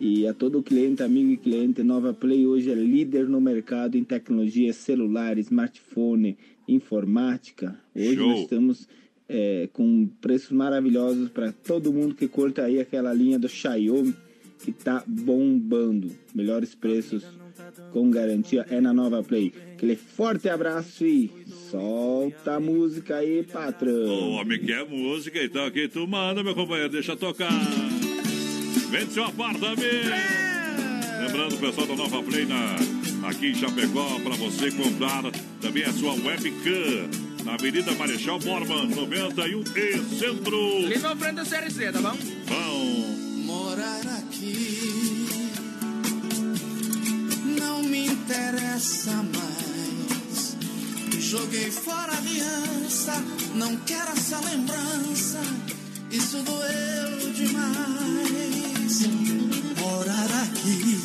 E 0.00 0.26
a 0.28 0.32
todo 0.32 0.62
cliente, 0.62 1.02
amigo 1.02 1.32
e 1.32 1.36
cliente, 1.36 1.82
Nova 1.82 2.14
Play 2.14 2.46
hoje 2.46 2.70
é 2.70 2.74
líder 2.74 3.28
no 3.28 3.40
mercado 3.40 3.96
em 3.96 4.04
tecnologia 4.04 4.72
celular, 4.72 5.36
smartphone, 5.38 6.38
informática. 6.68 7.76
Hoje 7.94 8.14
Show. 8.14 8.28
nós 8.28 8.40
estamos 8.40 8.88
é, 9.28 9.68
com 9.72 10.08
preços 10.20 10.52
maravilhosos 10.52 11.28
para 11.30 11.50
todo 11.50 11.92
mundo 11.92 12.14
que 12.14 12.28
curta 12.28 12.62
aí 12.62 12.78
aquela 12.78 13.12
linha 13.12 13.38
do 13.38 13.48
Xiaomi 13.48 14.14
que 14.58 14.72
tá 14.72 15.02
bombando. 15.06 16.10
Melhores 16.34 16.74
preços 16.74 17.24
com 17.92 18.10
garantia 18.10 18.66
é 18.70 18.80
na 18.80 18.92
Nova 18.92 19.22
Play. 19.22 19.52
Aquele 19.74 19.96
forte 19.96 20.48
abraço 20.48 21.04
e 21.04 21.30
solta 21.70 22.54
a 22.56 22.60
música 22.60 23.16
aí, 23.16 23.42
patrão. 23.44 23.92
O 23.92 24.30
homem 24.32 24.60
quer 24.60 24.84
música, 24.86 25.42
então 25.42 25.64
aqui 25.64 25.88
tu 25.88 26.06
manda, 26.06 26.42
meu 26.42 26.54
companheiro, 26.54 26.90
deixa 26.90 27.16
tocar. 27.16 27.52
Vende 28.90 29.12
seu 29.12 29.24
apartamento. 29.24 29.82
Lembrando, 31.20 31.54
o 31.54 31.58
pessoal 31.58 31.86
da 31.86 31.96
Nova 31.96 32.22
Play 32.22 32.46
na, 32.46 32.76
aqui 33.28 33.48
em 33.48 33.54
Chapecó, 33.54 34.18
para 34.20 34.36
você 34.36 34.70
comprar 34.70 35.24
também 35.60 35.84
a 35.84 35.92
sua 35.92 36.12
webcam 36.14 37.28
na 37.44 37.54
Avenida 37.54 37.92
Marechal 37.92 38.38
Borman, 38.38 38.88
91 38.88 39.62
e 39.76 39.98
Centro. 40.18 40.76
Ali 40.86 40.98
na 40.98 41.16
frente 41.16 41.36
do 41.36 41.44
CRC, 41.44 41.92
tá 41.92 42.00
bom? 42.00 42.16
Bom. 42.46 43.18
Morar 43.44 44.00
aqui 44.18 45.07
não 47.58 47.82
me 47.82 48.06
interessa 48.06 49.12
mais. 49.12 50.56
Joguei 51.18 51.70
fora 51.70 52.12
a 52.12 52.16
aliança, 52.18 53.12
não 53.54 53.76
quero 53.76 54.12
essa 54.12 54.38
lembrança. 54.40 55.40
Isso 56.10 56.38
doeu 56.42 57.32
demais. 57.34 59.02
Morar 59.78 60.42
aqui 60.42 60.98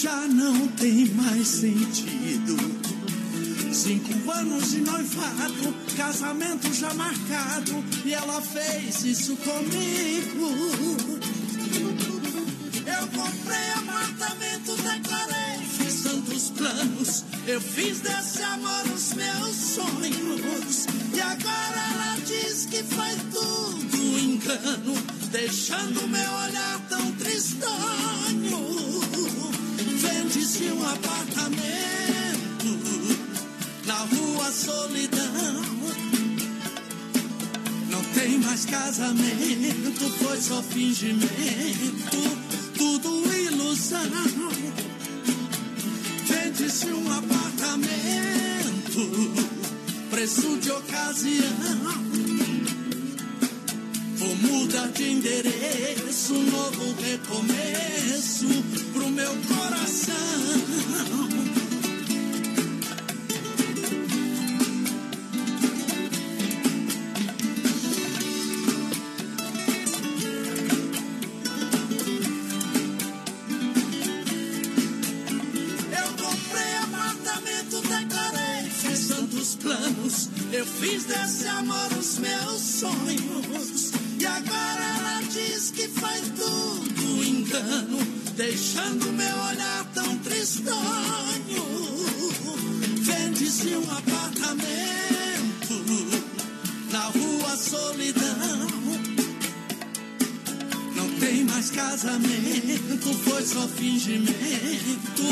já 0.00 0.28
não 0.28 0.68
tem 0.68 1.06
mais 1.14 1.48
sentido. 1.48 2.56
Cinco 3.72 4.30
anos 4.30 4.70
de 4.70 4.80
noivado, 4.80 5.74
casamento 5.96 6.72
já 6.72 6.94
marcado, 6.94 7.84
e 8.04 8.14
ela 8.14 8.40
fez 8.40 9.04
isso 9.04 9.36
comigo. 9.36 10.48
Eu 12.88 13.06
comprei 13.08 13.70
apartamento, 13.76 14.74
declarei, 14.76 15.62
fiz 15.76 16.02
tantos 16.02 16.50
planos. 16.50 17.24
Eu 17.46 17.60
fiz 17.60 18.00
desse 18.00 18.42
amor 18.42 18.82
os 18.94 19.12
meus 19.12 19.56
sonhos. 19.56 20.86
E 21.12 21.20
agora 21.20 21.80
ela 21.92 22.16
diz 22.24 22.64
que 22.64 22.82
foi 22.82 23.14
tudo 23.30 24.18
engano, 24.18 24.94
deixando 25.30 26.08
meu 26.08 26.32
olhar 26.32 26.80
tão 26.88 27.12
tristonho. 27.12 28.58
Vende-se 30.00 30.64
um 30.72 30.88
apartamento 30.88 31.58
na 33.84 33.96
rua 33.96 34.50
Solidão. 34.50 35.62
Não 37.90 38.02
tem 38.14 38.38
mais 38.38 38.64
casamento, 38.64 40.10
foi 40.22 40.40
só 40.40 40.62
fingimento 40.62 42.37
ilusão. 43.78 44.00
Vende-se 46.26 46.86
um 46.86 47.12
apartamento, 47.12 47.88
preço 50.10 50.58
de 50.58 50.70
ocasião. 50.70 52.02
Vou 54.16 54.34
mudar 54.36 54.88
de 54.88 55.10
endereço, 55.10 56.34
novo 56.34 56.94
recomeço 57.00 58.48
pro 58.92 59.08
meu 59.08 59.34
coração. 59.48 60.18
Eu 80.58 80.66
fiz 80.66 81.04
desse 81.04 81.46
amor 81.46 81.86
os 81.96 82.18
meus 82.18 82.60
sonhos. 82.60 83.92
E 84.18 84.26
agora 84.26 84.84
ela 84.96 85.20
diz 85.30 85.70
que 85.70 85.86
foi 85.86 86.20
tudo 86.36 87.24
engano, 87.24 87.98
deixando 88.34 89.12
meu 89.12 89.36
olhar 89.50 89.84
tão 89.94 90.18
tristonho. 90.18 91.64
Vende-se 93.02 93.68
um 93.68 93.88
apartamento 93.88 95.84
na 96.90 97.02
rua 97.02 97.56
Solidão. 97.56 98.66
Não 100.96 101.08
tem 101.20 101.44
mais 101.44 101.70
casamento, 101.70 103.14
foi 103.22 103.46
só 103.46 103.68
fingimento, 103.68 105.22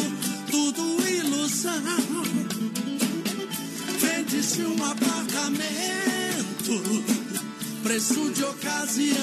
tudo 0.53 1.09
ilusão 1.09 2.46
apartamento, 5.57 7.05
preço 7.83 8.31
de 8.31 8.45
ocasião. 8.45 9.17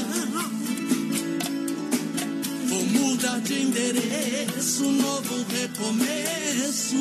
Vou 2.67 2.85
mudar 2.85 3.39
de 3.41 3.61
endereço, 3.61 4.83
novo 4.83 5.45
recomeço 5.49 6.97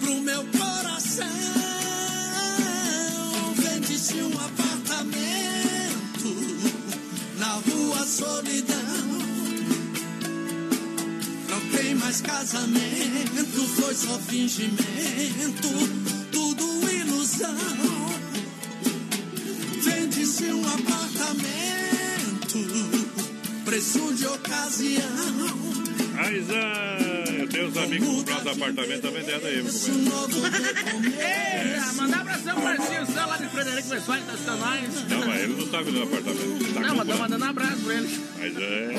pro 0.00 0.20
meu 0.20 0.44
coração. 0.44 1.26
Vende-se 3.56 4.14
um 4.14 4.32
apartamento 4.38 4.76
na 7.38 7.52
rua 7.54 8.06
Solidão. 8.06 8.76
Não 11.48 11.60
tem 11.76 11.94
mais 11.96 12.20
casamento, 12.20 13.68
foi 13.76 13.94
só 13.94 14.18
fingimento, 14.20 16.05
um 20.66 20.74
apartamento, 20.74 22.58
preço 23.64 24.14
de 24.14 24.26
ocasião. 24.26 25.02
Mas 26.14 26.50
ah, 26.50 26.98
eu 27.38 27.48
tenho 27.48 27.68
uns 27.68 27.76
amigos 27.76 28.08
comprando 28.08 28.48
apartamento 28.50 29.02
também 29.02 29.22
dentro 29.24 29.46
aí, 29.46 29.62
meu. 29.62 29.72
Eita, 31.20 31.92
mandar 31.94 32.20
abração 32.22 32.54
pro 32.54 32.64
Marcinho 32.64 33.06
São 33.06 33.28
lá 33.28 33.36
de 33.36 33.48
Frederico 33.48 33.88
Pessoal, 33.88 34.18
tá 34.26 34.32
assistindo 34.32 34.56
nós. 34.58 35.08
Não, 35.10 35.26
mas 35.26 35.40
ele 35.42 35.56
não 35.60 35.68
tá 35.68 35.82
vendendo 35.82 36.02
apartamento. 36.04 36.64
Ele 36.64 36.72
tá 36.72 36.80
Não, 36.80 36.96
mas 36.96 37.06
tô 37.06 37.12
comprando. 37.12 37.18
mandando 37.20 37.44
um 37.44 37.48
abraço 37.48 37.76
pra 37.84 37.94
ele. 37.94 38.20
Mas 38.38 38.56
é. 38.56 38.94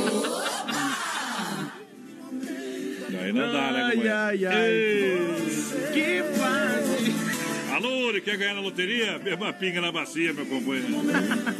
Aí 3.19 3.33
não 3.33 3.51
dá, 3.51 3.71
né, 3.71 3.81
Ai, 3.83 4.07
ai, 4.07 4.45
ai. 4.45 5.37
Que 5.93 6.23
fase. 6.37 6.86
Alô, 7.77 8.09
ele 8.09 8.21
quer 8.21 8.37
ganhar 8.37 8.55
na 8.55 8.61
loteria? 8.61 9.19
Beba 9.19 9.53
pinga 9.53 9.79
na 9.79 9.91
bacia, 9.91 10.33
meu 10.33 10.47
companheiro. 10.47 10.87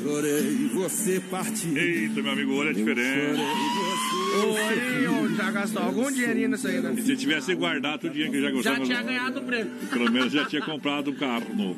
Chorei, 0.02 0.70
você 0.74 1.20
partiu. 1.30 1.78
Eita, 1.78 2.24
meu 2.24 2.32
amigo, 2.32 2.54
o 2.54 2.56
olho 2.56 2.72
é 2.72 2.74
diferente. 2.74 3.40
Oi, 3.40 5.36
já 5.36 5.52
gastou 5.52 5.84
algum 5.84 6.12
dinheirinho 6.12 6.50
nisso 6.50 6.68
aí, 6.68 6.82
né? 6.82 6.96
Se 7.04 7.16
tivesse 7.16 7.54
guardado 7.54 8.08
o 8.08 8.10
dinheiro 8.10 8.32
que 8.32 8.42
já 8.42 8.50
gostou, 8.50 8.74
Já 8.76 8.80
tinha 8.82 9.04
ganhado 9.04 9.40
o 9.40 9.44
prêmio. 9.44 9.72
pelo 9.92 10.12
menos 10.12 10.34
já 10.34 10.46
tinha 10.46 10.62
comprado 10.64 11.12
um 11.12 11.16
carro 11.16 11.54
novo. 11.56 11.78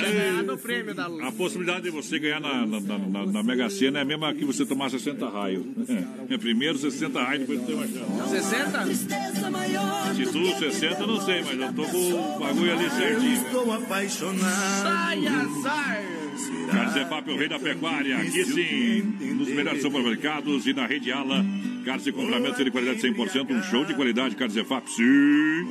Ganhado 0.00 0.54
o 0.54 0.58
prêmio 0.58 0.94
da 0.94 1.08
luz. 1.08 1.24
A 1.26 1.32
possibilidade 1.32 1.82
de 1.82 1.90
você 1.90 2.16
ganhar 2.20 2.40
na, 2.40 2.64
na, 2.64 2.78
na, 2.80 2.98
na- 2.98 3.26
na 3.26 3.42
Mega 3.42 3.68
Sena 3.70 3.98
é 3.98 4.02
a 4.02 4.04
mesma 4.04 4.32
que 4.34 4.44
você 4.44 4.64
tomar 4.64 4.88
60 4.90 5.28
raios. 5.28 5.64
É, 6.30 6.38
primeiro 6.38 6.78
60 6.78 7.22
raios, 7.22 7.40
depois 7.40 7.58
não 7.60 7.66
tem 7.66 7.76
mais 7.76 7.90
chance. 7.92 8.30
60? 8.30 8.86
Se 10.14 10.26
tu 10.32 10.58
60, 10.58 11.06
não 11.06 11.20
sei, 11.20 11.42
mas 11.42 11.60
eu 11.60 11.72
tô 11.74 11.84
com 11.84 12.36
o 12.36 12.38
bagulho 12.40 12.72
ali 12.72 12.90
certinho. 12.96 13.32
Estou 13.32 13.72
apaixonado. 13.72 14.82
Sai 14.82 15.26
azar. 15.26 16.02
Carcefap, 16.70 17.30
o 17.30 17.36
rei 17.36 17.48
da 17.48 17.58
pecuária. 17.58 18.16
Aqui 18.18 18.44
sim, 18.44 19.02
nos 19.34 19.48
melhores 19.48 19.82
supermercados 19.82 20.66
e 20.66 20.72
na 20.72 20.86
rede 20.86 21.12
Ala. 21.12 21.44
Carne 21.84 22.02
e 22.06 22.12
complementos 22.12 22.64
de 22.64 22.70
qualidade 22.70 23.00
100%. 23.00 23.50
Um 23.50 23.62
show 23.62 23.84
de 23.84 23.94
qualidade, 23.94 24.34
Carcefap. 24.34 24.90
Sim. 24.90 25.66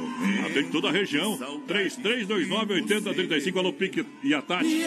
Atende 0.46 0.70
toda 0.70 0.90
a 0.90 0.92
região. 0.92 1.40
3329-8035. 1.68 3.58
Alô, 3.58 3.74
Pique 3.74 4.06
e 4.24 4.34
a 4.34 4.42
Tati. 4.42 4.84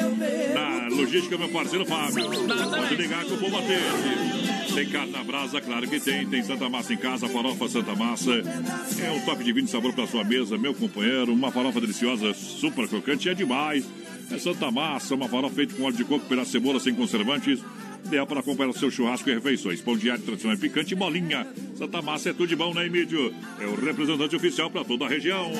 Na 0.54 0.88
logística, 0.88 1.36
meu 1.36 1.48
parceiro 1.48 1.84
Fábio. 1.84 2.24
Pode 2.26 2.94
ligar 2.96 3.24
que 3.24 3.32
o 3.32 3.38
povo 3.38 3.56
atende. 3.58 4.55
Tem 4.76 4.86
carne 4.90 5.10
na 5.10 5.24
brasa, 5.24 5.58
claro 5.58 5.88
que 5.88 5.98
tem. 5.98 6.26
Tem 6.26 6.42
Santa 6.42 6.68
Massa 6.68 6.92
em 6.92 6.98
casa, 6.98 7.26
farofa 7.26 7.66
Santa 7.66 7.94
Massa. 7.94 8.30
É 8.30 9.10
um 9.10 9.20
top 9.22 9.42
de 9.42 9.50
vinho 9.50 9.66
sabor 9.66 9.94
para 9.94 10.06
sua 10.06 10.22
mesa, 10.22 10.58
meu 10.58 10.74
companheiro. 10.74 11.32
Uma 11.32 11.50
farofa 11.50 11.80
deliciosa, 11.80 12.34
super 12.34 12.86
crocante, 12.86 13.26
é 13.26 13.32
demais. 13.32 13.88
É 14.30 14.36
Santa 14.36 14.70
Massa, 14.70 15.14
uma 15.14 15.30
farofa 15.30 15.54
feita 15.54 15.74
com 15.74 15.84
óleo 15.84 15.96
de 15.96 16.04
coco, 16.04 16.28
de 16.28 16.44
cebola 16.44 16.78
sem 16.78 16.94
conservantes. 16.94 17.64
Ideal 18.04 18.26
para 18.26 18.40
acompanhar 18.40 18.70
o 18.70 18.78
seu 18.78 18.90
churrasco 18.90 19.28
e 19.28 19.34
refeições. 19.34 19.80
Pão 19.80 19.96
diário 19.96 20.22
tradicional 20.22 20.56
e 20.56 20.60
picante 20.60 20.92
e 20.92 20.96
bolinha. 20.96 21.46
Santa 21.76 22.00
Massa 22.00 22.30
é 22.30 22.32
tudo 22.32 22.46
de 22.46 22.56
bom, 22.56 22.72
né, 22.72 22.86
Emílio? 22.86 23.34
É 23.60 23.66
o 23.66 23.74
representante 23.74 24.36
oficial 24.36 24.70
para 24.70 24.84
toda 24.84 25.06
a 25.06 25.08
região. 25.08 25.50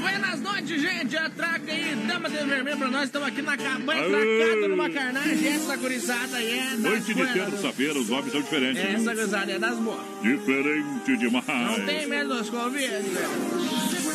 Buenas 0.00 0.40
noites, 0.40 0.80
gente. 0.80 1.16
Atraca 1.16 1.72
aí, 1.72 1.94
dama 2.06 2.30
de 2.30 2.36
vermelho 2.36 2.78
pra 2.78 2.88
nós. 2.88 3.04
Estamos 3.04 3.28
aqui 3.28 3.42
na 3.42 3.56
cabanha, 3.56 4.02
tracada 4.02 4.68
numa 4.68 4.90
carnagem. 4.90 5.48
Essa 5.48 5.76
gurizada 5.76 6.36
aí 6.36 6.58
é 6.58 6.70
das 6.70 6.80
Noite 6.80 7.14
de 7.14 7.26
terça-feira, 7.32 7.98
os 7.98 8.10
homens 8.10 8.32
são 8.32 8.42
diferentes. 8.42 8.82
Essa 8.82 9.14
gurizada 9.14 9.52
é 9.52 9.58
das 9.58 9.78
boas. 9.78 10.00
Diferente 10.22 11.16
demais. 11.16 11.78
Não 11.78 11.86
tem 11.86 12.06
medo 12.06 12.36
dos 12.36 12.50
Covid, 12.50 12.88
velho. 12.88 14.10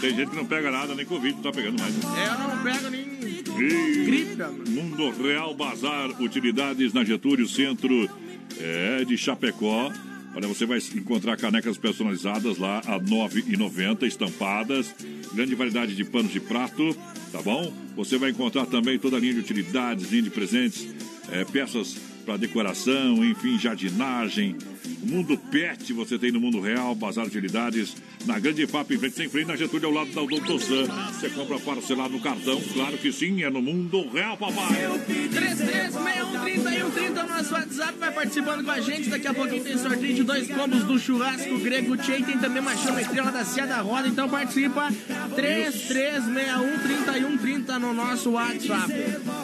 Tem 0.00 0.16
gente 0.16 0.30
que 0.30 0.36
não 0.36 0.46
pega 0.46 0.70
nada, 0.70 0.94
nem 0.94 1.04
Covid, 1.04 1.34
não 1.34 1.42
tá 1.42 1.52
pegando 1.52 1.78
mais. 1.78 1.94
Eu 1.94 2.38
não 2.38 2.62
pego 2.62 2.88
nem 2.88 3.09
Mano. 3.60 4.64
Mundo 4.70 5.10
Real 5.22 5.54
Bazar, 5.54 6.10
utilidades 6.22 6.92
na 6.92 7.04
Getúlio 7.04 7.46
Centro 7.46 8.08
é, 8.58 9.04
de 9.04 9.16
Chapecó. 9.18 9.92
Olha, 10.34 10.46
você 10.46 10.64
vai 10.64 10.78
encontrar 10.94 11.36
canecas 11.36 11.76
personalizadas 11.76 12.56
lá 12.56 12.80
a 12.86 12.94
R$ 12.94 13.00
9,90, 13.00 14.04
estampadas. 14.04 14.94
Grande 15.34 15.54
variedade 15.54 15.94
de 15.94 16.04
panos 16.04 16.32
de 16.32 16.40
prato, 16.40 16.96
tá 17.32 17.42
bom? 17.42 17.72
Você 17.96 18.16
vai 18.16 18.30
encontrar 18.30 18.66
também 18.66 18.98
toda 18.98 19.16
a 19.16 19.20
linha 19.20 19.34
de 19.34 19.40
utilidades, 19.40 20.10
linha 20.10 20.22
de 20.22 20.30
presentes, 20.30 20.88
é, 21.30 21.44
peças 21.44 21.96
para 22.24 22.36
decoração, 22.36 23.24
enfim, 23.24 23.58
jardinagem. 23.58 24.56
O 25.02 25.06
mundo 25.06 25.36
pet 25.50 25.92
você 25.92 26.18
tem 26.18 26.32
no 26.32 26.40
mundo 26.40 26.60
real, 26.60 26.94
bazar 26.94 27.24
de 27.24 27.30
utilidades, 27.30 27.96
na 28.26 28.38
Grande 28.38 28.66
FAP, 28.66 28.92
em 28.92 28.98
frente 28.98 29.16
sem 29.16 29.28
freio, 29.28 29.46
na 29.46 29.56
Getúlio, 29.56 29.88
ao 29.88 29.94
lado 29.94 30.10
da 30.10 30.22
Doutor 30.22 30.60
Sam. 30.60 30.86
Você 31.12 31.28
compra 31.30 31.58
parcelado 31.58 32.10
no 32.10 32.20
cartão, 32.20 32.60
claro 32.72 32.96
que 32.98 33.12
sim, 33.12 33.42
é 33.42 33.50
no 33.50 33.62
mundo 33.62 34.08
real, 34.08 34.36
papai. 34.36 34.68
33613130 35.30 37.10
no 37.10 37.28
nosso 37.28 37.54
WhatsApp, 37.54 37.98
vai 37.98 38.12
participando 38.12 38.64
com 38.64 38.70
a 38.70 38.80
gente. 38.80 39.08
Daqui 39.08 39.26
a 39.26 39.34
pouquinho 39.34 39.62
tem 39.64 39.78
sorteio 39.78 40.14
de 40.14 40.22
dois 40.22 40.48
combos 40.48 40.84
do 40.84 40.98
churrasco 40.98 41.58
grego 41.58 41.96
Tchê. 41.96 42.18
e 42.18 42.24
Tem 42.24 42.38
também 42.38 42.60
uma 42.60 42.76
chama 42.76 43.00
estrela 43.00 43.30
da 43.30 43.44
Cia 43.44 43.66
da 43.66 43.80
Roda. 43.80 44.08
Então 44.08 44.28
participa 44.28 44.88
33613130 45.34 47.78
no 47.78 47.94
nosso 47.94 48.30
WhatsApp. 48.32 48.92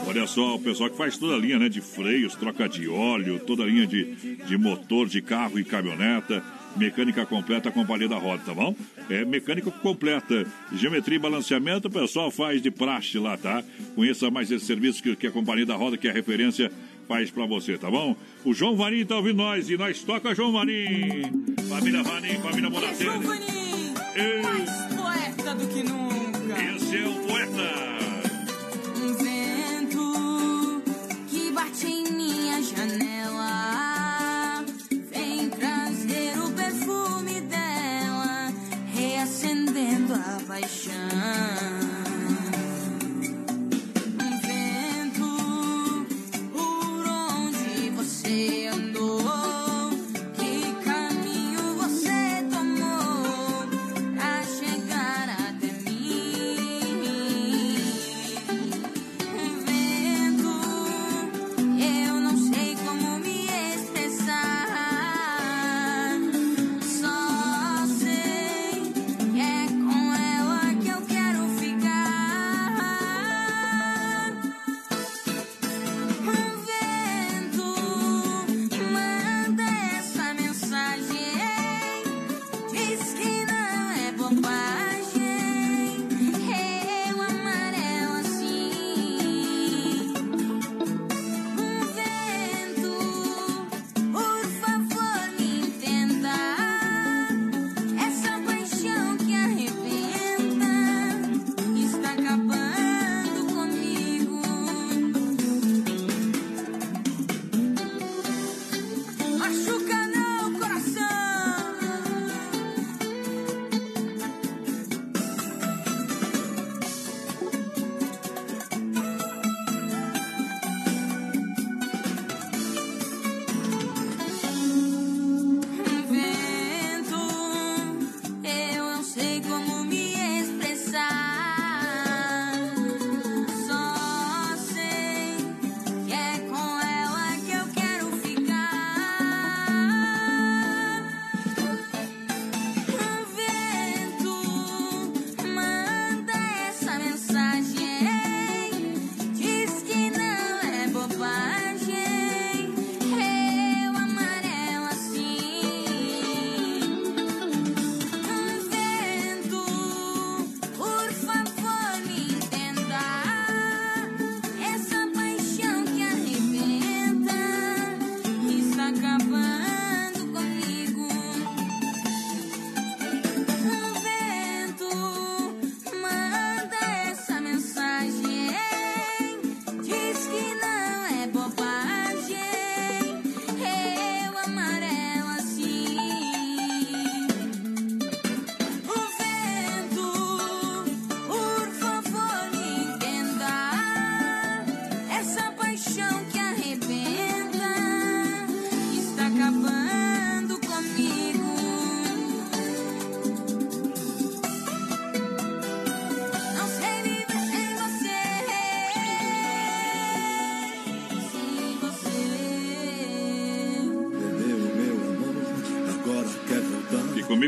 Olha 0.06 0.26
só, 0.26 0.56
o 0.56 0.60
pessoal 0.60 0.90
que 0.90 0.96
faz 0.96 1.16
toda 1.16 1.34
a 1.34 1.38
linha 1.38 1.58
né, 1.58 1.68
de 1.68 1.80
freios, 1.80 2.34
troca 2.34 2.68
de 2.68 2.88
óleo, 2.88 3.38
toda 3.40 3.62
a 3.62 3.66
linha 3.66 3.86
de, 3.86 4.36
de 4.46 4.56
motor 4.56 5.08
de 5.08 5.20
carro 5.26 5.58
e 5.58 5.64
caminhoneta. 5.64 6.42
Mecânica 6.76 7.24
completa, 7.24 7.70
Companhia 7.70 8.06
da 8.06 8.18
Roda, 8.18 8.42
tá 8.44 8.52
bom? 8.52 8.74
É 9.08 9.24
mecânica 9.24 9.70
completa. 9.70 10.46
Geometria 10.74 11.16
e 11.16 11.18
balanceamento, 11.18 11.88
o 11.88 11.90
pessoal 11.90 12.30
faz 12.30 12.60
de 12.60 12.70
praxe 12.70 13.18
lá, 13.18 13.36
tá? 13.36 13.64
Conheça 13.94 14.30
mais 14.30 14.50
esse 14.50 14.66
serviço 14.66 15.02
que, 15.02 15.16
que 15.16 15.26
a 15.26 15.30
Companhia 15.30 15.64
da 15.64 15.74
Roda, 15.74 15.96
que 15.96 16.06
é 16.06 16.10
a 16.10 16.14
referência, 16.14 16.70
faz 17.08 17.30
pra 17.30 17.46
você, 17.46 17.78
tá 17.78 17.90
bom? 17.90 18.14
O 18.44 18.52
João 18.52 18.76
Vanim 18.76 19.06
tá 19.06 19.16
ouvindo 19.16 19.38
nós 19.38 19.70
e 19.70 19.76
nós 19.78 20.02
toca 20.02 20.34
João 20.34 20.52
Vanim. 20.52 21.22
Família 21.66 22.02
Vanim, 22.02 22.34
família 22.40 22.68
Moratelli. 22.68 23.10
Mais 24.42 24.70
poeta 24.94 25.54
do 25.54 25.66
que 25.68 25.82
nunca. 25.82 26.62
Esse 26.76 26.96
é 26.96 27.08
o 27.08 27.14
poeta. 27.26 27.74
Um 28.98 29.14
vento 29.14 30.82
que 31.28 31.50
bate 31.52 31.86
em 31.86 32.12
minha 32.12 32.62
janela 32.62 33.95
reacendendo 39.46 40.14
a 40.14 40.40
paixão. 40.46 41.95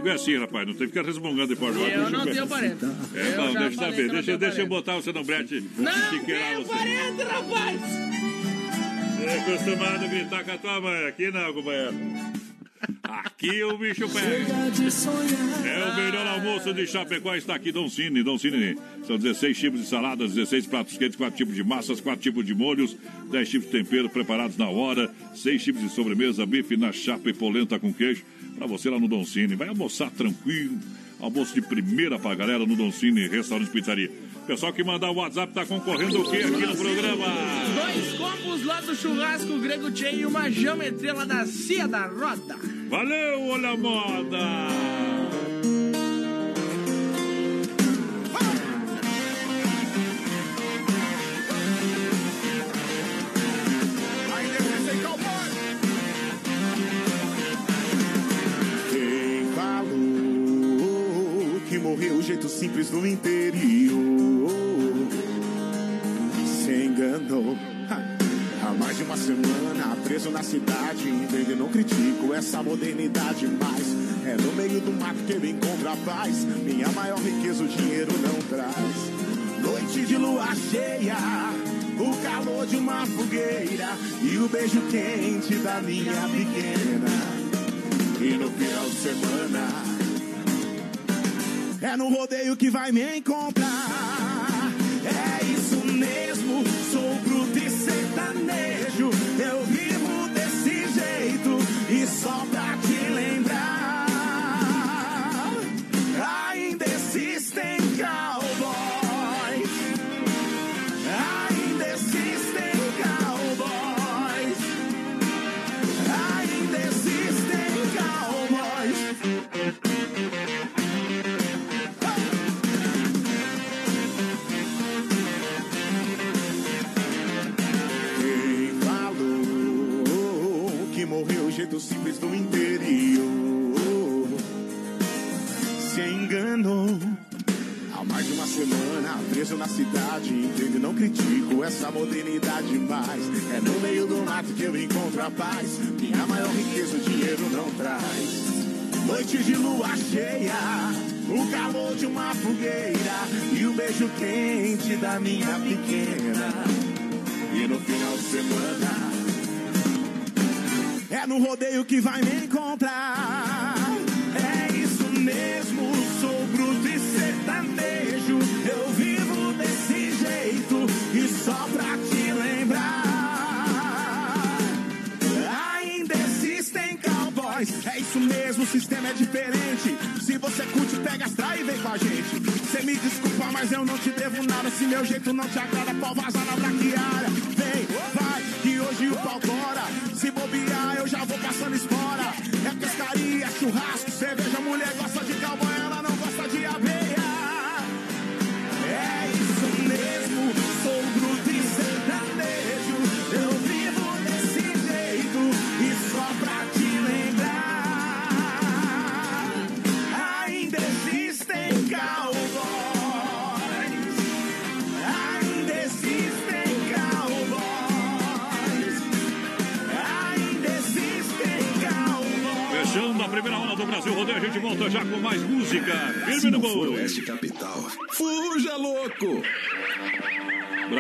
Comigo 0.00 0.08
é 0.08 0.12
assim, 0.12 0.38
rapaz. 0.38 0.66
Não 0.66 0.74
tem 0.74 0.86
que 0.86 0.94
ficar 0.94 1.06
resmungando 1.06 1.48
depois 1.48 1.74
do 1.74 1.80
Eu 1.80 2.10
não 2.10 2.24
tenho 2.24 2.46
parente. 2.46 2.84
É, 3.14 3.36
não, 3.36 3.54
deixa 3.54 3.84
eu 3.84 3.92
ver. 3.92 4.10
Deixa, 4.10 4.38
deixa 4.38 4.60
eu 4.60 4.66
botar 4.66 4.94
você 4.94 5.12
no 5.12 5.24
brete. 5.24 5.64
Não 5.76 5.92
tenho 6.24 6.64
parente, 6.64 7.22
rapaz! 7.22 7.80
É 9.20 9.40
acostumado 9.40 10.04
a 10.04 10.08
gritar 10.08 10.44
com 10.44 10.50
a 10.52 10.58
tua 10.58 10.80
mãe. 10.80 11.06
Aqui 11.06 11.30
não, 11.30 11.52
companheiro. 11.52 11.94
Aqui 13.02 13.62
o 13.64 13.76
bicho 13.76 14.08
pega. 14.08 14.54
É 15.68 15.84
o 15.84 15.96
melhor 15.96 16.26
almoço 16.26 16.72
de 16.72 16.86
Chapecó. 16.86 17.34
Está 17.34 17.56
aqui 17.56 17.72
Dom 17.72 17.88
Cine. 17.88 18.22
Dom 18.22 18.38
Cine. 18.38 18.78
São 19.04 19.18
16 19.18 19.58
tipos 19.58 19.80
de 19.80 19.86
saladas, 19.86 20.32
16 20.32 20.66
pratos 20.66 20.96
quentes, 20.96 21.16
4 21.16 21.36
tipos 21.36 21.54
de 21.54 21.64
massas, 21.64 22.00
4 22.00 22.22
tipos 22.22 22.46
de 22.46 22.54
molhos, 22.54 22.96
10 23.30 23.48
tipos 23.48 23.70
de 23.70 23.78
tempero 23.78 24.08
preparados 24.08 24.56
na 24.56 24.68
hora, 24.68 25.12
6 25.34 25.62
tipos 25.62 25.82
de 25.82 25.88
sobremesa, 25.88 26.46
bife 26.46 26.76
na 26.76 26.92
chapa 26.92 27.28
e 27.28 27.32
polenta 27.32 27.78
com 27.78 27.92
queijo. 27.92 28.22
Para 28.58 28.66
você 28.66 28.90
lá 28.90 28.98
no 28.98 29.06
Dom 29.06 29.24
Cine. 29.24 29.54
Vai 29.54 29.68
almoçar 29.68 30.10
tranquilo. 30.10 30.78
Almoço 31.20 31.54
de 31.54 31.62
primeira 31.62 32.18
pra 32.18 32.34
galera 32.34 32.64
no 32.64 32.76
Dom 32.76 32.92
Cine, 32.92 33.26
restaurante 33.26 33.70
pizzaria. 33.70 34.10
Pessoal 34.46 34.72
que 34.72 34.84
mandar 34.84 35.10
o 35.10 35.14
WhatsApp 35.14 35.52
tá 35.52 35.66
concorrendo 35.66 36.20
o 36.20 36.30
quê 36.30 36.38
aqui 36.38 36.66
no 36.66 36.76
programa? 36.76 37.26
Dois 37.74 38.12
combos 38.12 38.64
lá 38.64 38.80
do 38.80 38.94
churrasco 38.94 39.58
grego 39.58 39.90
Tchê 39.90 40.12
e 40.14 40.26
uma 40.26 40.50
geometria 40.50 41.12
lá 41.12 41.24
da 41.24 41.44
Cia 41.44 41.88
da 41.88 42.06
Roda. 42.06 42.56
Valeu, 42.88 43.42
olha 43.48 43.70
a 43.70 43.76
moda! 43.76 44.87
Simples 62.58 62.90
no 62.90 63.06
interior 63.06 64.50
se 66.44 66.86
enganou. 66.86 67.56
Há 68.60 68.74
mais 68.74 68.96
de 68.96 69.04
uma 69.04 69.16
semana 69.16 69.96
preso 70.02 70.28
na 70.30 70.42
cidade, 70.42 71.08
entende? 71.08 71.54
Não 71.54 71.68
critico 71.68 72.34
essa 72.34 72.60
modernidade, 72.60 73.46
mas 73.46 74.26
é 74.26 74.36
no 74.42 74.52
meio 74.54 74.80
do 74.80 74.90
mato 74.90 75.20
que 75.24 75.34
eu 75.34 75.44
encontro 75.44 75.88
a 75.88 75.96
paz. 75.98 76.44
Minha 76.64 76.88
maior 76.88 77.20
riqueza 77.20 77.62
o 77.62 77.68
dinheiro 77.68 78.10
não 78.18 78.34
traz. 78.48 78.74
Noite 79.62 80.04
de 80.04 80.16
lua 80.16 80.48
cheia, 80.56 81.16
o 81.96 82.22
calor 82.24 82.66
de 82.66 82.76
uma 82.76 83.06
fogueira 83.06 83.88
e 84.20 84.36
o 84.36 84.48
beijo 84.48 84.80
quente 84.90 85.54
da 85.62 85.80
minha 85.80 86.28
pequena. 86.28 87.08
E 88.20 88.36
no 88.36 88.50
final 88.50 88.84
de 88.84 88.96
semana 88.96 89.97
é 91.80 91.96
no 91.96 92.08
rodeio 92.08 92.56
que 92.56 92.70
vai 92.70 92.92
me 92.92 93.18
encontrar. 93.18 94.72
É 95.04 95.44
isso 95.44 95.76
mesmo, 95.86 96.64
sou 96.90 97.14
bruto 97.16 97.58
e 97.58 97.70
sertanejo. 97.70 98.87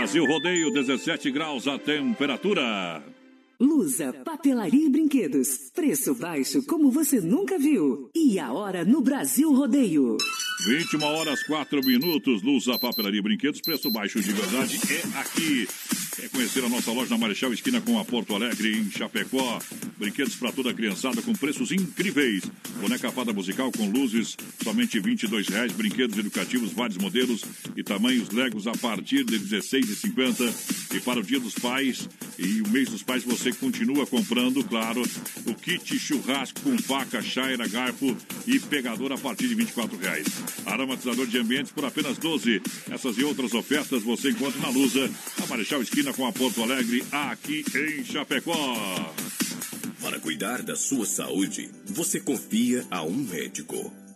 Brasil 0.08 0.24
Rodeio, 0.24 0.72
17 0.72 1.30
graus 1.30 1.68
a 1.68 1.78
temperatura. 1.78 3.04
Lusa, 3.60 4.10
papelaria 4.24 4.86
e 4.86 4.88
brinquedos. 4.88 5.70
Preço 5.74 6.14
baixo 6.14 6.64
como 6.64 6.90
você 6.90 7.20
nunca 7.20 7.58
viu. 7.58 8.08
E 8.14 8.40
a 8.40 8.50
hora 8.50 8.86
no 8.86 9.02
Brasil 9.02 9.52
Rodeio. 9.52 10.16
21 10.64 11.04
horas 11.04 11.42
4 11.42 11.84
minutos. 11.84 12.42
Lusa, 12.42 12.78
papelaria 12.78 13.20
e 13.20 13.22
brinquedos. 13.22 13.60
Preço 13.60 13.90
baixo 13.90 14.18
de 14.18 14.32
verdade 14.32 14.80
é 14.90 15.18
aqui. 15.18 15.68
Quer 16.18 16.30
conhecer 16.30 16.64
a 16.64 16.68
nossa 16.68 16.90
loja 16.90 17.10
na 17.10 17.18
Marechal 17.18 17.52
Esquina 17.52 17.80
com 17.80 17.96
a 17.96 18.04
Porto 18.04 18.34
Alegre, 18.34 18.76
em 18.76 18.90
Chapecó? 18.90 19.60
Brinquedos 19.96 20.34
para 20.34 20.50
toda 20.50 20.70
a 20.70 20.74
criançada 20.74 21.22
com 21.22 21.32
preços 21.32 21.70
incríveis. 21.70 22.42
Boneca 22.80 23.12
fada 23.12 23.32
musical 23.32 23.70
com 23.70 23.88
luzes, 23.88 24.36
somente 24.64 24.98
22 24.98 25.46
reais. 25.46 25.70
Brinquedos 25.70 26.18
educativos, 26.18 26.72
vários 26.72 26.98
modelos 26.98 27.44
e 27.76 27.84
tamanhos 27.84 28.30
Legos 28.30 28.66
a 28.66 28.72
partir 28.72 29.22
de 29.22 29.36
R$ 29.36 29.44
16,50. 29.44 30.96
E 30.96 31.00
para 31.00 31.20
o 31.20 31.22
Dia 31.22 31.38
dos 31.38 31.54
Pais 31.54 32.08
e 32.38 32.62
o 32.62 32.68
mês 32.68 32.88
dos 32.88 33.02
pais 33.02 33.24
você 33.24 33.52
continua 33.52 34.06
comprando, 34.06 34.62
claro, 34.64 35.02
o 35.44 35.54
kit 35.54 35.98
churrasco 35.98 36.60
com 36.60 36.78
faca, 36.78 37.20
chaira, 37.20 37.66
garfo 37.66 38.16
e 38.46 38.60
pegador 38.60 39.12
a 39.12 39.18
partir 39.18 39.48
de 39.48 39.56
24 39.56 39.98
reais. 39.98 40.26
Aromatizador 40.64 41.26
de 41.26 41.38
ambientes 41.38 41.72
por 41.72 41.84
apenas 41.84 42.16
12. 42.16 42.62
Essas 42.90 43.18
e 43.18 43.24
outras 43.24 43.52
ofertas 43.54 44.02
você 44.02 44.30
encontra 44.30 44.60
na 44.60 44.68
Lusa, 44.68 45.10
a 45.42 45.46
Marechal 45.46 45.82
Esquina 45.82 46.07
com 46.12 46.26
a 46.26 46.32
Porto 46.32 46.62
Alegre, 46.62 47.04
aqui 47.10 47.64
em 47.74 48.04
Chapecó. 48.04 48.54
Para 50.00 50.18
cuidar 50.20 50.62
da 50.62 50.76
sua 50.76 51.04
saúde, 51.04 51.70
você 51.86 52.20
confia 52.20 52.86
a 52.90 53.02
um 53.02 53.14
médico. 53.14 53.92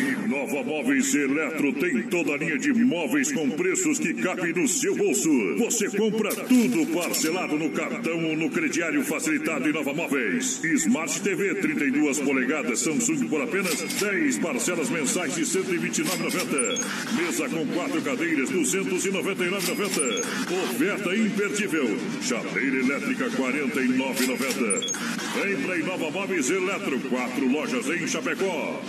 E 0.00 0.28
Nova 0.28 0.64
Móveis 0.64 1.14
Eletro 1.14 1.74
tem 1.74 2.02
toda 2.04 2.32
a 2.32 2.36
linha 2.38 2.56
de 2.56 2.72
móveis 2.72 3.30
com 3.30 3.50
preços 3.50 3.98
que 3.98 4.14
cabem 4.14 4.54
no 4.54 4.66
seu 4.66 4.96
bolso. 4.96 5.28
Você 5.58 5.90
compra 5.90 6.34
tudo 6.34 6.86
parcelado 6.94 7.58
no 7.58 7.68
cartão 7.68 8.24
ou 8.24 8.34
no 8.34 8.48
crediário 8.48 9.04
facilitado 9.04 9.68
em 9.68 9.72
Nova 9.74 9.92
Móveis. 9.92 10.64
Smart 10.64 11.20
TV 11.20 11.54
32 11.56 12.18
polegadas 12.20 12.80
Samsung 12.80 13.28
por 13.28 13.42
apenas 13.42 13.74
10 13.74 14.38
parcelas 14.38 14.88
mensais 14.88 15.34
de 15.34 15.42
129,90. 15.42 17.20
Mesa 17.20 17.46
com 17.50 17.66
quatro 17.66 18.00
cadeiras 18.00 18.50
299,90. 18.50 20.24
Oferta 20.64 21.14
imperdível. 21.14 21.94
Chaleira 22.22 22.76
elétrica 22.76 23.28
49,90. 23.32 25.44
Vem 25.44 25.56
pra 25.62 25.76
Nova 25.76 26.10
Móveis 26.10 26.48
Eletro, 26.48 26.98
quatro 27.00 27.46
lojas 27.46 27.86
em 27.90 28.06
Chapecó. 28.06 28.80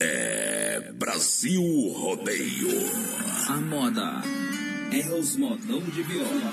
É 0.00 0.92
Brasil 0.92 1.62
Rodeio. 1.92 2.68
A 3.48 3.56
moda 3.60 4.22
é 4.92 5.08
os 5.14 5.36
modão 5.36 5.80
de 5.80 6.02
viola. 6.02 6.52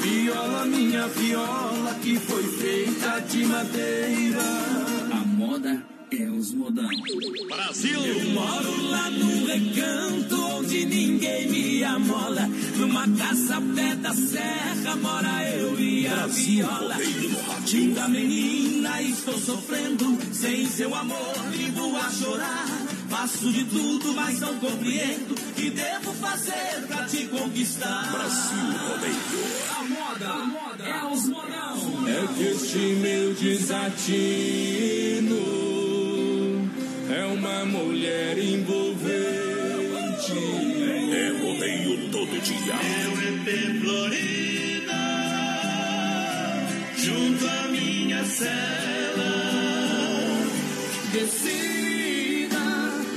Viola, 0.00 0.64
minha 0.64 1.06
viola, 1.08 1.94
que 2.02 2.18
foi 2.18 2.42
feita 2.42 3.20
de 3.20 3.44
madeira. 3.44 4.42
A 5.12 5.26
moda 5.26 5.95
é 6.12 6.30
os 6.30 6.52
modão. 6.52 6.88
Brasil! 7.48 8.00
Eu 8.00 8.30
moro 8.30 8.82
lá 8.90 9.10
no 9.10 9.46
recanto 9.46 10.40
onde 10.56 10.86
ninguém 10.86 11.48
me 11.48 11.82
amola. 11.84 12.48
Numa 12.76 13.08
casa 13.08 13.60
pé 13.74 13.94
da 13.96 14.14
serra 14.14 14.96
mora 14.96 15.50
eu 15.50 15.78
e 15.80 16.06
a 16.06 16.14
Brasil 16.14 16.44
viola. 16.44 16.96
Linda 17.72 18.08
menina, 18.08 19.02
estou 19.02 19.38
sofrendo. 19.38 20.16
Sem 20.32 20.66
seu 20.66 20.94
amor, 20.94 21.34
vivo 21.50 21.96
a 21.96 22.10
chorar. 22.10 22.66
Faço 23.08 23.52
de 23.52 23.64
tudo, 23.64 24.12
mas 24.14 24.38
não 24.40 24.58
compreendo. 24.58 25.34
Que 25.54 25.70
devo 25.70 26.12
fazer 26.14 26.86
pra 26.86 27.04
te 27.04 27.26
conquistar? 27.26 28.12
Brasil 28.12 28.58
Rodeio. 28.88 29.16
A 29.76 29.82
moda, 29.84 30.28
a 30.28 30.46
moda 30.46 30.84
é 30.84 31.04
os 31.04 31.26
modão. 31.26 32.06
É 32.08 32.26
que 32.34 32.42
este 32.44 32.78
meu 32.78 33.34
desatino 33.34 34.86
é 37.16 37.24
uma 37.24 37.64
mulher 37.64 38.36
envolvente. 38.38 39.16
É 41.12 41.28
rodeio 41.40 42.10
todo 42.10 42.40
dia. 42.42 42.74
Eu 43.04 43.12
EP 43.28 43.46
Florida, 43.80 45.02
junto 46.98 47.48
à 47.48 47.68
minha 47.68 48.22
cela. 48.24 49.32
Decida 51.12 52.66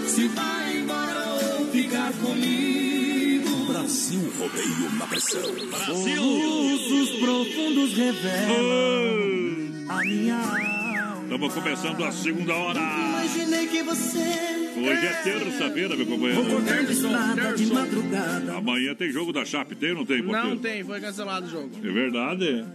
se 0.07 0.27
vai 0.29 0.77
embora 0.77 1.25
ou 1.57 1.65
ficar 1.67 2.13
comigo. 2.13 3.65
Brasil 3.67 4.31
Rodeio 4.39 4.91
na 4.97 5.07
pressão. 5.07 5.43
Soluços 5.85 7.09
profundos 7.19 7.93
revelam 7.93 9.85
a 9.89 10.05
minha 10.05 10.35
alma. 10.35 10.78
Estamos 11.29 11.53
começando 11.53 12.03
a 12.03 12.11
segunda 12.11 12.55
hora. 12.55 12.79
Imaginei 12.79 13.67
que 13.67 13.83
você. 13.83 14.17
Hoje 14.75 15.05
é 15.05 15.13
terça-feira, 15.23 15.95
meu 15.95 16.07
companheiro. 16.07 16.41
Vou 16.41 16.55
cortar 16.55 17.53
de 17.53 17.65
madrugada. 17.67 18.57
Amanhã 18.57 18.95
tem 18.95 19.11
jogo 19.11 19.31
da 19.31 19.45
Chape, 19.45 19.75
tem 19.75 19.91
ou 19.91 19.97
não 19.97 20.05
tem, 20.07 20.23
porteiro? 20.23 20.49
Não 20.49 20.57
tem, 20.57 20.83
foi 20.83 20.99
cancelado 20.99 21.45
o 21.45 21.49
jogo. 21.51 21.69
É 21.83 21.91
verdade. 21.91 22.65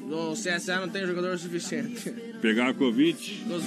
No 0.00 0.32
CSA 0.32 0.80
não 0.80 0.88
tem 0.88 1.06
jogador 1.06 1.38
suficiente. 1.38 2.10
Pegar 2.40 2.70
a 2.70 2.74
Covid. 2.74 3.14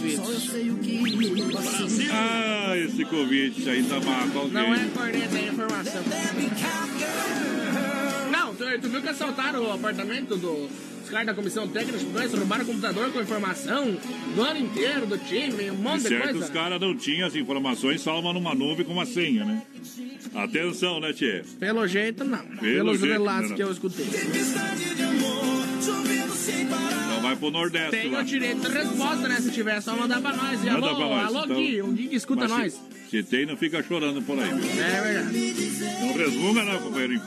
Vídeos. 0.01 0.49
o 0.49 2.11
Ah, 2.11 2.76
esse 2.80 3.05
Covid 3.05 3.69
aí 3.69 3.84
tá 3.84 3.99
marcando 3.99 4.38
alguém. 4.38 4.53
Não 4.53 4.73
é 4.73 4.86
corneta, 4.88 5.38
é 5.38 5.47
informação. 5.49 6.01
Não, 8.32 8.55
tu, 8.55 8.63
tu 8.82 8.89
viu 8.89 9.01
que 9.03 9.07
assaltaram 9.09 9.63
o 9.67 9.71
apartamento 9.71 10.36
do, 10.36 10.67
dos 11.06 11.12
caras 11.12 11.28
da 11.28 11.34
comissão 11.36 11.68
técnica, 11.68 11.97
os 11.97 12.03
dois 12.03 12.34
roubaram 12.34 12.64
o 12.64 12.68
computador 12.68 13.12
com 13.12 13.22
informação 13.22 13.95
do 14.36 14.41
ano 14.41 14.60
inteiro, 14.60 15.06
do 15.06 15.18
time, 15.20 15.70
um 15.70 15.76
monte 15.76 15.97
De 15.97 16.03
de 16.03 16.10
certo, 16.10 16.24
coisa. 16.32 16.39
os 16.45 16.49
caras 16.49 16.82
não 16.82 16.95
tinham 16.97 17.28
as 17.28 17.36
informações, 17.36 18.06
uma 18.08 18.34
numa 18.34 18.56
nuvem 18.56 18.84
com 18.86 18.93
uma 18.93 19.06
senha, 19.06 19.45
né? 19.45 19.62
Atenção, 20.34 20.99
né, 20.99 21.14
Tchê? 21.14 21.43
Pelo 21.60 21.88
jeito, 21.88 22.24
não. 22.24 22.39
Pelos 22.58 22.99
jeito, 22.99 23.12
relatos 23.14 23.49
não. 23.51 23.56
que 23.56 23.64
eu 23.64 23.72
escutei. 23.72 24.06
Então 27.06 27.22
vai 27.22 27.36
pro 27.36 27.51
Nordeste 27.51 27.91
Tem 27.91 28.10
lá. 28.12 28.22
o 28.22 28.24
direito 28.24 28.62
de 28.62 28.74
resposta, 28.74 29.28
né? 29.28 29.36
Se 29.41 29.51
tiver, 29.51 29.78
é 29.78 29.82
só 29.82 29.95
mandar 29.95 30.20
pra 30.22 30.36
nós. 30.36 30.64
E 30.64 30.66
Manda 30.66 30.88
alô, 30.88 30.95
pra 30.95 31.06
nós, 31.08 31.28
alô 31.28 31.43
então. 31.45 31.56
Gui, 31.58 31.82
o 31.82 31.88
Gui 31.88 32.08
que 32.08 32.16
escuta 32.16 32.47
nós. 32.47 32.74
Se, 32.74 32.80
se 33.12 33.24
tem, 33.24 33.45
não 33.45 33.56
fica 33.56 33.84
chorando 33.84 34.22
por 34.24 34.38
aí, 34.39 34.49
viu? 34.53 34.84
É 34.84 35.01
verdade. 35.01 35.53
Não 36.01 36.14
resmunga 36.14 36.64
não, 36.64 36.80
companheiro. 36.80 37.22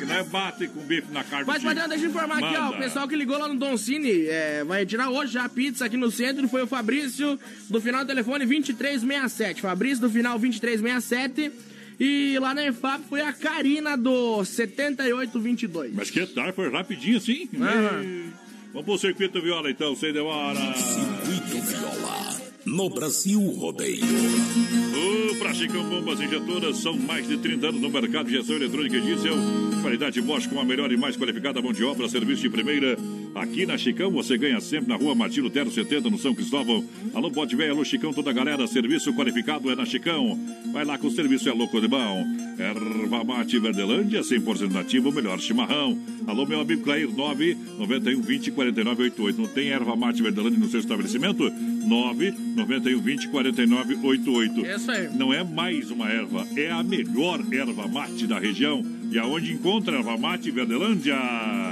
Que 0.00 0.06
não 0.06 0.14
é 0.14 0.22
bate 0.22 0.66
com 0.68 0.80
bife 0.80 1.12
na 1.12 1.22
carne 1.22 1.44
Mas. 1.46 1.62
Padrão, 1.62 1.88
deixa 1.88 2.04
eu 2.04 2.10
informar 2.10 2.38
aqui, 2.38 2.56
ó. 2.56 2.62
Manda. 2.64 2.76
O 2.76 2.78
pessoal 2.78 3.06
que 3.06 3.14
ligou 3.14 3.38
lá 3.38 3.46
no 3.46 3.56
Don 3.56 3.76
Cine 3.76 4.26
é, 4.26 4.64
vai 4.64 4.86
tirar 4.86 5.10
hoje 5.10 5.32
já 5.32 5.44
a 5.44 5.48
pizza 5.48 5.84
aqui 5.84 5.96
no 5.96 6.10
centro. 6.10 6.48
Foi 6.48 6.62
o 6.62 6.66
Fabrício, 6.66 7.38
do 7.68 7.80
final 7.80 8.04
do 8.04 8.08
telefone 8.08 8.46
2367. 8.46 9.60
Fabrício, 9.60 10.00
do 10.00 10.10
final 10.10 10.38
2367. 10.38 11.52
E 12.00 12.38
lá 12.38 12.54
na 12.54 12.64
EFAP 12.64 13.02
foi 13.10 13.20
a 13.20 13.30
Karina, 13.30 13.94
do 13.94 14.42
7822. 14.42 15.92
Mas 15.94 16.10
que 16.10 16.24
tal? 16.26 16.50
Foi 16.54 16.70
rapidinho 16.70 17.18
assim? 17.18 17.46
Ei. 17.52 18.30
Vamos 18.72 18.86
pro 18.86 18.98
circuito 18.98 19.42
viola 19.42 19.70
então, 19.70 19.94
sem 19.94 20.12
demora. 20.12 20.58
Circuito 20.74 21.60
Viola. 21.60 22.40
No 22.64 22.88
Brasil 22.88 23.40
Rodeio. 23.40 24.04
O 24.04 25.34
pra 25.36 25.52
Chicão 25.52 25.82
Bombas 25.88 26.20
Injetoras 26.20 26.78
são 26.78 26.96
mais 26.96 27.26
de 27.26 27.36
30 27.38 27.68
anos 27.68 27.80
no 27.80 27.90
mercado 27.90 28.28
de 28.28 28.36
injeção 28.36 28.56
eletrônica 28.56 28.96
e 28.96 29.00
diesel. 29.00 29.36
Qualidade 29.80 30.20
Bosch 30.20 30.46
com 30.46 30.60
a 30.60 30.64
melhor 30.64 30.92
e 30.92 30.96
mais 30.96 31.16
qualificada 31.16 31.62
mão 31.62 31.72
de 31.72 31.82
obra, 31.82 32.08
serviço 32.08 32.42
de 32.42 32.50
primeira. 32.50 32.98
Aqui 33.34 33.64
na 33.64 33.78
Chicão 33.78 34.10
você 34.10 34.36
ganha 34.36 34.60
sempre 34.60 34.88
na 34.88 34.96
rua 34.96 35.14
Martino 35.14 35.48
Tero 35.48 35.70
70, 35.70 36.10
no 36.10 36.18
São 36.18 36.34
Cristóvão. 36.34 36.84
Alô, 37.14 37.30
pode 37.30 37.56
ver, 37.56 37.70
alô, 37.70 37.84
Chicão, 37.84 38.12
toda 38.12 38.30
a 38.30 38.32
galera. 38.32 38.66
Serviço 38.66 39.12
qualificado 39.14 39.70
é 39.70 39.74
na 39.74 39.86
Chicão. 39.86 40.38
Vai 40.72 40.84
lá 40.84 40.98
que 40.98 41.06
o 41.06 41.10
serviço 41.10 41.48
é 41.48 41.52
louco 41.52 41.80
de 41.80 41.88
bom. 41.88 42.24
Erva 42.58 43.24
Mate 43.24 43.58
Verdelândia, 43.58 44.20
100% 44.20 44.70
nativo, 44.70 45.10
melhor 45.10 45.40
chimarrão. 45.40 45.98
Alô, 46.26 46.44
meu 46.44 46.60
amigo 46.60 46.82
Clair, 46.82 47.08
9 47.10 47.56
91 47.78 48.20
20 48.20 48.50
49 48.50 49.02
88. 49.04 49.40
Não 49.40 49.48
tem 49.48 49.70
erva 49.70 49.96
mate 49.96 50.22
Verdelândia 50.22 50.58
no 50.58 50.68
seu 50.68 50.80
estabelecimento? 50.80 51.50
9 51.50 52.34
91 52.54 53.00
20 53.00 53.28
49 53.28 53.98
88. 54.02 54.66
Isso 54.66 54.90
aí. 54.90 55.08
Não 55.16 55.32
é 55.32 55.42
mais 55.42 55.90
uma 55.90 56.08
erva, 56.08 56.46
é 56.56 56.70
a 56.70 56.82
melhor 56.82 57.40
erva 57.50 57.88
mate 57.88 58.26
da 58.26 58.38
região. 58.38 58.99
E 59.10 59.18
aonde 59.18 59.52
encontra 59.52 59.96
erva 59.96 60.16
mate 60.16 60.50
Verdelândia? 60.52 61.16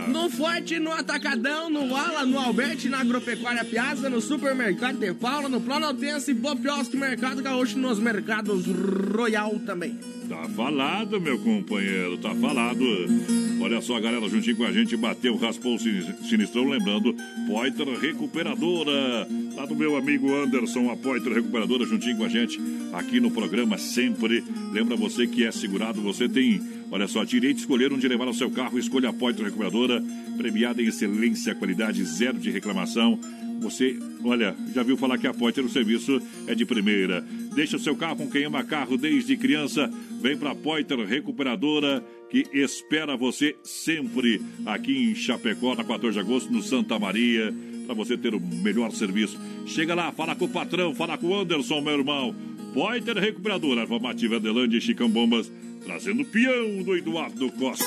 No 0.08 0.28
Forte, 0.28 0.80
no 0.80 0.92
Atacadão, 0.92 1.70
no 1.70 1.94
Ala, 1.94 2.26
no 2.26 2.38
Alberti, 2.38 2.88
na 2.88 3.00
Agropecuária 3.00 3.64
Piazza, 3.64 4.10
no 4.10 4.20
Supermercado 4.20 4.98
de 4.98 5.14
Paula, 5.14 5.48
no 5.48 5.60
Planaltense, 5.60 6.34
Bopiosque, 6.34 6.96
Mercado 6.96 7.40
Gaúcho, 7.40 7.78
nos 7.78 8.00
mercados 8.00 8.66
Royal 8.66 9.58
também. 9.60 9.96
Tá 10.28 10.46
falado, 10.48 11.20
meu 11.20 11.38
companheiro, 11.38 12.18
tá 12.18 12.34
falado. 12.34 12.84
Olha 13.62 13.80
só, 13.80 13.98
galera, 13.98 14.28
juntinho 14.28 14.56
com 14.56 14.64
a 14.64 14.72
gente, 14.72 14.96
bateu, 14.96 15.36
raspou 15.36 15.78
sinistrão, 15.78 16.68
lembrando, 16.68 17.14
Poiter 17.46 17.88
Recuperadora, 17.98 19.26
lá 19.56 19.64
do 19.64 19.74
meu 19.74 19.96
amigo 19.96 20.34
Anderson, 20.34 20.90
a 20.90 20.96
Poiter 20.96 21.32
Recuperadora, 21.32 21.86
juntinho 21.86 22.18
com 22.18 22.24
a 22.24 22.28
gente, 22.28 22.60
aqui 22.92 23.20
no 23.20 23.30
programa 23.30 23.78
sempre. 23.78 24.44
Lembra 24.70 24.96
você 24.96 25.26
que 25.26 25.44
é 25.44 25.50
segurado, 25.50 26.02
você 26.02 26.28
tem, 26.28 26.60
olha 26.90 27.06
só, 27.06 27.24
direito 27.24 27.58
escolher 27.58 27.92
onde 27.92 28.08
levar 28.08 28.28
o 28.28 28.34
seu 28.34 28.50
carro, 28.50 28.78
escolha 28.78 29.08
a 29.08 29.12
Poiter 29.12 29.44
Recuperadora, 29.44 30.02
premiada 30.36 30.82
em 30.82 30.86
excelência, 30.86 31.54
qualidade, 31.54 32.04
zero 32.04 32.38
de 32.38 32.50
reclamação. 32.50 33.18
Você, 33.60 33.98
olha, 34.22 34.54
já 34.72 34.82
viu 34.82 34.96
falar 34.96 35.18
que 35.18 35.26
a 35.26 35.34
Poiter, 35.34 35.64
o 35.64 35.68
serviço 35.68 36.20
é 36.46 36.54
de 36.54 36.64
primeira. 36.64 37.24
Deixa 37.54 37.76
o 37.76 37.80
seu 37.80 37.96
carro 37.96 38.16
com 38.16 38.30
quem 38.30 38.44
ama 38.44 38.62
carro 38.62 38.96
desde 38.96 39.36
criança 39.36 39.90
vem 40.20 40.36
pra 40.36 40.54
Poiter 40.54 40.98
Recuperadora, 40.98 42.04
que 42.30 42.44
espera 42.52 43.16
você 43.16 43.56
sempre 43.62 44.40
aqui 44.66 45.10
em 45.10 45.14
Chapecó, 45.14 45.74
na 45.74 45.84
14 45.84 46.12
de 46.12 46.20
agosto, 46.20 46.52
no 46.52 46.62
Santa 46.62 46.98
Maria, 46.98 47.54
para 47.86 47.94
você 47.94 48.16
ter 48.16 48.34
o 48.34 48.40
melhor 48.40 48.90
serviço. 48.92 49.38
Chega 49.66 49.94
lá, 49.94 50.12
fala 50.12 50.34
com 50.34 50.44
o 50.44 50.48
patrão, 50.48 50.94
fala 50.94 51.16
com 51.16 51.28
o 51.28 51.40
Anderson, 51.40 51.80
meu 51.80 51.98
irmão. 51.98 52.34
Poiter 52.74 53.16
Recuperadora, 53.16 53.86
Formativa 53.86 54.36
Adelante 54.36 54.80
Chicão 54.80 55.08
Bombas, 55.08 55.50
trazendo 55.84 56.22
o 56.22 56.26
peão 56.26 56.82
do 56.82 56.96
Eduardo 56.96 57.50
Costa. 57.52 57.86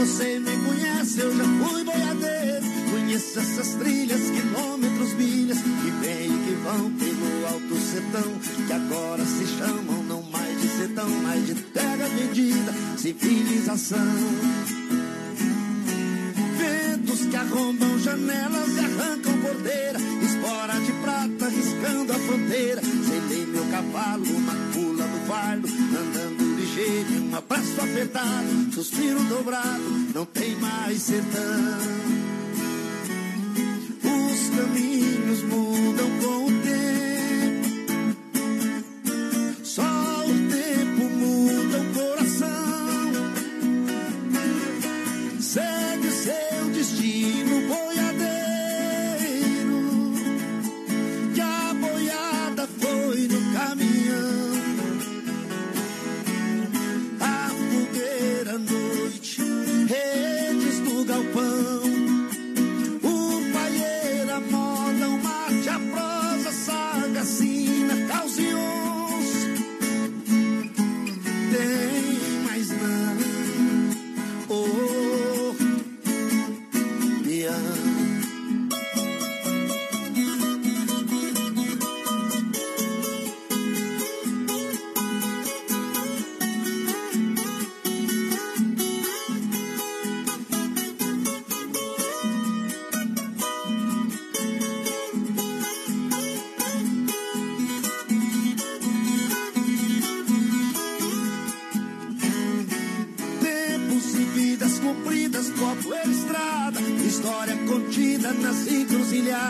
Você 0.00 0.39
essas 3.40 3.74
trilhas, 3.74 4.20
quilômetros, 4.30 5.14
milhas, 5.14 5.58
que 5.58 5.90
vêm 6.02 6.26
e 6.26 6.44
que 6.44 6.54
vão 6.62 6.90
pelo 6.92 7.46
alto 7.46 7.76
sertão, 7.80 8.66
que 8.66 8.72
agora 8.72 9.24
se 9.24 9.46
chamam 9.46 10.02
não 10.04 10.22
mais 10.24 10.60
de 10.60 10.68
sertão, 10.68 11.08
mas 11.22 11.46
de 11.46 11.54
terra 11.54 12.06
vendida, 12.08 12.72
civilização. 12.98 13.98
Ventos 16.58 17.24
que 17.26 17.36
arrombam 17.36 17.98
janelas 17.98 18.68
e 18.76 18.78
arrancam 18.80 19.32
porteira, 19.40 19.98
espora 20.22 20.74
de 20.80 20.92
prata 20.92 21.48
riscando 21.48 22.12
a 22.12 22.18
fronteira. 22.18 22.82
Selei 22.82 23.46
meu 23.46 23.64
cavalo, 23.70 24.24
uma 24.36 24.54
pula 24.74 25.04
do 25.04 25.26
fardo, 25.26 25.66
andando 25.66 26.56
ligeiro, 26.56 27.24
um 27.24 27.36
abraço 27.36 27.80
apertado, 27.80 28.72
suspiro 28.74 29.22
dobrado, 29.24 29.82
não 30.14 30.26
tem 30.26 30.54
mais 30.56 31.00
sertão. 31.00 32.19
Os 34.60 34.66
caminhos 34.66 35.42
mudam 35.44 36.10
com 36.20 36.49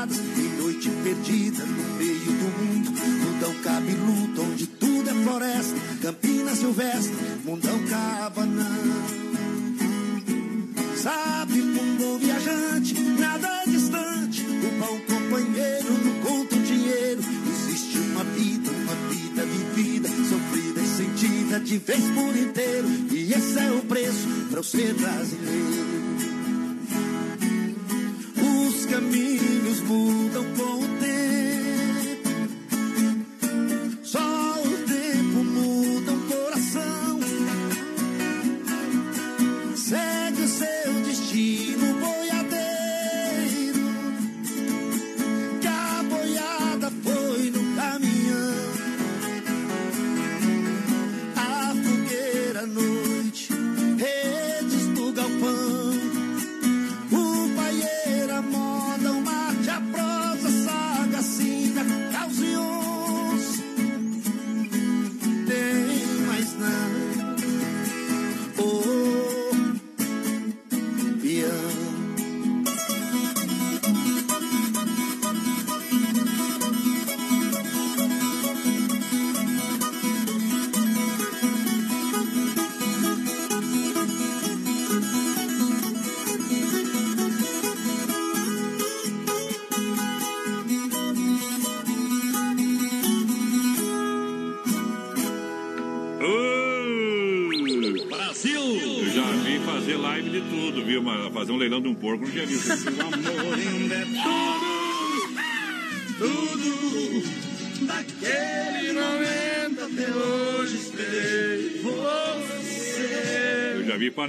e 0.09 0.63
noite 0.63 0.89
perdida 1.05 1.63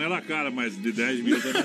panela 0.02 0.22
cara, 0.22 0.49
mas 0.49 0.76
de 0.82 0.91
10 0.91 1.22
mil 1.22 1.40
também. 1.40 1.61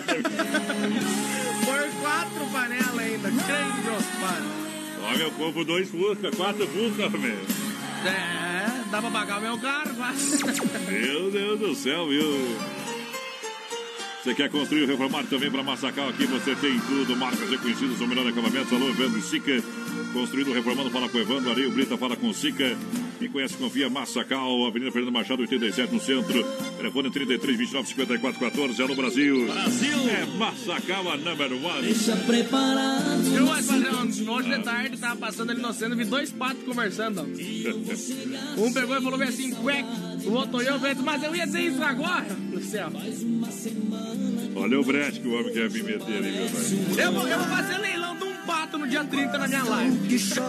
Por 1.64 2.00
quatro 2.02 2.46
panelas 2.52 2.98
ainda, 2.98 3.30
crente 3.30 3.80
de 3.80 3.88
ospano. 3.88 4.66
Ó, 5.02 5.16
meu 5.16 5.30
compro 5.32 5.64
dois 5.64 5.88
Fusca, 5.88 6.30
quatro 6.36 6.66
Fusca, 6.66 7.08
meu. 7.08 7.38
É, 8.04 8.90
dá 8.90 9.00
pra 9.00 9.10
pagar 9.10 9.38
o 9.38 9.42
meu 9.42 9.58
carro, 9.58 9.94
mas... 9.98 10.42
Meu 10.88 11.30
Deus 11.30 11.60
do 11.60 11.74
céu, 11.74 12.08
viu? 12.08 12.58
Você 14.22 14.34
quer 14.34 14.50
construir 14.50 14.82
ou 14.82 14.88
reformar 14.88 15.24
também 15.24 15.50
para 15.50 15.62
Massacal? 15.62 16.08
Aqui 16.08 16.26
você 16.26 16.54
tem 16.56 16.78
tudo. 16.80 17.16
Marcas 17.16 17.48
reconhecidas, 17.48 18.00
o 18.00 18.06
melhor 18.06 18.26
acabamento. 18.26 18.74
Alô, 18.74 18.88
Evandro 18.88 19.22
Sica. 19.22 19.62
Construindo, 20.12 20.52
reformando, 20.52 20.90
fala 20.90 21.08
com 21.08 21.18
Evandro. 21.18 21.52
Areio 21.52 21.70
Brita, 21.70 21.96
fala 21.96 22.16
com 22.16 22.28
o 22.28 22.34
Sica. 22.34 22.76
Quem 23.18 23.30
conhece, 23.30 23.54
confia. 23.54 23.88
Massacal, 23.88 24.66
Avenida 24.66 24.90
Fernando 24.90 25.12
Machado, 25.12 25.42
87 25.42 25.94
no 25.94 26.00
centro. 26.00 26.44
Telefone 26.76 27.10
33 27.10 27.56
29 27.56 27.88
54 27.88 28.40
14. 28.40 28.82
É 28.82 28.86
no 28.86 28.94
Brasil. 28.94 29.46
Brasil. 29.46 29.98
É 30.10 30.26
Massacal, 30.36 31.10
a 31.10 31.16
number 31.16 31.52
one. 31.52 31.82
Deixa 31.82 32.14
preparado. 32.16 33.34
Eu, 33.34 33.46
padrão, 33.46 34.34
hoje 34.34 34.48
de 34.50 34.62
tarde, 34.62 34.96
tava 34.98 35.16
passando 35.16 35.50
ali 35.50 35.60
no 35.62 35.72
centro, 35.72 35.96
vi 35.96 36.04
dois 36.04 36.30
patos 36.30 36.62
conversando. 36.64 37.22
um 38.58 38.72
pegou 38.72 38.96
e 38.96 39.02
falou 39.02 39.18
bem 39.18 39.28
assim, 39.28 39.50
cueca. 39.52 39.88
O 40.26 40.32
outro 40.32 40.58
olhou 40.58 40.76
e 40.76 40.80
falou, 40.80 41.02
mas 41.02 41.22
eu 41.22 41.34
ia 41.34 41.46
dizer 41.46 41.60
isso 41.60 41.82
agora. 41.82 42.26
No 42.34 42.62
céu. 42.62 42.90
Olha 44.54 44.80
o 44.80 44.84
brete 44.84 45.20
que 45.20 45.28
o 45.28 45.38
homem 45.38 45.52
quer 45.52 45.70
me 45.70 45.82
meter 45.82 46.16
ali, 46.16 46.32
meu 46.32 46.48
pai. 46.48 47.04
Eu 47.04 47.12
vou, 47.12 47.28
eu 47.28 47.38
vou 47.38 47.48
fazer 47.48 47.78
leilão 47.78 48.16
de 48.16 48.24
um 48.24 48.34
pato 48.46 48.78
no 48.78 48.86
dia 48.86 49.04
30 49.04 49.38
na 49.38 49.48
minha 49.48 49.64
live. 49.64 50.18
Se 50.18 50.40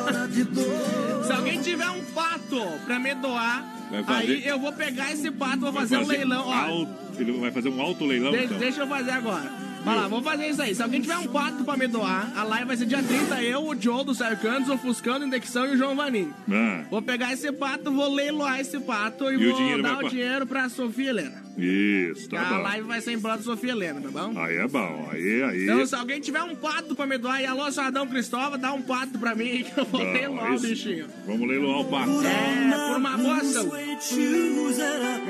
alguém 1.32 1.62
tiver 1.62 1.90
um 1.90 2.04
pato 2.06 2.60
pra 2.86 3.00
me 3.00 3.16
doar, 3.16 3.77
aí 4.08 4.46
eu 4.46 4.60
vou 4.60 4.74
pegar 4.74 5.12
esse 5.12 5.32
pato, 5.32 5.60
vou 5.60 5.74
fazer, 5.74 5.98
fazer, 5.98 6.06
um 6.06 6.08
leilão. 6.08 6.48
Ó. 6.48 6.54
Alto, 6.54 6.92
ele 7.18 7.32
vai 7.40 7.52
fazer 7.52 7.70
um 7.70 7.82
alto 7.82 8.06
leilão, 8.06 8.32
De, 8.32 8.46
então. 8.46 8.58
Deixa 8.58 8.82
eu 8.82 8.88
fazer 8.88 9.12
agora. 9.12 9.52
Vai 9.88 9.96
lá, 9.96 10.08
vamos 10.08 10.26
fazer 10.26 10.48
isso 10.48 10.62
aí. 10.62 10.76
Se 10.76 10.84
alguém 10.84 11.02
tiver 11.02 11.18
um 11.18 11.28
pato 11.28 11.64
pra 11.64 11.78
me 11.78 11.88
doar, 11.88 12.32
a 12.36 12.44
live 12.44 12.66
vai 12.68 12.78
ser 12.78 12.86
dia 12.86 13.02
30. 13.02 13.42
Eu, 13.44 13.66
o 13.68 13.80
Joe 13.82 14.04
do 14.04 14.14
Sarcantos, 14.14 14.70
o 14.70 14.78
Fuscando, 14.78 15.26
Indexão 15.26 15.66
e 15.66 15.72
o 15.72 15.78
João 15.78 15.96
Vaninho. 15.96 16.34
Ah. 16.52 16.84
Vou 16.90 17.02
pegar 17.02 17.34
esse 17.34 17.52
pato, 17.52 17.92
vou 17.92 18.14
leiloar 18.14 18.60
esse 18.60 18.80
pato 18.80 19.30
e, 19.32 19.34
E 19.34 19.38
o 19.48 19.50
vou 19.50 19.58
dinheiro 19.60 19.84
dar 19.84 19.96
o 19.96 20.00
pra- 20.00 20.10
dinheiro 20.10 20.46
pra 20.46 20.70
Sofia 20.70 21.10
Helena. 21.10 21.48
Isso, 21.58 22.30
tá 22.30 22.40
a 22.40 22.54
bom. 22.54 22.62
live 22.62 22.88
vai 22.88 23.02
ser 23.02 23.14
em 23.14 23.20
prol 23.20 23.36
da 23.36 23.42
Sofia 23.42 23.72
Helena, 23.72 24.00
tá 24.00 24.10
bom? 24.12 24.40
Aí 24.40 24.58
é 24.58 24.68
bom, 24.68 25.10
aí, 25.12 25.42
aí. 25.44 25.64
Então, 25.64 25.84
se 25.88 25.96
alguém 25.96 26.20
tiver 26.22 26.44
um 26.44 26.56
pato 26.56 26.96
pra 26.96 27.08
me 27.08 27.18
doar, 27.18 27.42
e 27.42 27.48
alô, 27.48 27.72
Sadão 27.72 28.06
Cristóvão, 28.08 28.60
dá 28.60 28.74
um 28.74 28.82
pato 28.84 29.18
pra 29.18 29.34
mim 29.34 29.64
que 29.64 29.80
eu 29.80 29.86
vou 29.86 30.04
Não, 30.04 30.14
leiloar 30.14 30.52
o 30.52 30.56
isso- 30.56 30.68
bichinho. 30.68 31.08
Vamos 31.26 31.48
leiloar 31.48 31.80
o 31.80 31.86
pato. 31.86 32.12
É, 32.24 32.90
por 32.90 32.98
uma 32.98 33.18
boa 33.18 33.38
ação. 33.38 33.72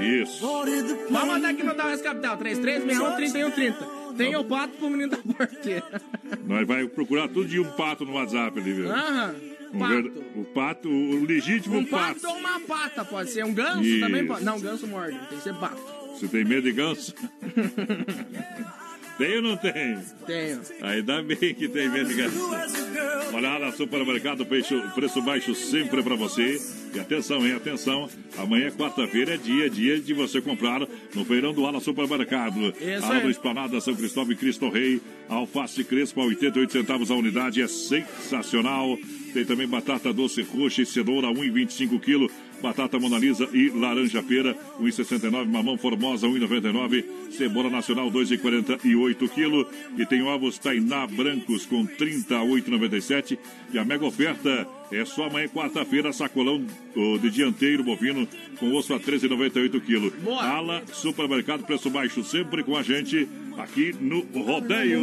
Isso. 0.02 0.42
Vamos 1.10 1.28
mandar 1.28 1.50
aqui 1.50 1.64
no 1.64 1.74
Dallas 1.74 2.02
Capital, 2.02 2.38
3361-3130. 2.38 3.76
Tem 4.18 4.36
o 4.36 4.44
pato 4.44 4.74
pro 4.78 4.90
menino 4.90 5.12
da 5.12 5.18
porteira. 5.18 6.02
Nós 6.46 6.68
vai 6.68 6.88
procurar 6.88 7.28
tudo 7.28 7.46
de 7.46 7.60
um 7.60 7.72
pato 7.72 8.06
no 8.06 8.14
WhatsApp 8.14 8.60
ali, 8.60 8.74
viu? 8.74 8.92
Aham. 8.92 9.36
Um 9.74 9.80
pato. 9.80 10.24
O 10.36 10.44
pato, 10.46 10.90
o 10.90 11.26
legítimo 11.26 11.78
Um 11.78 11.86
pato. 11.86 12.22
pato 12.22 12.28
ou 12.28 12.38
uma 12.40 12.60
pata, 12.62 13.04
pode 13.06 13.30
ser. 13.32 13.44
Um 13.46 13.54
ganso 13.54 13.84
Isso. 13.84 14.00
também 14.00 14.26
pode. 14.26 14.44
Não, 14.44 14.60
ganso 14.60 14.88
morde, 14.88 15.18
tem 15.28 15.38
que 15.38 15.44
ser 15.44 15.54
pato. 15.56 15.82
Você 16.14 16.28
tem 16.28 16.44
medo 16.46 16.64
de 16.64 16.72
ganso? 16.72 17.14
tem 19.18 19.36
ou 19.38 19.42
não 19.42 19.58
tem? 19.58 20.00
Tenho. 20.26 20.62
Ainda 20.82 21.22
bem 21.22 21.38
que 21.38 21.68
tem 21.68 21.90
ganso. 21.90 22.40
Olha 23.34 23.58
lá, 23.58 23.72
supermercado, 23.72 24.46
preço, 24.46 24.82
preço 24.96 25.22
baixo 25.22 25.54
sempre 25.54 26.02
pra 26.02 26.16
você. 26.16 26.60
E 26.94 27.00
atenção, 27.00 27.46
hein? 27.46 27.54
Atenção. 27.54 28.10
Amanhã, 28.38 28.72
quarta-feira, 28.72 29.36
é 29.36 29.38
dia, 29.38 29.70
dia 29.70 30.00
de 30.00 30.14
você 30.14 30.42
comprar 30.42 30.82
no 31.14 31.26
feirão 31.26 31.54
do 31.54 31.66
Ala 31.66 31.80
Supermercado. 31.80 32.74
Isso 32.80 33.06
Ala 33.06 33.20
do 33.20 33.30
Esplanada, 33.30 33.82
São 33.82 33.96
Cristóvão 33.96 34.32
e 34.34 34.36
Cristo 34.36 34.70
Rei. 34.70 35.02
Alface 35.28 35.84
Crespo 35.84 36.22
a 36.22 36.26
88 36.26 36.72
centavos 36.72 37.12
a 37.12 37.16
unidade. 37.16 37.62
É 37.62 37.68
sensacional. 37.68 38.98
Tem 39.34 39.46
também 39.46 39.68
batata 39.68 40.14
doce 40.14 40.42
roxa 40.42 40.82
e 40.82 40.86
cenoura, 40.86 41.28
1,25 41.28 42.00
kg. 42.00 42.34
Batata 42.62 43.00
Mona 43.00 43.18
Lisa 43.18 43.48
e 43.54 43.70
laranja 43.70 44.22
pera, 44.24 44.56
1,69. 44.80 45.46
Mamão 45.46 45.78
Formosa, 45.78 46.28
1,99. 46.28 47.06
Cebola 47.32 47.70
Nacional, 47.70 48.12
2,48 48.12 49.30
kg. 49.30 49.68
E 49.98 50.06
tem 50.06 50.24
ovos 50.24 50.58
Tainá 50.58 51.08
brancos 51.08 51.66
com 51.66 51.86
38,97. 51.86 53.38
E 53.74 53.80
a 53.80 53.86
mega 53.86 54.06
oferta 54.06 54.68
é 54.92 55.06
só 55.06 55.26
amanhã, 55.26 55.48
quarta-feira, 55.48 56.14
sacolão 56.14 56.66
de 57.22 57.30
dianteiro 57.30 57.84
bovino 57.84 58.28
com 58.60 58.74
osso 58.74 58.94
a 58.94 59.00
13,98 59.00 59.82
kg. 59.82 60.12
Ala 60.40 60.84
Supermercado, 60.94 61.64
preço 61.64 61.90
baixo, 61.90 62.24
sempre 62.24 62.64
com 62.64 62.76
a 62.76 62.84
gente 62.84 63.28
aqui 63.58 63.94
no 64.00 64.20
Rodeio. 64.44 65.02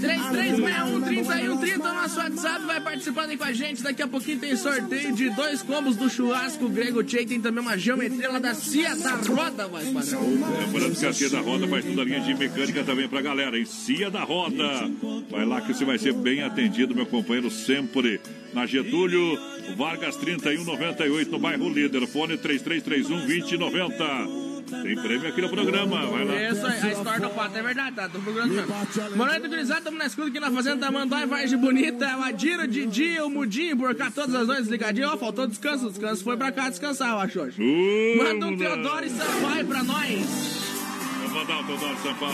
3361-3130, 0.00 1.78
nosso 1.78 2.18
WhatsApp 2.18 2.64
vai 2.66 2.80
participando 2.80 3.30
aí 3.30 3.36
com 3.36 3.44
a 3.44 3.52
gente. 3.52 3.82
Daqui 3.82 4.02
a 4.02 4.08
pouquinho 4.08 4.38
tem 4.38 4.54
sorteio 4.56 5.12
de 5.14 5.30
dois 5.30 5.62
combos 5.62 5.96
do 5.96 6.08
churrasco 6.08 6.68
grego 6.68 7.02
Tchê. 7.02 7.24
Tem 7.24 7.40
também 7.40 7.60
uma 7.62 7.76
geometria 7.76 8.30
lá 8.30 8.38
da 8.38 8.54
Cia 8.54 8.94
da 8.96 9.14
Roda, 9.14 9.66
vai 9.66 9.84
padrão. 9.86 10.22
Lembrando 10.66 10.98
que 10.98 11.06
a 11.06 11.12
Cia 11.12 11.30
da 11.30 11.40
Roda 11.40 11.66
faz 11.66 11.84
toda 11.84 12.02
a 12.02 12.04
linha 12.04 12.20
de 12.20 12.34
mecânica 12.34 12.84
também 12.84 13.08
pra 13.08 13.22
galera, 13.22 13.58
hein? 13.58 13.64
Cia 13.64 14.10
da 14.10 14.22
Roda. 14.22 14.90
Vai 15.30 15.44
lá 15.44 15.60
que 15.62 15.74
você 15.74 15.84
vai 15.84 15.98
ser 15.98 16.12
bem 16.12 16.42
atendido, 16.42 16.94
meu 16.94 17.06
companheiro, 17.06 17.50
sempre. 17.50 18.20
Na 18.56 18.64
Getúlio, 18.64 19.38
Vargas 19.76 20.16
3198, 20.16 21.30
no 21.30 21.38
bairro 21.38 21.68
Líder. 21.68 22.06
Fone 22.06 22.38
3331-2090. 22.38 24.46
Tem 24.82 24.96
prêmio 24.96 25.28
aqui 25.28 25.42
no 25.42 25.50
programa, 25.50 26.06
vai 26.06 26.24
lá. 26.24 26.50
Isso 26.50 26.66
aí, 26.66 26.80
a 26.80 26.92
história 26.92 27.20
do 27.20 27.28
pato 27.34 27.58
é 27.58 27.62
verdade, 27.62 27.94
tá? 27.94 28.08
Tô 28.08 28.18
procurando 28.18 28.54
mesmo. 28.54 28.74
Boa 29.14 29.28
noite, 29.28 29.48
gurizada. 29.48 29.80
Estamos 29.80 29.98
na 29.98 30.06
escuta 30.06 30.28
aqui 30.28 30.40
na 30.40 30.50
Fazenda 30.50 30.88
em 30.88 31.26
Vargem 31.26 31.58
Bonita. 31.58 32.16
O 32.16 32.22
Adiro, 32.22 32.66
Didi, 32.66 33.20
o 33.20 33.28
Mudinho, 33.28 33.76
cá 33.94 34.10
todas 34.10 34.34
as 34.34 34.46
noites 34.46 34.68
ligadinho. 34.68 35.10
Ó, 35.10 35.18
faltou 35.18 35.46
descanso. 35.46 35.90
Descanso 35.90 36.24
foi 36.24 36.38
pra 36.38 36.50
cá 36.50 36.70
descansar, 36.70 37.10
eu 37.10 37.18
acho 37.18 37.38
hoje. 37.38 37.60
Manda 38.16 38.46
um 38.46 38.56
Teodoro 38.56 39.04
e 39.04 39.10
Sampaio 39.10 39.66
pra 39.66 39.84
nós. 39.84 40.65
O 41.36 42.02
Sampaio. 42.02 42.32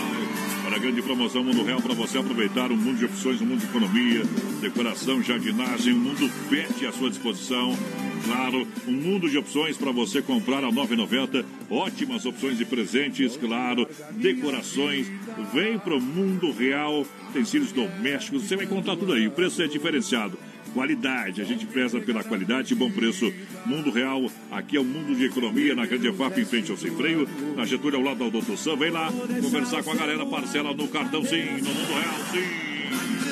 Para 0.63 0.77
a 0.77 0.79
grande 0.79 1.01
promoção 1.01 1.43
Mundo 1.43 1.61
Real 1.61 1.81
para 1.81 1.93
você 1.93 2.17
aproveitar 2.17 2.71
um 2.71 2.77
mundo 2.77 2.99
de 2.99 3.05
opções, 3.05 3.41
um 3.41 3.45
mundo 3.45 3.59
de 3.59 3.65
economia, 3.65 4.23
decoração, 4.61 5.21
jardinagem, 5.21 5.93
um 5.93 5.99
mundo 5.99 6.31
pet 6.49 6.85
à 6.85 6.91
sua 6.93 7.09
disposição. 7.09 7.77
Claro, 8.23 8.65
um 8.87 8.93
mundo 8.93 9.29
de 9.29 9.37
opções 9.37 9.75
para 9.75 9.91
você 9.91 10.21
comprar 10.21 10.63
a 10.63 10.71
9,90. 10.71 11.43
Ótimas 11.69 12.25
opções 12.25 12.57
de 12.57 12.63
presentes, 12.63 13.35
claro, 13.35 13.85
decorações. 14.11 15.11
Vem 15.53 15.77
pro 15.77 15.99
Mundo 15.99 16.49
Real, 16.53 17.05
utensílios 17.29 17.73
domésticos, 17.73 18.43
você 18.43 18.55
vai 18.55 18.63
encontrar 18.63 18.95
tudo 18.95 19.11
aí. 19.11 19.27
O 19.27 19.31
preço 19.31 19.61
é 19.61 19.67
diferenciado. 19.67 20.39
Qualidade, 20.73 21.41
a 21.41 21.45
gente 21.45 21.65
preza 21.65 21.99
pela 21.99 22.23
qualidade 22.23 22.73
e 22.73 22.75
bom 22.75 22.89
preço. 22.89 23.31
Mundo 23.65 23.91
Real, 23.91 24.29
aqui 24.51 24.75
é 24.75 24.79
o 24.79 24.83
mundo 24.83 25.15
de 25.15 25.25
economia, 25.25 25.75
na 25.75 25.85
Grande 25.85 26.07
EFAP, 26.07 26.41
em 26.41 26.45
frente 26.45 26.71
ao 26.71 26.77
Sem 26.77 26.91
Freio, 26.91 27.27
na 27.55 27.65
Getúlio, 27.65 27.99
ao 27.99 28.03
lado 28.03 28.23
do 28.23 28.31
Doutor 28.31 28.57
Sam. 28.57 28.75
Vem 28.77 28.89
lá 28.89 29.11
conversar 29.41 29.83
com 29.83 29.91
a 29.91 29.95
galera, 29.95 30.25
parcela 30.25 30.73
no 30.73 30.87
cartão, 30.87 31.23
sim, 31.23 31.43
no 31.43 31.69
Mundo 31.69 31.87
Real, 31.87 32.15
sim. 32.31 33.22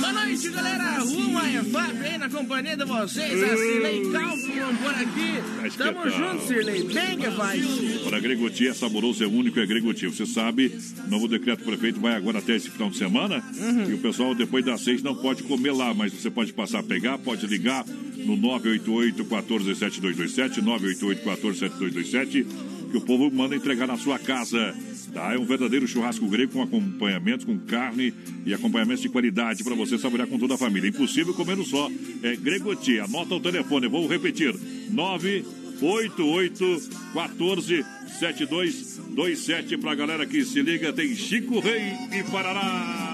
Boa 0.00 0.12
noite, 0.12 0.48
galera. 0.48 1.04
Uma 1.04 1.50
EFAP 1.50 1.96
aí 2.02 2.16
na 2.16 2.30
companhia 2.30 2.74
de 2.76 2.84
vocês. 2.86 3.42
A 3.42 3.56
Cirlei 3.56 4.02
Kaufmann 4.10 4.74
por 4.76 4.94
aqui. 4.94 5.42
Tamo 5.76 6.08
junto, 6.08 6.46
Cirlei. 6.46 6.84
Bem 6.84 7.18
que 7.18 7.30
faz. 7.30 7.62
Para 8.04 8.18
Gregoti 8.18 8.66
é 8.66 8.72
saboroso, 8.72 9.22
é 9.22 9.26
único, 9.26 9.60
é 9.60 9.66
Gregoti. 9.66 10.06
Você 10.06 10.24
sabe, 10.24 10.74
novo 11.06 11.28
decreto 11.28 11.62
prefeito 11.64 12.00
vai 12.00 12.14
agora 12.14 12.38
até 12.38 12.56
esse 12.56 12.70
final 12.70 12.88
de 12.88 12.96
semana. 12.96 13.44
E 13.88 13.92
o 13.92 13.98
pessoal, 13.98 14.34
depois 14.34 14.64
das 14.64 14.80
seis, 14.80 15.02
não 15.02 15.14
pode 15.14 15.42
comer 15.42 15.72
lá, 15.72 15.92
mas 15.92 16.14
você 16.14 16.30
pode 16.30 16.54
passar 16.54 16.78
a 16.78 16.82
pegar, 16.82 17.18
pode 17.18 17.46
ligar 17.46 17.84
no 18.24 18.38
988-147227, 18.38 20.62
988-147227, 20.62 22.46
que 22.90 22.96
o 22.96 23.02
povo 23.02 23.30
manda 23.30 23.54
entregar 23.54 23.86
na 23.86 23.98
sua 23.98 24.18
casa. 24.18 24.74
Tá? 25.12 25.34
É 25.34 25.38
um 25.38 25.44
verdadeiro 25.44 25.88
churrasco 25.88 26.28
grego 26.28 26.52
com 26.52 26.62
acompanhamentos, 26.62 27.44
com 27.44 27.58
carne 27.58 28.14
e 28.46 28.54
acompanhamentos 28.54 29.02
de 29.02 29.08
qualidade 29.08 29.64
para 29.64 29.74
você 29.74 29.98
saborear 29.98 30.28
com 30.28 30.38
toda 30.38 30.54
a 30.54 30.58
família. 30.58 30.88
Impossível 30.88 31.34
comer 31.34 31.58
um 31.58 31.64
só. 31.64 31.90
É 32.22 32.36
Gregoti. 32.36 33.00
Anota 33.00 33.34
o 33.34 33.40
telefone, 33.40 33.88
vou 33.88 34.06
repetir. 34.06 34.54
988 34.90 36.90
14 37.12 37.84
7227 38.18 39.76
pra 39.78 39.94
galera 39.94 40.26
que 40.26 40.44
se 40.44 40.60
liga, 40.62 40.92
tem 40.92 41.14
Chico 41.14 41.60
Rei 41.60 41.94
e 42.12 42.22
Parará. 42.30 43.06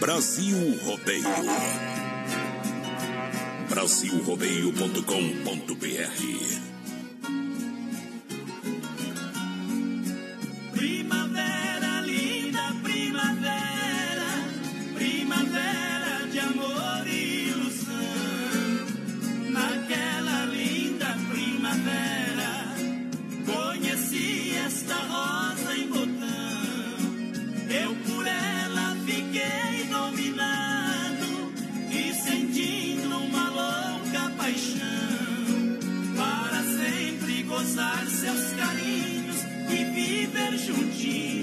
Brasil 0.00 0.78
Rodeio. 0.84 1.24
Brasilrodeio.com.br 3.68 6.65
viver 41.06 41.35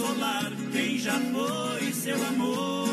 consolar 0.00 0.50
quem 0.72 0.98
já 0.98 1.18
foi 1.20 1.92
seu 1.92 2.16
amor. 2.26 2.88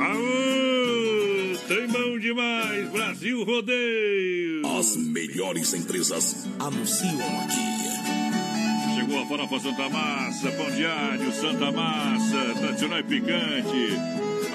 Aô! 0.00 1.58
Tem 1.68 1.86
bom 1.86 2.18
demais, 2.18 2.88
Brasil 2.90 3.44
Rodeio! 3.44 4.66
As 4.78 4.96
melhores 4.96 5.72
empresas 5.74 6.48
anunciam 6.58 7.40
aqui. 7.44 8.96
Chegou 8.96 9.22
a 9.22 9.26
farofa 9.26 9.60
Santa 9.60 9.88
Massa, 9.88 10.50
pão 10.52 10.70
diário 10.72 11.32
Santa 11.32 11.70
Massa, 11.70 12.54
tradicional 12.58 12.98
e 12.98 13.02
picante. 13.04 13.96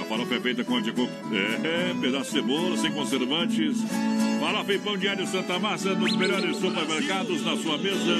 A 0.02 0.04
farofa 0.06 0.36
é 0.36 0.42
feita 0.42 0.64
com 0.64 0.82
de 0.82 0.92
coco, 0.92 1.12
é, 1.34 1.94
pedaço 2.02 2.32
de 2.32 2.42
cebola, 2.42 2.78
sem 2.78 2.92
conservantes. 2.92 3.78
Farofa 4.46 4.74
e 4.74 4.78
pão 4.78 4.96
diário 4.96 5.26
Santa 5.26 5.58
Massa 5.58 5.96
nos 5.96 6.16
melhores 6.16 6.58
supermercados 6.58 7.44
na 7.44 7.58
sua 7.58 7.80
mesa. 7.80 8.16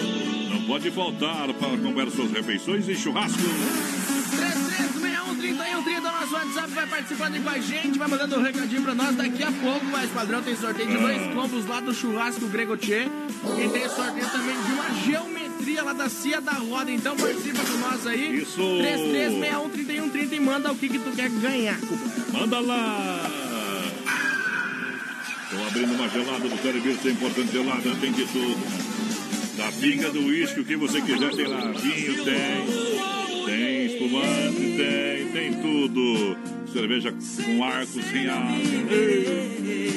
Não 0.50 0.66
pode 0.66 0.90
faltar 0.90 1.54
para 1.54 1.74
acompanhar 1.76 2.10
suas 2.10 2.32
refeições 2.32 2.90
e 2.90 2.96
churrasco. 2.96 3.38
3130 5.38 6.02
nosso 6.02 6.34
WhatsApp 6.34 6.72
vai 6.72 6.88
participando 6.88 7.36
aí 7.36 7.42
com 7.42 7.50
a 7.50 7.60
gente, 7.60 8.00
vai 8.00 8.08
mandando 8.08 8.40
um 8.40 8.42
recadinho 8.42 8.82
pra 8.82 8.96
nós. 8.96 9.16
Daqui 9.16 9.44
a 9.44 9.52
pouco, 9.52 9.86
mais 9.86 10.10
padrão, 10.10 10.42
tem 10.42 10.56
sorteio 10.56 10.90
de 10.90 10.98
dois 10.98 11.22
combos 11.32 11.68
lá 11.68 11.80
do 11.80 11.94
churrasco 11.94 12.48
Grego 12.48 12.76
Tchê. 12.76 13.04
E 13.04 13.70
tem 13.70 13.88
sorteio 13.88 14.28
também 14.32 14.56
de 14.64 14.72
uma 14.72 14.90
geometria 15.06 15.84
lá 15.84 15.94
da 15.94 16.10
Cia 16.10 16.42
da 16.42 16.54
Roda. 16.54 16.90
Então 16.90 17.16
participa 17.16 17.64
com 17.64 17.78
nós 17.78 18.08
aí. 18.08 18.40
Isso. 18.40 18.60
33613130 18.60 20.32
e 20.32 20.40
manda 20.40 20.72
o 20.72 20.76
que, 20.76 20.90
que 20.90 20.98
tu 20.98 21.12
quer 21.12 21.30
ganhar, 21.30 21.80
compadre. 21.82 22.32
Manda 22.32 22.60
lá! 22.62 23.45
Estou 25.56 25.68
abrindo 25.68 25.94
uma 25.94 26.10
gelada 26.10 26.50
do 26.50 26.62
Telebir, 26.62 26.98
é 27.06 27.10
importante 27.10 27.52
gelada, 27.54 27.96
tem 28.02 28.12
de 28.12 28.26
tudo. 28.26 29.56
Da 29.56 29.72
pinga 29.72 30.12
do 30.12 30.20
uísque, 30.26 30.60
o 30.60 30.66
que 30.66 30.76
você 30.76 31.02
quiser, 31.02 31.34
tem 31.34 31.48
lá. 31.48 31.72
Vinho 31.72 32.26
tem, 32.26 33.46
tem 33.46 33.86
espumante, 33.86 34.76
tem, 34.76 35.28
tem 35.32 35.54
tudo. 35.62 36.38
Cerveja 36.74 37.14
com 37.46 37.64
arco, 37.64 38.02
sem 38.02 38.28
água. 38.28 38.58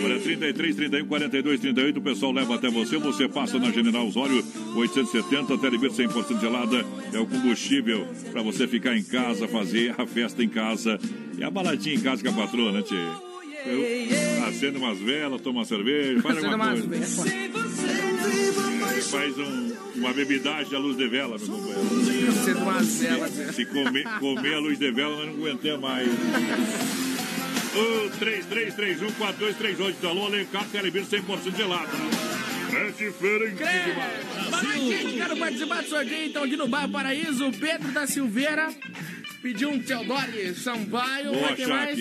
Olha, 0.04 0.20
33, 0.20 0.76
31, 0.76 1.06
42, 1.06 1.60
38, 1.60 1.98
o 1.98 2.02
pessoal 2.02 2.30
leva 2.30 2.54
até 2.54 2.70
você. 2.70 2.96
Você 2.98 3.28
passa 3.28 3.58
na 3.58 3.72
General 3.72 4.06
Osório 4.06 4.44
870, 4.76 5.58
Telebir 5.58 5.90
100% 5.90 6.40
gelada. 6.40 6.86
É 7.12 7.18
o 7.18 7.26
combustível 7.26 8.06
para 8.30 8.42
você 8.42 8.68
ficar 8.68 8.96
em 8.96 9.02
casa, 9.02 9.48
fazer 9.48 9.92
a 9.98 10.06
festa 10.06 10.40
em 10.40 10.48
casa. 10.48 11.00
E 11.36 11.42
a 11.42 11.50
baladinha 11.50 11.96
em 11.96 12.00
casa 12.00 12.22
com 12.22 12.30
a 12.30 12.46
patroa, 12.46 12.70
né, 12.70 12.82
Tchê? 12.82 13.27
Eu 13.68 14.44
acendo 14.46 14.78
umas 14.78 14.98
velas, 14.98 15.40
toma 15.40 15.60
uma 15.60 15.64
cerveja, 15.64 16.20
faz 16.22 16.44
alguma 16.44 16.70
coisa. 16.70 16.88
Faz 19.10 19.38
um, 19.38 19.72
uma 19.96 20.12
bebidagem 20.12 20.74
à 20.74 20.78
luz 20.78 20.96
de 20.96 21.08
vela, 21.08 21.38
meu 21.38 21.48
companheiro. 21.48 22.58
Umas 22.58 23.00
velas, 23.00 23.30
né? 23.32 23.52
Se 23.52 23.64
comer, 23.66 24.04
comer 24.18 24.54
a 24.54 24.58
luz 24.58 24.78
de 24.78 24.90
vela, 24.90 25.16
nós 25.16 25.26
não 25.26 25.34
aguentamos 25.34 25.80
mais. 25.80 26.08
O 27.74 28.10
33314238, 28.18 30.08
alô, 30.08 30.26
Alencar, 30.26 30.66
Telebir 30.70 31.04
100% 31.04 31.56
gelada. 31.56 31.88
É 32.70 32.90
diferente 32.90 33.56
demais. 33.56 34.50
Boa 34.50 34.62
noite, 34.62 34.88
gente. 34.88 35.16
Quero 35.16 35.36
participar 35.36 35.82
do 35.82 35.88
sorteio. 35.88 36.28
Então, 36.28 36.42
aqui 36.44 36.56
no 36.56 36.68
bairro 36.68 36.90
Paraíso, 36.90 37.46
o 37.46 37.52
Pedro 37.52 37.92
da 37.92 38.06
Silveira 38.06 38.68
pediu 39.42 39.70
um 39.70 39.78
Teodoro 39.78 40.54
Sampaio. 40.54 41.32
Boa, 41.32 41.54
ter 41.54 41.66
mais? 41.66 41.98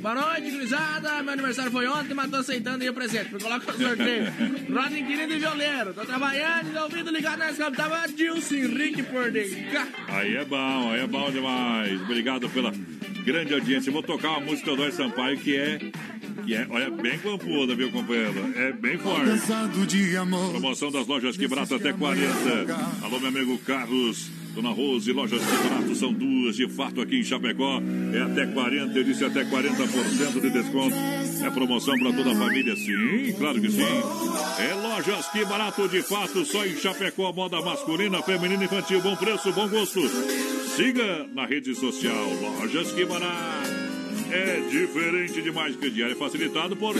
Boa 0.00 0.14
noite, 0.14 0.50
gurizada. 0.50 1.22
Meu 1.22 1.34
aniversário 1.34 1.70
foi 1.70 1.86
ontem, 1.86 2.14
mas 2.14 2.30
tô 2.30 2.36
aceitando 2.36 2.82
aí 2.82 2.88
o 2.88 2.94
presente. 2.94 3.34
Me 3.34 3.40
coloca 3.40 3.70
o 3.70 3.76
sorteio. 3.76 4.32
Roda 4.72 4.98
inquilino 4.98 5.34
e 5.34 5.38
violeiro. 5.38 5.92
Tô 5.92 6.06
trabalhando 6.06 6.72
e 6.72 6.78
ouvindo 6.78 7.10
ligado 7.10 7.38
nessa 7.38 7.64
capital. 7.64 7.90
Dilson 8.16 8.54
Henrique 8.54 9.02
por 9.02 9.30
cá. 9.72 9.88
Aí 10.08 10.36
é 10.36 10.44
bom, 10.44 10.90
aí 10.90 11.00
é 11.00 11.06
bom 11.06 11.30
demais. 11.30 12.00
Obrigado 12.00 12.48
pela 12.48 12.72
grande 13.24 13.52
audiência. 13.52 13.92
Vou 13.92 14.02
tocar 14.02 14.30
uma 14.30 14.40
música 14.40 14.70
do 14.70 14.76
Teodoro 14.76 14.92
Sampaio 14.92 15.38
que 15.38 15.54
é. 15.54 15.78
Que 16.46 16.54
é, 16.54 16.66
olha, 16.70 16.90
bem 16.90 17.18
campuda, 17.18 17.74
viu, 17.74 17.92
companheiro? 17.92 18.52
É 18.56 18.72
bem 18.72 18.96
forte. 18.96 19.28
Promoção 20.50 20.90
das 20.90 21.06
lojas 21.06 21.36
que 21.36 21.46
até 21.74 21.92
40. 21.92 22.74
Alô, 23.02 23.20
meu 23.20 23.28
amigo 23.28 23.58
Carlos. 23.58 24.39
Dona 24.54 24.70
Rose, 24.70 25.12
lojas 25.12 25.40
que 25.40 25.68
barato 25.68 25.94
são 25.94 26.12
duas, 26.12 26.56
de 26.56 26.68
fato, 26.68 27.00
aqui 27.00 27.20
em 27.20 27.24
Chapecó. 27.24 27.80
É 28.12 28.20
até 28.22 28.46
40, 28.46 28.98
eu 28.98 29.04
disse 29.04 29.24
até 29.24 29.44
40% 29.44 30.40
de 30.40 30.50
desconto. 30.50 30.94
É 31.44 31.50
promoção 31.50 31.94
para 31.98 32.12
toda 32.12 32.32
a 32.32 32.34
família, 32.34 32.74
sim, 32.76 33.32
claro 33.38 33.60
que 33.60 33.70
sim. 33.70 33.82
É 34.58 34.74
lojas 34.74 35.28
que 35.28 35.44
barato, 35.44 35.88
de 35.88 36.02
fato, 36.02 36.44
só 36.44 36.66
em 36.66 36.76
Chapecó, 36.76 37.32
moda 37.32 37.60
masculina, 37.60 38.22
feminina, 38.22 38.64
infantil, 38.64 39.00
bom 39.00 39.16
preço, 39.16 39.52
bom 39.52 39.68
gosto. 39.68 40.00
Siga 40.76 41.26
na 41.34 41.46
rede 41.46 41.74
social, 41.74 42.28
lojas 42.40 42.92
que 42.92 43.04
barato. 43.04 43.70
É 44.32 44.60
diferente 44.70 45.42
demais 45.42 45.74
que 45.74 45.90
diário, 45.90 46.14
é 46.14 46.16
facilitado 46.16 46.76
por 46.76 46.94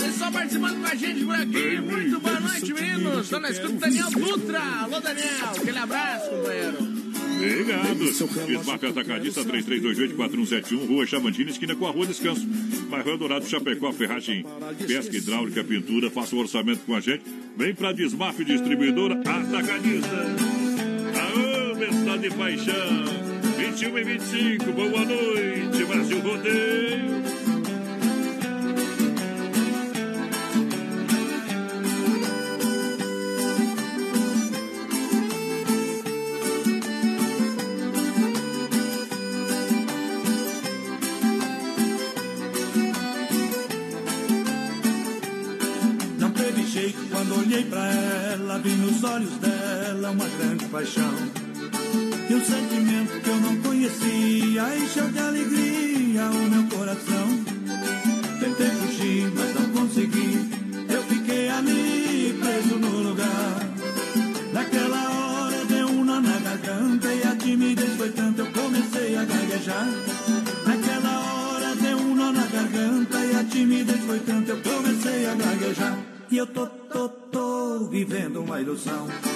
Pessoal 0.00 0.32
participando 0.32 0.80
com 0.80 0.86
a 0.86 0.94
gente 0.94 1.24
por 1.24 1.34
aqui. 1.34 1.80
Muito 1.80 2.20
boa 2.20 2.40
noite, 2.40 2.72
meninos. 2.72 3.24
Estou 3.24 3.40
na 3.40 3.50
escuta 3.50 3.72
do 3.72 3.80
Daniel 3.80 4.10
Dutra. 4.10 4.60
Alô, 4.60 5.00
Daniel. 5.00 5.52
Aquele 5.56 5.78
abraço, 5.78 6.30
companheiro. 6.30 6.98
Obrigado. 7.38 8.46
Bismarck 8.46 8.84
Atacadista 8.84 9.44
3328-4171, 9.44 10.88
Rua 10.88 11.06
Chavantina, 11.06 11.50
esquina 11.50 11.76
com 11.76 11.86
a 11.86 11.90
Rua 11.90 12.06
Descanso. 12.06 12.44
Bairro 12.90 13.10
Eldorado, 13.10 13.46
Chapecó, 13.46 13.92
Ferragem, 13.92 14.44
Pesca 14.86 15.16
Hidráulica, 15.16 15.62
Pintura. 15.62 16.10
Faça 16.10 16.34
o 16.34 16.40
orçamento 16.40 16.80
com 16.84 16.94
a 16.96 17.00
gente. 17.00 17.22
Vem 17.56 17.74
pra 17.74 17.92
Desmaf 17.92 18.42
Distribuidora 18.44 19.20
Atacadista. 19.20 20.16
Aô, 21.14 21.74
Bestado 21.76 22.18
de 22.18 22.30
paixão. 22.30 23.28
21 23.56 23.98
e 23.98 24.04
25, 24.04 24.72
boa 24.72 25.04
noite, 25.04 25.84
Brasil 25.84 26.20
Rodeio. 26.20 27.37
Olhos 49.14 49.32
dela 49.38 50.10
uma 50.10 50.28
grande 50.28 50.64
paixão. 50.66 51.14
E 52.28 52.34
um 52.34 52.44
sentimento 52.44 53.20
que 53.20 53.30
eu 53.30 53.36
não 53.36 53.56
conhecia 53.62 54.76
encheu 54.76 55.08
de 55.10 55.18
alegria 55.18 56.30
o 56.30 56.50
meu 56.50 56.67
ilusão. 78.78 79.27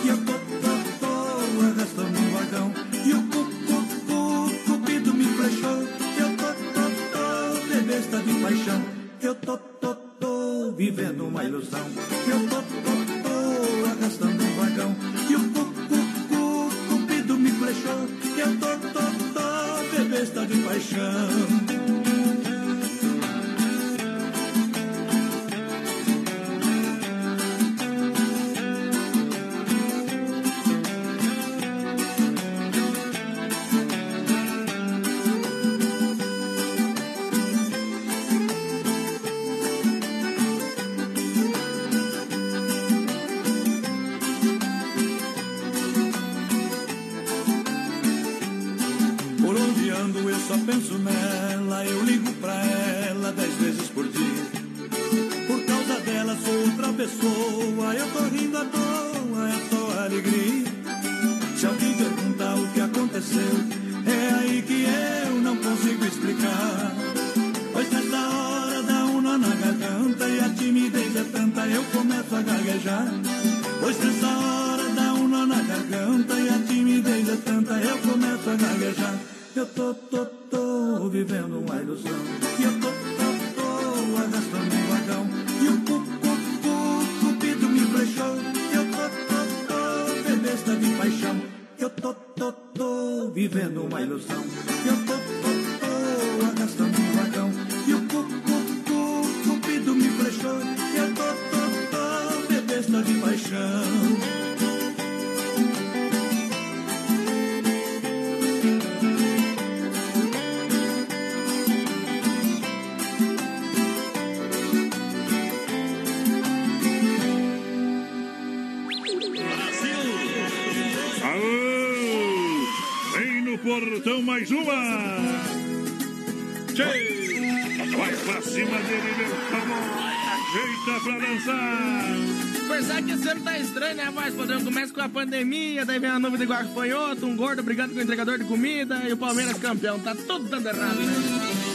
Pandemia, 135.22 135.84
daí 135.84 136.00
vem 136.00 136.10
a 136.10 136.18
nuvem 136.18 136.40
de 136.40 136.46
guarda-fanhoto, 136.46 137.26
um 137.26 137.36
gordo 137.36 137.62
brigando 137.62 137.94
com 137.94 138.00
o 138.00 138.02
entregador 138.02 138.38
de 138.38 138.44
comida 138.44 139.04
e 139.08 139.12
o 139.12 139.16
Palmeiras 139.16 139.56
campeão. 139.58 140.00
Tá 140.00 140.16
tudo 140.16 140.48
dando 140.48 140.68
errado, 140.68 140.96
né? 140.96 141.12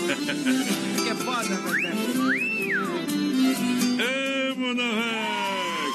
que 1.01 1.09
é 1.09 1.15
foda, 1.15 1.55
velho. 1.55 1.97
Amo, 4.51 4.73
não 4.73 5.17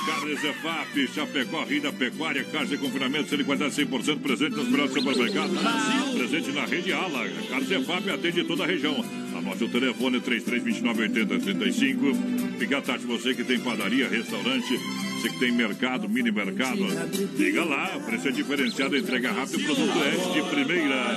Carne 0.06 0.34
Zefap, 0.36 1.06
Chapecó, 1.14 1.64
Rida 1.64 1.92
Pecuária, 1.92 2.42
Casa 2.44 2.74
e 2.74 2.78
Confinamento, 2.78 3.28
sendo 3.28 3.44
qualidade 3.44 3.74
100% 3.74 4.20
presente 4.20 4.56
nos 4.56 4.68
melhores 4.68 4.94
supermercados. 4.94 5.58
Presente 6.16 6.52
na 6.52 6.64
rede 6.64 6.90
Ala. 6.92 7.28
Carne 7.50 7.66
Zefap 7.66 8.08
atende 8.10 8.44
toda 8.44 8.64
a 8.64 8.66
região. 8.66 9.04
Anote 9.36 9.64
o 9.64 9.68
telefone 9.68 10.20
3329-8035. 10.20 12.58
Fica 12.58 12.78
à 12.78 12.82
tarde, 12.82 13.04
você 13.06 13.34
que 13.34 13.44
tem 13.44 13.60
padaria, 13.60 14.08
restaurante, 14.08 14.80
você 15.22 15.28
que 15.28 15.38
tem 15.38 15.52
mercado, 15.52 16.08
mini 16.08 16.32
mercado. 16.32 16.84
Liga 17.36 17.64
lá, 17.64 17.86
preço 18.04 18.28
é 18.28 18.32
diferenciado, 18.32 18.96
entrega 18.96 19.30
rápido, 19.30 19.62
produto 19.64 19.92
é 20.02 20.32
de 20.32 20.50
primeira. 20.50 21.16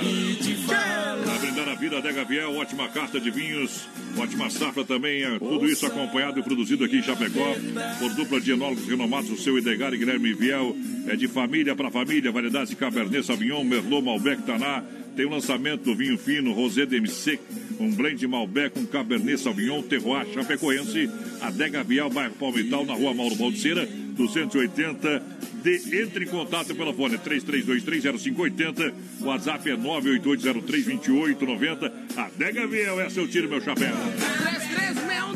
Para 1.24 1.38
brindar 1.38 1.68
a 1.68 1.74
vida, 1.74 2.00
Dega 2.00 2.24
Viel, 2.24 2.54
ótima 2.54 2.88
carta 2.88 3.18
de 3.18 3.30
vinhos, 3.30 3.88
ótima 4.16 4.48
safra 4.48 4.84
também. 4.84 5.24
É 5.24 5.38
tudo 5.38 5.66
isso 5.66 5.84
acompanhado 5.86 6.38
e 6.38 6.42
produzido 6.42 6.84
aqui 6.84 6.98
em 6.98 7.02
Chapecó 7.02 7.56
por 7.98 8.14
dupla 8.14 8.40
de 8.40 8.52
enólogos 8.52 8.86
renomados, 8.86 9.30
o 9.30 9.36
seu 9.36 9.58
Idegar 9.58 9.92
e 9.92 9.98
Guilherme 9.98 10.32
Viel. 10.34 10.76
É 11.08 11.16
de 11.16 11.26
família 11.26 11.74
para 11.74 11.90
família, 11.90 12.30
variedades 12.30 12.70
de 12.70 12.76
Cabernet 12.76 13.26
Sauvignon, 13.26 13.64
Merlot, 13.64 14.02
Malbec, 14.02 14.42
Taná. 14.42 14.84
Tem 15.16 15.24
o 15.24 15.30
lançamento 15.30 15.82
do 15.84 15.94
vinho 15.94 16.18
fino 16.18 16.52
Rosé 16.52 16.84
DMC, 16.84 17.40
um 17.80 17.90
blend 17.90 18.26
Malbec 18.26 18.78
com 18.78 18.86
Cabernet 18.86 19.38
Sauvignon, 19.38 19.80
Terroir 19.80 20.26
Chapecoense, 20.26 21.10
Adega 21.40 21.82
Vial, 21.82 22.10
bairro 22.10 22.34
Palmital, 22.34 22.84
na 22.84 22.92
rua 22.92 23.14
Mauro 23.14 23.34
Baldeira, 23.34 23.88
280. 24.16 25.36
De, 25.62 26.00
entre 26.00 26.24
em 26.24 26.28
contato 26.28 26.74
pelo 26.74 26.94
fone 26.94 27.18
33230580, 27.18 28.94
WhatsApp 29.20 29.70
é 29.70 29.76
988032890. 29.76 31.92
Adega 32.16 32.66
Vial, 32.66 32.98
é 33.00 33.10
seu 33.10 33.28
tiro, 33.28 33.48
meu 33.48 33.60
chapéu. 33.60 33.94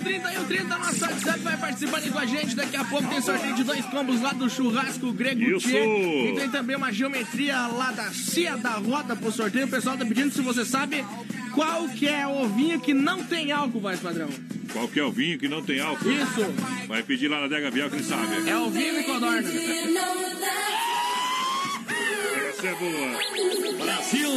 336130 0.01 0.79
nosso 0.79 1.05
WhatsApp 1.05 1.39
vai 1.41 1.57
participando 1.57 2.13
com 2.13 2.19
a 2.19 2.27
gente. 2.27 2.57
Daqui 2.57 2.77
a 2.77 2.85
pouco 2.85 3.09
tem 3.09 3.21
sorteio 3.21 3.55
de 3.55 3.65
dois 3.65 3.85
combos 3.87 4.21
lá 4.21 4.33
do 4.33 4.49
churrasco 4.49 5.13
grego 5.13 5.43
Isso. 5.43 5.69
Tchê. 5.69 6.31
E 6.31 6.35
tem 6.35 6.51
também 6.51 6.77
uma 6.77 6.93
geometria 6.93 7.67
lá 7.67 7.93
da 7.93 8.11
Cia 8.13 8.57
da 8.57 8.73
Roda 8.73 9.15
pro 9.15 9.31
sorteio. 9.31 9.67
O 9.67 9.71
pessoal 9.71 9.97
tá 9.97 10.05
pedindo 10.05 10.33
se 10.33 10.41
você 10.41 10.65
sabe 10.65 11.05
qual 11.55 11.89
que 11.89 12.09
é 12.09 12.27
o 12.27 12.49
vinho 12.49 12.81
que 12.81 12.95
não 12.95 13.25
tem 13.25 13.53
álcool, 13.53 13.81
vai 13.81 13.97
padrão. 13.97 14.29
Qual 14.73 14.89
que 14.89 15.01
é 15.01 15.05
o 15.05 15.11
vinho 15.11 15.39
que 15.39 15.49
não 15.49 15.63
tem 15.63 15.81
álcool? 15.81 16.11
Isso. 16.11 16.87
Vai 16.87 17.03
pedir 17.03 17.29
lá 17.29 17.41
na 17.41 17.49
Dega 17.49 17.71
Vial 17.71 17.91
que 17.91 17.97
ele 17.97 18.05
sabe. 18.05 18.49
É 18.49 18.57
o 18.57 18.71
vinho 18.71 19.01
e 19.01 19.05
codorna. 19.05 19.49
Essa 22.49 22.67
é 22.67 22.75
boa. 22.75 23.85
Brasil! 23.85 24.31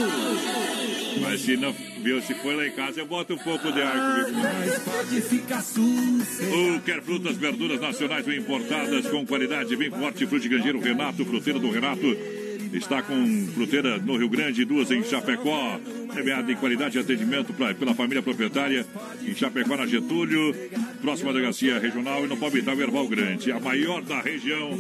Mas 1.21 1.41
se 1.41 1.55
não, 1.57 1.73
viu, 2.01 2.21
se 2.21 2.33
for 2.35 2.55
lá 2.55 2.65
em 2.65 2.71
casa, 2.71 2.99
eu 3.01 3.05
boto 3.05 3.33
um 3.35 3.37
pouco 3.37 3.71
de 3.71 3.81
álcool. 3.81 4.31
Mas 4.33 4.79
pode 4.79 5.21
ficar 5.21 5.61
sossegado. 5.61 6.75
O 6.75 6.81
quer 6.81 7.01
frutas, 7.01 7.37
verduras 7.37 7.79
nacionais 7.79 8.25
bem 8.25 8.39
importadas 8.39 9.07
com 9.07 9.25
qualidade 9.25 9.75
bem 9.75 9.91
forte. 9.91 10.25
Frute 10.25 10.49
Grangeiro 10.49 10.79
Renato, 10.79 11.23
fruteiro 11.25 11.59
do 11.59 11.69
Renato. 11.69 12.42
Está 12.73 13.01
com 13.01 13.47
fruteira 13.53 13.97
no 13.97 14.17
Rio 14.17 14.29
Grande, 14.29 14.65
duas 14.65 14.89
em 14.91 15.03
Chapecó. 15.03 15.79
Premiada 16.13 16.51
em 16.51 16.55
qualidade 16.55 16.93
de 16.93 16.99
atendimento 16.99 17.53
pra, 17.53 17.73
pela 17.73 17.93
família 17.95 18.21
proprietária 18.21 18.85
em 19.21 19.33
Chapecó, 19.33 19.75
na 19.75 19.85
Getúlio, 19.85 20.55
próxima 21.01 21.33
delegacia 21.33 21.79
regional 21.79 22.23
e 22.23 22.27
no 22.27 22.37
Palmital 22.37 22.75
Verbal 22.75 23.07
Grande. 23.07 23.51
A 23.51 23.59
maior 23.59 24.01
da 24.01 24.21
região 24.21 24.71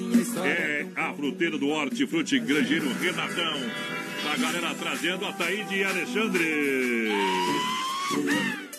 é 0.45 0.85
a 0.95 1.13
fruteira 1.13 1.57
do 1.57 1.67
Hortifruti 1.67 2.39
Grangeiro 2.39 2.87
Renatão. 3.01 3.53
A 4.31 4.37
galera 4.37 4.73
trazendo 4.75 5.25
a 5.25 5.33
Taíde 5.33 5.75
e 5.75 5.83
Alexandre. 5.83 7.09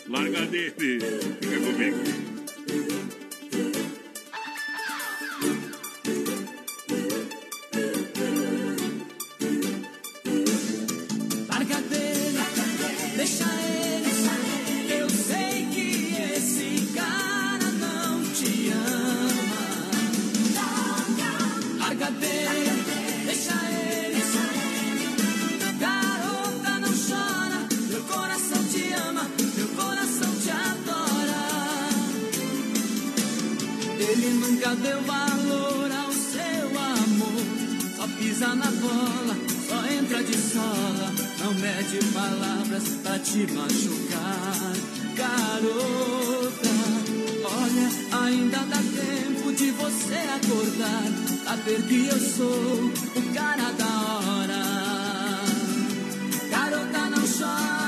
Larga 0.07 0.45
dele. 0.45 0.99
Fica 1.41 1.59
comigo. 1.59 2.34
Nunca 34.65 34.75
deu 34.75 35.01
valor 35.01 35.91
ao 35.91 36.11
seu 36.11 36.67
amor. 36.79 37.45
Só 37.95 38.07
pisa 38.17 38.55
na 38.55 38.65
bola, 38.65 39.37
só 39.67 39.85
entra 39.93 40.23
de 40.23 40.37
sola. 40.37 41.13
Não 41.39 41.53
mede 41.53 41.99
palavras 42.13 42.83
pra 43.03 43.19
te 43.19 43.45
machucar, 43.53 44.73
garota. 45.15 46.75
Olha, 47.43 48.25
ainda 48.25 48.57
dá 48.57 48.77
tempo 48.77 49.53
de 49.53 49.71
você 49.71 50.15
acordar. 50.35 51.03
Saber 51.45 51.81
que 51.83 52.07
eu 52.07 52.19
sou 52.19 52.91
o 53.15 53.33
cara 53.33 53.71
da 53.71 53.85
hora. 53.85 54.63
Garota, 56.49 57.09
não 57.09 57.27
chora. 57.27 57.84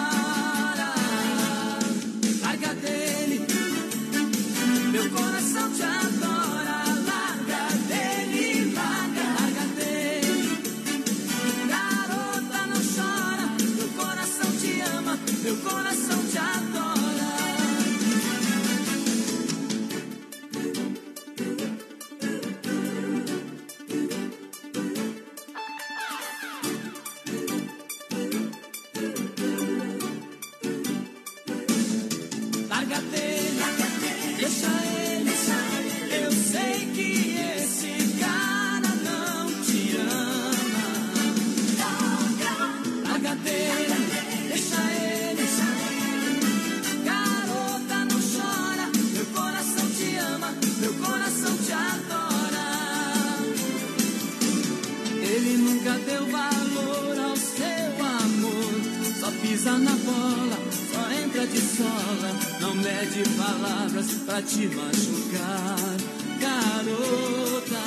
Te 64.42 64.68
machucar. 64.68 65.98
Garota, 66.40 67.86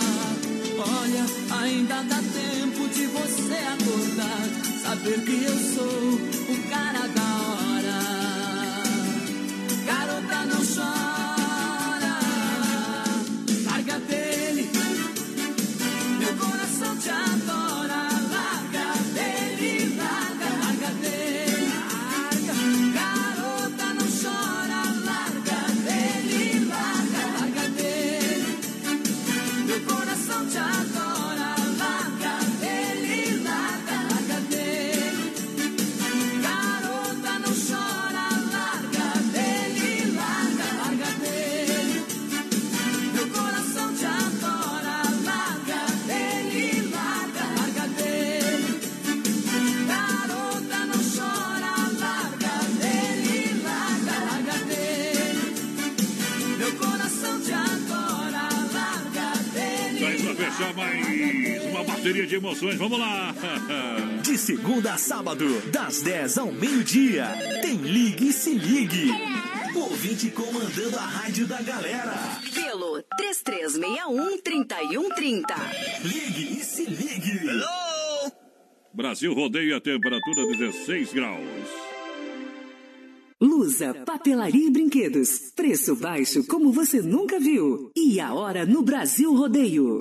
olha, 0.78 1.62
ainda 1.62 2.02
dá 2.02 2.16
tempo 2.16 2.88
de 2.88 3.06
você 3.06 3.54
acordar. 3.54 4.48
Saber 4.82 5.24
que 5.24 5.39
emoções. 62.60 62.76
Vamos 62.76 62.98
lá. 62.98 63.34
De 64.22 64.36
segunda 64.36 64.92
a 64.94 64.98
sábado, 64.98 65.60
das 65.70 66.02
10 66.02 66.38
ao 66.38 66.50
meio-dia, 66.52 67.26
tem 67.62 67.76
Ligue 67.76 68.28
e 68.28 68.32
Se 68.32 68.52
Ligue. 68.54 69.10
Ouvinte 69.74 70.30
comandando 70.30 70.96
a 70.98 71.02
rádio 71.02 71.46
da 71.46 71.62
galera. 71.62 72.12
Pelo 72.54 73.02
3361-3130. 73.18 75.44
Ligue 76.04 76.60
e 76.60 76.64
Se 76.64 76.84
Ligue. 76.84 77.40
Brasil 78.92 79.32
rodeia 79.32 79.76
a 79.76 79.80
temperatura 79.80 80.44
16 80.58 81.12
graus. 81.12 81.40
Lusa, 83.40 83.94
papelaria 84.04 84.66
e 84.66 84.70
brinquedos. 84.70 85.52
Preço 85.56 85.96
baixo 85.96 86.44
como 86.46 86.72
você 86.72 87.00
nunca 87.00 87.40
viu. 87.40 87.90
E 87.96 88.20
a 88.20 88.34
hora 88.34 88.66
no 88.66 88.82
Brasil 88.82 89.34
Rodeio. 89.34 89.96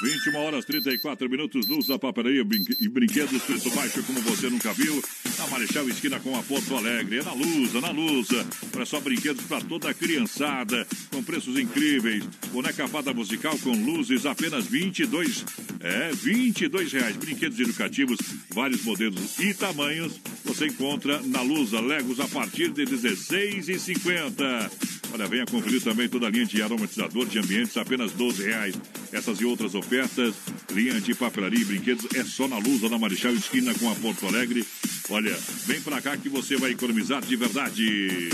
21 0.00 0.36
horas 0.36 0.64
34 0.64 1.28
minutos, 1.28 1.66
luz 1.66 1.86
da 1.86 1.98
papelaria 1.98 2.44
e 2.80 2.88
brinquedos, 2.88 3.42
preço 3.42 3.70
baixo 3.70 4.02
como 4.04 4.20
você 4.20 4.48
nunca 4.48 4.72
viu. 4.72 5.02
Na 5.38 5.46
Marechal 5.48 5.88
Esquina 5.88 6.20
com 6.20 6.38
a 6.38 6.42
Porto 6.42 6.76
Alegre. 6.76 7.18
É 7.18 7.22
na 7.22 7.32
Lusa, 7.32 7.80
na 7.80 7.90
Lusa. 7.90 8.46
Para 8.70 8.86
só 8.86 9.00
brinquedos 9.00 9.44
para 9.46 9.64
toda 9.64 9.90
a 9.90 9.94
criançada, 9.94 10.86
com 11.10 11.22
preços 11.22 11.58
incríveis. 11.58 12.24
Boneca 12.52 12.86
fada 12.86 13.12
musical 13.12 13.58
com 13.58 13.72
luzes, 13.72 14.24
apenas 14.24 14.66
22. 14.66 15.44
É, 15.80 16.10
22 16.12 16.92
reais. 16.92 17.16
Brinquedos 17.16 17.58
educativos, 17.58 18.18
vários 18.50 18.84
modelos 18.84 19.38
e 19.38 19.52
tamanhos. 19.52 20.20
Você 20.44 20.66
encontra 20.66 21.20
na 21.22 21.42
Lusa 21.42 21.80
Legos 21.80 22.20
a 22.20 22.28
partir 22.28 22.70
de 22.70 22.84
16,50. 22.84 24.70
Olha, 25.12 25.26
venha 25.26 25.46
conferir 25.46 25.82
também 25.82 26.08
toda 26.08 26.26
a 26.26 26.30
linha 26.30 26.44
de 26.44 26.62
aromatizador 26.62 27.26
de 27.26 27.38
ambientes, 27.38 27.76
apenas 27.76 28.12
12 28.12 28.42
reais. 28.42 28.74
Essas 29.12 29.40
e 29.40 29.44
outras 29.44 29.74
ofertas, 29.74 29.87
linha 30.70 31.00
de 31.00 31.14
papelaria 31.14 31.60
e 31.60 31.64
brinquedos, 31.64 32.06
é 32.14 32.24
só 32.24 32.46
na 32.46 32.58
Lusa, 32.58 32.88
na 32.88 32.98
Marechal 32.98 33.32
Esquina 33.32 33.74
com 33.74 33.90
a 33.90 33.94
Porto 33.94 34.26
Alegre. 34.26 34.66
Olha, 35.10 35.36
vem 35.66 35.80
pra 35.80 36.00
cá 36.00 36.16
que 36.16 36.28
você 36.28 36.56
vai 36.56 36.72
economizar 36.72 37.22
de 37.22 37.36
verdade. 37.36 38.28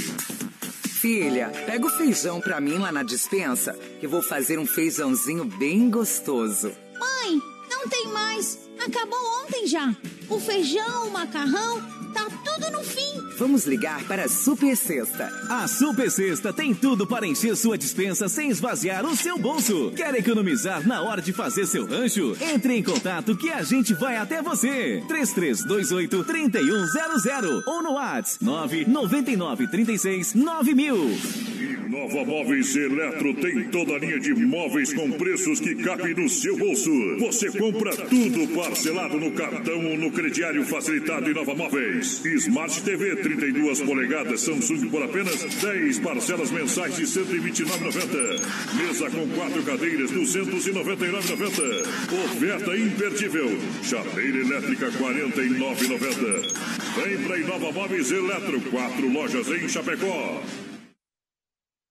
Filha, 1.01 1.49
pega 1.67 1.87
o 1.87 1.91
feijão 1.91 2.41
pra 2.41 2.61
mim 2.61 2.79
lá 2.79 2.91
na 2.91 3.03
dispensa, 3.03 3.79
que 4.01 4.07
vou 4.07 4.23
fazer 4.23 4.59
um 4.59 4.67
feijãozinho 4.67 5.45
bem 5.45 5.91
gostoso. 5.91 6.73
Mãe, 6.99 7.41
não 7.71 7.89
tem 7.89 8.09
mais. 8.09 8.59
Acabou 8.79 9.19
ontem 9.45 9.67
já. 9.67 9.95
O 10.29 10.39
feijão, 10.41 11.09
o 11.09 11.13
macarrão, 11.13 11.81
tá 12.13 12.27
tudo 12.45 12.71
no 12.71 12.83
fim. 12.83 13.03
Vamos 13.37 13.67
ligar 13.67 14.05
para 14.05 14.25
a 14.25 14.29
Super 14.29 14.77
Sexta. 14.77 15.31
A 15.49 15.67
Super 15.67 16.11
Sexta 16.11 16.53
tem 16.53 16.73
tudo 16.75 17.07
para 17.07 17.27
encher 17.27 17.57
sua 17.57 17.77
dispensa 17.77 18.29
sem 18.29 18.51
esvaziar 18.51 19.05
o 19.05 19.17
seu 19.17 19.37
bolso. 19.39 19.93
Quer 19.97 20.15
economizar 20.15 20.87
na 20.87 21.03
hora 21.03 21.21
de 21.21 21.33
fazer 21.33 21.67
seu 21.67 21.87
rancho? 21.87 22.37
Entre 22.41 22.77
em 22.77 22.83
contato 22.83 23.37
que 23.37 23.51
a 23.51 23.63
gente 23.63 23.93
vai 23.95 24.17
até 24.17 24.41
você. 24.41 25.03
3328 25.09 26.25
3100 26.25 27.63
ou 27.67 27.83
no 27.83 27.93
WhatsApp 27.95 28.45
999 28.45 29.69
36 29.69 30.35
9000. 30.35 31.75
Nova 31.89 32.25
Móveis 32.25 32.75
Eletro 32.75 33.35
tem 33.35 33.65
toda 33.69 33.95
a 33.95 33.99
linha 33.99 34.19
de 34.19 34.35
móveis 34.35 34.93
com 34.93 35.13
preços 35.13 35.61
que 35.61 35.77
cabem 35.77 36.15
no 36.15 36.29
seu 36.29 36.57
bolso. 36.57 36.91
Você 37.21 37.51
compra 37.53 37.95
tudo 37.97 38.49
parcelado 38.55 39.19
no 39.21 39.31
cartão 39.33 39.85
ou 39.87 39.97
no 39.97 40.11
crediário 40.15 40.65
facilitado 40.65 41.31
em 41.31 41.35
Nova 41.35 41.55
Móveis. 41.55 42.25
Smart 42.25 42.81
TV 42.83 43.17
32 43.17 43.81
polegadas 43.83 44.41
Samsung 44.41 44.89
por 44.89 45.03
apenas 45.03 45.45
10 45.45 45.99
parcelas 45.99 46.51
mensais 46.51 46.97
de 46.97 47.03
129,90. 47.03 48.41
Mesa 48.77 49.11
com 49.11 49.29
quatro 49.31 49.63
cadeiras 49.65 50.11
299,90. 50.13 52.25
Oferta 52.25 52.77
imperdível. 52.77 53.51
Chapeira 53.83 54.39
elétrica 54.39 54.91
49,90. 54.93 57.05
Vem 57.05 57.19
para 57.25 57.39
Inova 57.39 57.73
Móveis 57.73 58.11
Eletro, 58.11 58.61
quatro 58.71 59.09
lojas 59.13 59.49
em 59.49 59.69
Chapecó. 59.69 60.43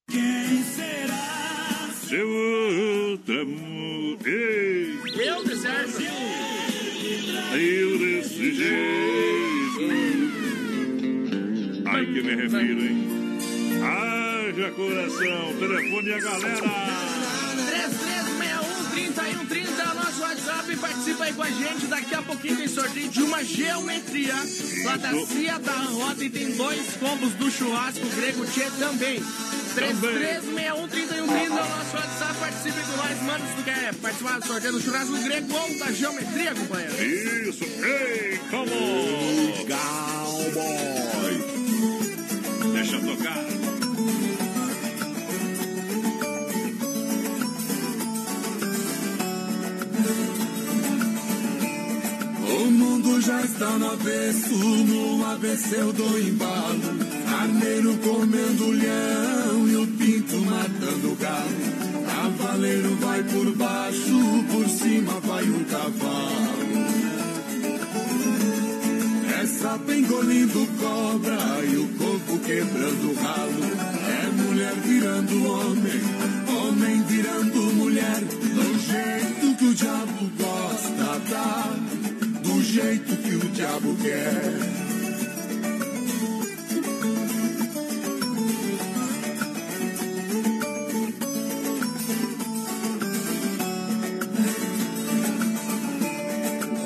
Quem 0.10 0.64
será? 0.64 1.90
Seu 2.08 2.28
outro 2.30 3.42
amor. 3.42 4.18
Ei, 4.26 4.94
Eu 5.28 5.44
deserto. 5.44 6.02
eu 7.56 7.93
Ai 11.86 12.06
que 12.06 12.22
me 12.22 12.36
refiro, 12.36 12.82
hein? 12.82 13.08
Haja 13.82 14.72
coração, 14.72 15.54
telefone 15.58 16.10
e 16.10 16.14
a 16.14 16.20
galera. 16.20 16.62
3361-3130 19.48 19.80
é 19.80 19.92
o 19.92 19.96
nosso 19.96 20.22
WhatsApp. 20.22 20.76
Participa 20.76 21.24
aí 21.24 21.34
com 21.34 21.44
a 21.44 21.50
gente. 21.50 21.88
Daqui 21.88 22.16
a 22.16 22.22
pouquinho 22.22 22.58
tem 22.58 22.68
sorteio 22.68 23.08
de 23.08 23.22
uma 23.22 23.42
geometria 23.46 24.36
lá 24.84 24.98
da 24.98 25.26
Cia 25.26 25.58
da 25.60 25.72
Roda. 25.72 26.26
E 26.26 26.30
tem 26.30 26.52
dois 26.58 26.98
combos 26.98 27.32
do 27.36 27.50
churrasco 27.50 28.06
grego 28.18 28.46
Tchê 28.46 28.70
também. 28.78 29.24
3361-3130 29.74 30.54
é 30.64 31.50
o 31.50 31.56
nosso 31.56 31.96
WhatsApp. 31.96 32.40
Participe 32.40 32.80
com 32.82 32.98
nós. 32.98 33.22
Manda 33.24 33.48
se 33.48 33.56
tu 33.56 33.64
quer 33.64 33.96
participar 33.96 34.40
do 34.40 34.48
sorteio 34.48 34.74
do 34.74 34.82
churrasco 34.82 35.18
grego 35.24 35.54
ou 35.54 35.80
da 35.80 35.92
geometria, 35.92 36.54
companheiro. 36.54 37.04
Isso, 37.04 37.64
ei, 37.64 38.40
come 38.50 38.72
on. 38.72 39.54
Cowboy. 40.24 41.34
Deixa 42.74 43.00
tocar. 43.00 43.63
Mundo 52.84 53.22
já 53.22 53.42
está 53.42 53.70
no 53.80 53.92
avesso, 53.92 54.54
no 54.54 55.26
ABC 55.26 55.76
eu 55.80 55.94
dou 55.94 56.20
embalo. 56.20 56.82
Carneiro 57.30 57.98
comendo 57.98 58.72
leão 58.72 59.68
e 59.68 59.76
o 59.78 59.88
pinto 59.88 60.38
matando 60.40 61.16
galo. 61.16 62.04
Cavaleiro 62.06 62.96
vai 62.98 63.24
por 63.24 63.56
baixo, 63.56 64.44
por 64.52 64.68
cima 64.68 65.20
vai 65.22 65.44
um 65.46 65.64
cavalo. 65.64 66.84
Essa 69.42 69.80
engolindo 69.90 70.68
cobra 70.80 71.66
e 71.66 71.76
o 71.78 71.88
corpo 71.98 72.38
quebrando 72.40 73.14
ralo. 73.22 73.64
É 74.08 74.44
mulher 74.44 74.76
virando 74.76 75.48
homem, 75.48 76.02
homem 76.60 77.04
virando 77.04 77.74
mulher. 77.76 78.20
Do 78.20 78.80
jeito 78.80 79.58
que 79.58 79.66
o 79.66 79.74
diabo 79.74 80.32
gosta, 80.38 81.22
tá? 81.30 82.03
Jeito 82.74 83.16
que 83.18 83.36
o 83.36 83.50
diabo 83.52 83.96
quer. 84.02 84.34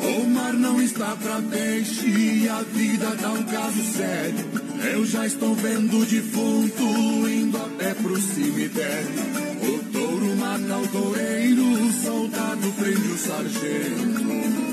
O 0.03 0.29
mar 0.29 0.51
não 0.55 0.81
está 0.81 1.15
pra 1.15 1.41
peixe 1.41 2.09
e 2.09 2.49
a 2.49 2.61
vida 2.63 3.15
dá 3.15 3.31
um 3.31 3.43
caso 3.43 3.81
sério. 3.93 4.45
Eu 4.93 5.05
já 5.05 5.25
estou 5.25 5.55
vendo 5.55 5.99
o 5.99 6.05
defunto 6.05 6.83
indo 7.29 7.55
a 7.55 7.69
pé 7.77 7.93
pro 7.93 8.19
cemitério. 8.19 9.21
O 9.63 9.91
touro 9.93 10.35
mata 10.35 10.79
o 10.79 10.87
toureiro, 10.89 11.63
o 11.63 11.93
soldado 11.93 12.73
prende 12.73 13.07
o 13.07 13.17
sargento. 13.17 14.66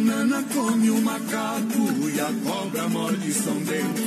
Banana 0.00 0.42
come 0.54 0.88
o 0.88 0.98
macaco 1.02 2.08
e 2.08 2.20
a 2.20 2.32
cobra 2.42 2.88
morde 2.88 3.34
São 3.34 3.54
Bento. 3.56 4.00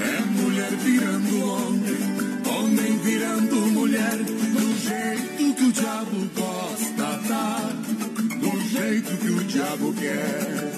É 0.00 0.20
mulher 0.40 0.70
virando 0.76 1.44
homem, 1.44 2.56
homem 2.56 2.98
virando 2.98 3.56
mulher. 3.72 4.16
Do 4.16 4.78
jeito 4.78 5.54
que 5.56 5.64
o 5.64 5.72
diabo 5.72 6.30
gosta, 6.36 7.20
tá? 7.26 7.72
Do 8.38 8.60
jeito 8.68 9.16
que 9.16 9.28
o 9.28 9.44
diabo 9.44 9.92
quer. 9.94 10.69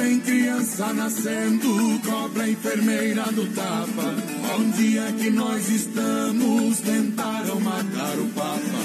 Tem 0.00 0.18
criança 0.20 0.94
nascendo, 0.94 2.00
cobra 2.06 2.48
enfermeira 2.48 3.24
do 3.24 3.46
tapa. 3.54 4.14
Onde 4.58 4.98
é 4.98 5.12
que 5.12 5.28
nós 5.30 5.68
estamos? 5.68 6.80
Tentaram 6.80 7.60
matar 7.60 8.18
o 8.18 8.26
Papa. 8.28 8.80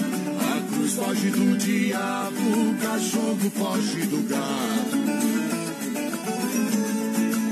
A 0.55 0.73
cruz 0.73 0.93
foge 0.93 1.29
do 1.29 1.57
diabo, 1.57 2.69
o 2.69 2.75
cachorro 2.81 3.51
foge 3.55 4.05
do 4.07 4.27
gato. 4.27 5.05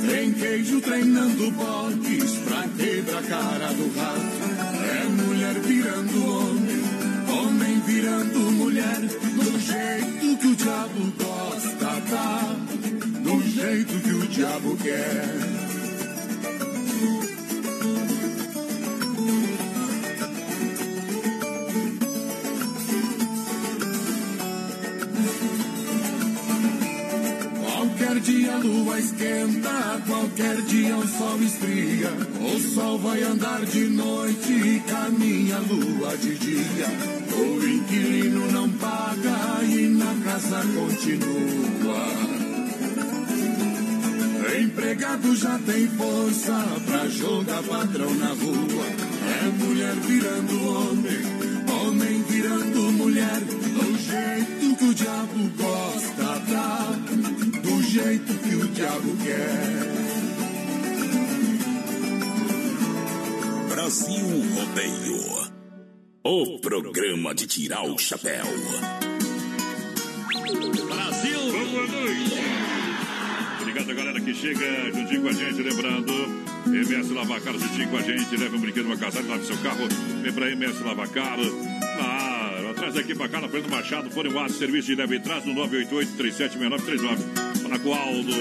Tem 0.07 0.33
queijo 0.33 0.81
treinando 0.81 1.51
botes 1.51 2.31
pra 2.45 2.67
quebrar 2.77 3.19
a 3.19 3.23
cara 3.23 3.73
do 3.73 3.97
rato. 3.97 4.43
É 4.91 5.05
mulher 5.05 5.59
virando 5.61 6.25
homem, 6.27 6.83
homem 7.39 7.79
virando 7.85 8.39
mulher. 8.51 8.99
Do 8.99 9.59
jeito 9.59 10.37
que 10.37 10.47
o 10.47 10.55
diabo 10.55 11.13
gosta, 11.17 12.01
tá? 12.11 12.82
Do 13.33 13.41
jeito 13.41 13.99
que 13.99 14.11
o 14.11 14.27
diabo 14.27 14.77
quer. 14.77 15.25
Qualquer 27.59 28.19
dia 28.19 28.53
a 28.53 28.57
lua 28.59 28.99
esquenta, 28.99 30.01
qualquer 30.05 30.61
dia 30.61 30.95
o 30.95 31.07
sol 31.07 31.41
esfria. 31.41 32.11
O 32.39 32.59
sol 32.59 32.99
vai 32.99 33.23
andar 33.23 33.65
de 33.65 33.85
noite 33.85 34.53
e 34.53 34.79
caminha 34.81 35.55
a 35.55 35.59
lua 35.59 36.15
de 36.17 36.37
dia. 36.37 36.87
O 37.35 37.65
inquilino 37.67 38.51
não 38.51 38.69
paga 38.73 39.63
e 39.63 39.87
na 39.87 40.23
casa 40.23 40.61
continua. 40.75 42.42
Empregado 44.51 45.35
já 45.35 45.57
tem 45.59 45.87
força 45.87 46.53
pra 46.85 47.07
jogar 47.07 47.63
patrão 47.63 48.13
na 48.15 48.27
rua. 48.27 48.85
É 49.41 49.47
mulher 49.63 49.95
virando 49.95 50.69
homem, 50.69 51.21
homem 51.71 52.23
virando 52.23 52.91
mulher. 52.91 53.39
Do 53.39 53.97
jeito 53.97 54.75
que 54.77 54.83
o 54.85 54.93
diabo 54.93 55.49
gosta, 55.57 56.41
tá? 56.51 56.91
Do 57.61 57.83
jeito 57.83 58.33
que 58.33 58.55
o 58.55 58.67
diabo 58.67 59.17
quer. 59.23 60.13
Brasil 63.69 64.43
Rodeio. 64.55 65.53
O 66.25 66.59
programa 66.59 67.33
de 67.33 67.47
tirar 67.47 67.83
o 67.83 67.97
chapéu. 67.97 68.45
Galera, 74.03 74.19
que 74.19 74.33
chega 74.33 74.91
juntinho 74.93 75.21
com 75.21 75.29
a 75.29 75.33
gente. 75.33 75.61
Lembrando, 75.61 76.11
MS 76.67 77.13
Lavacar 77.13 77.53
juntinho 77.53 77.87
com 77.89 77.95
a 77.97 78.01
gente. 78.01 78.35
Leva 78.35 78.57
um 78.57 78.59
brinquedo, 78.59 78.85
uma 78.85 78.97
casada, 78.97 79.25
lave 79.27 79.45
seu 79.45 79.57
carro. 79.57 79.87
Vem 80.21 80.33
pra 80.33 80.51
MS 80.51 80.83
Lavacar. 80.83 81.37
Claro, 81.37 82.69
atrás 82.71 82.95
da 82.95 82.99
equipe 82.99 83.17
bacana, 83.17 83.47
Fernando 83.47 83.71
Machado. 83.71 84.11
Fone 84.11 84.27
WhatsApp, 84.29 84.59
serviço 84.59 84.87
de 84.87 84.95
leve 84.95 85.15
e 85.15 85.21
traz 85.21 85.45
no 85.45 85.55
988-376939. 85.55 87.17
Agualdo. 87.71 88.33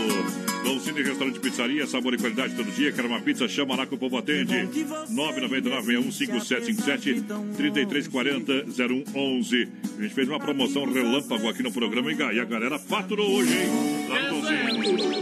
Dom 0.64 0.78
Cine 0.78 1.02
Restaurante 1.02 1.40
Pizzaria, 1.40 1.84
sabor 1.86 2.14
e 2.14 2.18
qualidade 2.18 2.54
todo 2.54 2.70
dia. 2.70 2.92
Quer 2.92 3.04
uma 3.04 3.20
pizza? 3.20 3.48
Chama 3.48 3.74
lá 3.76 3.84
que 3.86 3.94
o 3.94 3.98
povo 3.98 4.18
atende. 4.18 4.68
999-615757 5.10 7.24
3340-0111. 7.56 9.68
A 9.98 10.02
gente 10.02 10.14
fez 10.14 10.28
uma 10.28 10.38
promoção 10.38 10.84
relâmpago 10.84 11.48
aqui 11.48 11.62
no 11.62 11.72
programa 11.72 12.12
e 12.12 12.40
a 12.40 12.44
galera 12.44 12.78
faturou 12.78 13.30
hoje, 13.30 13.52
hein? 13.52 14.01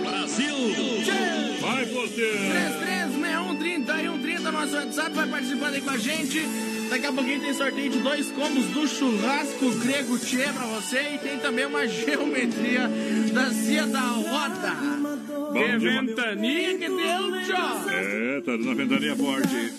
Brasil! 0.02 0.54
Vai 1.60 1.84
você! 1.86 2.30
336130 2.78 4.52
nosso 4.52 4.74
WhatsApp, 4.76 5.10
vai 5.14 5.28
participando 5.28 5.74
aí 5.74 5.80
com 5.80 5.90
a 5.90 5.98
gente. 5.98 6.40
Daqui 6.90 7.06
a 7.06 7.12
pouquinho 7.12 7.40
tem 7.40 7.54
sorteio 7.54 7.90
de 7.90 7.98
dois 8.00 8.30
combos 8.32 8.66
do 8.66 8.88
churrasco 8.88 9.70
grego 9.76 10.18
Tchê 10.18 10.42
pra 10.52 10.66
você 10.66 11.14
e 11.14 11.18
tem 11.18 11.38
também 11.38 11.64
uma 11.66 11.86
geometria 11.88 12.90
da 13.32 13.50
Cia 13.50 13.86
da 13.86 14.00
Roda. 14.00 14.76
que 15.52 15.78
ventania 15.78 16.78
que 16.78 16.88
deu, 16.88 17.44
tchau! 17.46 17.90
É, 17.90 18.40
tá 18.40 18.56
dando 18.56 18.70
a 18.70 18.74
ventania 18.74 19.14
forte. 19.14 19.72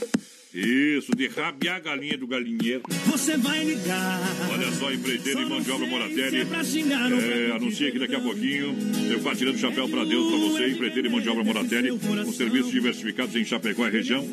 Isso, 0.54 1.16
de 1.16 1.28
rabiar 1.28 1.78
a 1.78 1.80
galinha 1.80 2.18
do 2.18 2.28
galinheiro. 2.28 2.84
Você 3.06 3.38
vai 3.38 3.64
ligar. 3.64 4.20
Olha 4.52 4.72
só, 4.74 4.92
empreiteiro 4.92 5.42
e 5.42 5.46
mão 5.46 5.62
de 5.62 5.72
obra 5.72 5.88
Moratelli. 5.88 6.42
É, 6.42 7.52
anuncia 7.56 7.92
que 7.92 8.00
daqui 8.00 8.16
a 8.16 8.20
pouquinho 8.20 8.76
eu 9.10 9.20
vou 9.20 9.36
tirando 9.36 9.56
o 9.56 9.60
chapéu 9.60 9.88
pra 9.88 10.04
Deus 10.04 10.28
pra 10.30 10.38
você, 10.40 10.68
empreiteiro 10.70 11.08
e 11.08 11.12
mão 11.12 11.22
de 11.22 11.30
obra 11.30 11.44
Moratelli, 11.44 11.98
com 11.98 12.32
serviços 12.34 12.72
diversificados 12.72 13.36
em 13.36 13.46
Chapecó 13.46 13.88
e 13.88 13.92
região. 13.92 14.28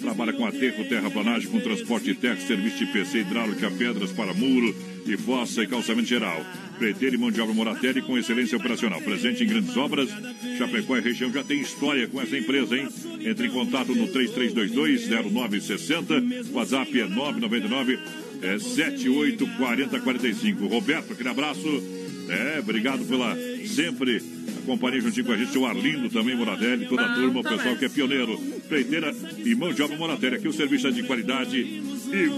Trabalha 0.00 0.32
com 0.32 0.46
aterro, 0.46 0.84
terraplanagem, 0.84 1.50
com 1.50 1.60
transporte 1.60 2.14
terra, 2.14 2.36
serviço 2.36 2.78
de 2.78 2.86
PC, 2.86 3.18
hidráulica, 3.18 3.70
pedras 3.70 4.12
para 4.12 4.32
muro 4.34 4.74
e 5.06 5.16
fossa 5.16 5.62
e 5.62 5.66
calçamento 5.66 6.08
geral. 6.08 6.44
Preteiro 6.78 7.16
e 7.16 7.18
mão 7.18 7.30
de 7.30 7.40
obra 7.40 7.54
Moratelli 7.54 8.02
com 8.02 8.18
excelência 8.18 8.58
operacional. 8.58 9.00
Presente 9.00 9.44
em 9.44 9.46
grandes 9.46 9.74
obras. 9.76 10.10
Chapecó 10.58 10.96
e 10.96 11.00
região 11.00 11.32
já 11.32 11.42
tem 11.42 11.60
história 11.60 12.06
com 12.08 12.20
essa 12.20 12.36
empresa, 12.36 12.76
hein? 12.76 12.86
Entre 13.20 13.46
em 13.46 13.50
contato 13.50 13.94
no 13.94 14.08
3322-0960. 14.08 16.52
WhatsApp 16.52 17.00
é 17.00 17.06
999 17.06 17.98
é 18.42 18.58
784045. 18.58 20.66
Roberto, 20.66 21.12
aquele 21.12 21.28
abraço. 21.28 21.95
É, 22.28 22.58
obrigado 22.58 23.04
pela 23.04 23.36
sempre 23.66 24.22
companhia 24.66 25.00
juntinho 25.00 25.24
com 25.24 25.32
a 25.32 25.36
gente, 25.36 25.56
o 25.56 25.64
Arlindo 25.64 26.10
também, 26.10 26.34
Moratelli, 26.34 26.86
toda 26.86 27.02
a 27.06 27.14
turma, 27.14 27.40
o 27.40 27.42
pessoal 27.44 27.76
que 27.76 27.84
é 27.84 27.88
pioneiro, 27.88 28.36
freiteira 28.68 29.14
e 29.44 29.54
mão 29.54 29.72
de 29.72 29.80
obra 29.80 29.96
Moratelli. 29.96 30.36
Aqui 30.36 30.48
o 30.48 30.52
serviço 30.52 30.88
é 30.88 30.90
de 30.90 31.04
qualidade 31.04 31.56
e 31.60 32.28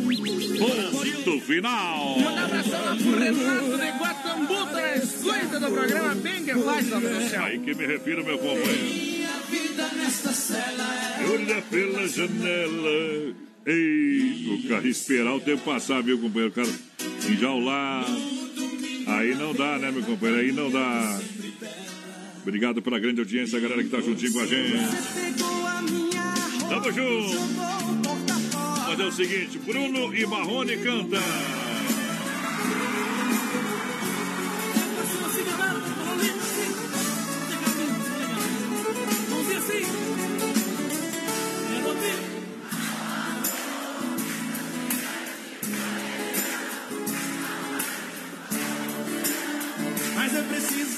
ponto 0.58 1.40
final. 1.40 2.18
Manda 2.18 2.40
um 2.40 2.44
abração 2.44 2.84
lá 2.84 2.96
pro 2.96 3.18
Renato 3.18 3.78
de 3.78 3.98
Guatambuta, 3.98 4.72
na 4.72 4.96
escuta 4.96 5.60
do 5.60 5.70
programa 5.70 6.14
Bem 6.16 6.44
que 6.44 6.54
faz, 6.54 6.86
céu. 7.30 7.44
Aí 7.44 7.58
que 7.58 7.74
me 7.74 7.86
refiro, 7.86 8.24
meu 8.24 8.38
companheiro. 8.38 9.28
Olha 11.30 11.62
pela 11.62 12.08
janela. 12.08 13.34
Ei, 13.66 14.46
o 14.48 14.68
carro 14.68 14.86
esperar 14.86 15.34
o 15.34 15.40
tempo 15.40 15.62
passar, 15.64 16.02
viu, 16.02 16.18
companheiro? 16.18 16.52
O 16.52 16.54
cara 16.54 16.68
enjaular. 17.30 18.06
Aí 19.08 19.34
não 19.34 19.54
dá, 19.54 19.78
né, 19.78 19.90
meu 19.90 20.02
companheiro? 20.02 20.42
Aí 20.42 20.52
não 20.52 20.70
dá. 20.70 21.20
Obrigado 22.42 22.80
pela 22.82 22.98
grande 22.98 23.20
audiência, 23.20 23.58
galera 23.58 23.82
que 23.82 23.88
tá 23.88 24.00
juntinho 24.00 24.32
com 24.32 24.40
a 24.40 24.46
gente. 24.46 24.78
Tamo 26.68 26.92
junto. 26.92 27.38
Fazer 28.86 29.02
o 29.02 29.12
seguinte, 29.12 29.58
Bruno 29.58 30.14
e 30.14 30.26
Marrone 30.26 30.76
canta. 30.78 31.18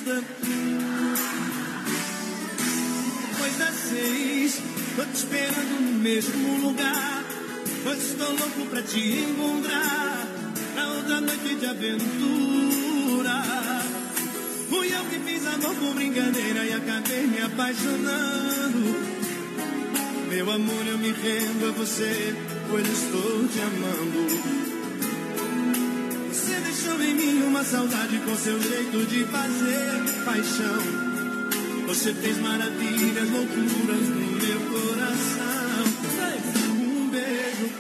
Tanto 0.05 0.51
depois 3.29 3.59
das 3.59 3.75
seis. 3.75 4.63
Tô 4.97 5.05
te 5.05 5.15
esperando 5.15 5.81
no 5.81 5.99
mesmo 6.01 6.59
lugar. 6.59 7.25
Pois 7.83 7.99
estou 7.99 8.29
louco 8.29 8.67
pra 8.71 8.83
te 8.83 8.99
encontrar. 8.99 10.27
Na 10.77 10.89
outra 10.95 11.21
noite 11.21 11.55
de 11.57 11.67
aventura. 11.67 13.43
Fui 14.69 14.93
eu 14.93 15.05
que 15.05 15.19
fiz 15.21 15.47
amor 15.47 15.75
com 15.77 15.95
brincadeira 15.95 16.65
e 16.65 16.73
acabei 16.73 17.27
me 17.27 17.41
apaixonando. 17.41 19.21
Meu 20.29 20.51
amor, 20.51 20.87
eu 20.87 20.99
me 20.99 21.11
rendo 21.13 21.69
a 21.69 21.73
você, 21.73 22.35
pois 22.69 22.87
estou 22.87 23.49
te 23.49 23.61
amando. 23.61 24.80
Deixou 26.83 27.03
em 27.03 27.15
mim 27.15 27.43
uma 27.43 27.63
saudade 27.63 28.19
com 28.21 28.35
seu 28.37 28.59
jeito 28.59 29.05
de 29.05 29.23
fazer 29.25 30.25
paixão. 30.25 30.81
Você 31.87 32.15
fez 32.15 32.39
maravilhas, 32.39 33.29
loucuras 33.29 34.09
no 34.09 34.31
meu 34.41 34.61
coração. 34.71 35.85
Um 36.71 37.11
beijo, 37.11 37.71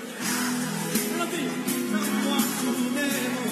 não 1.16 2.01
posso 2.24 2.72
demorar. 2.93 3.49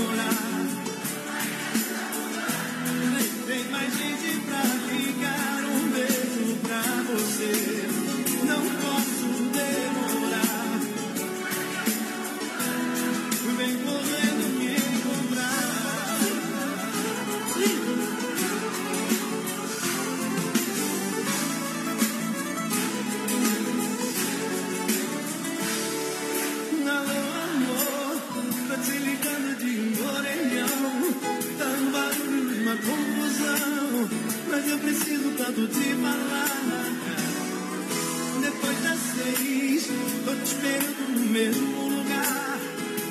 Esperando 40.49 41.09
no 41.15 41.27
mesmo 41.27 41.89
lugar. 41.89 42.59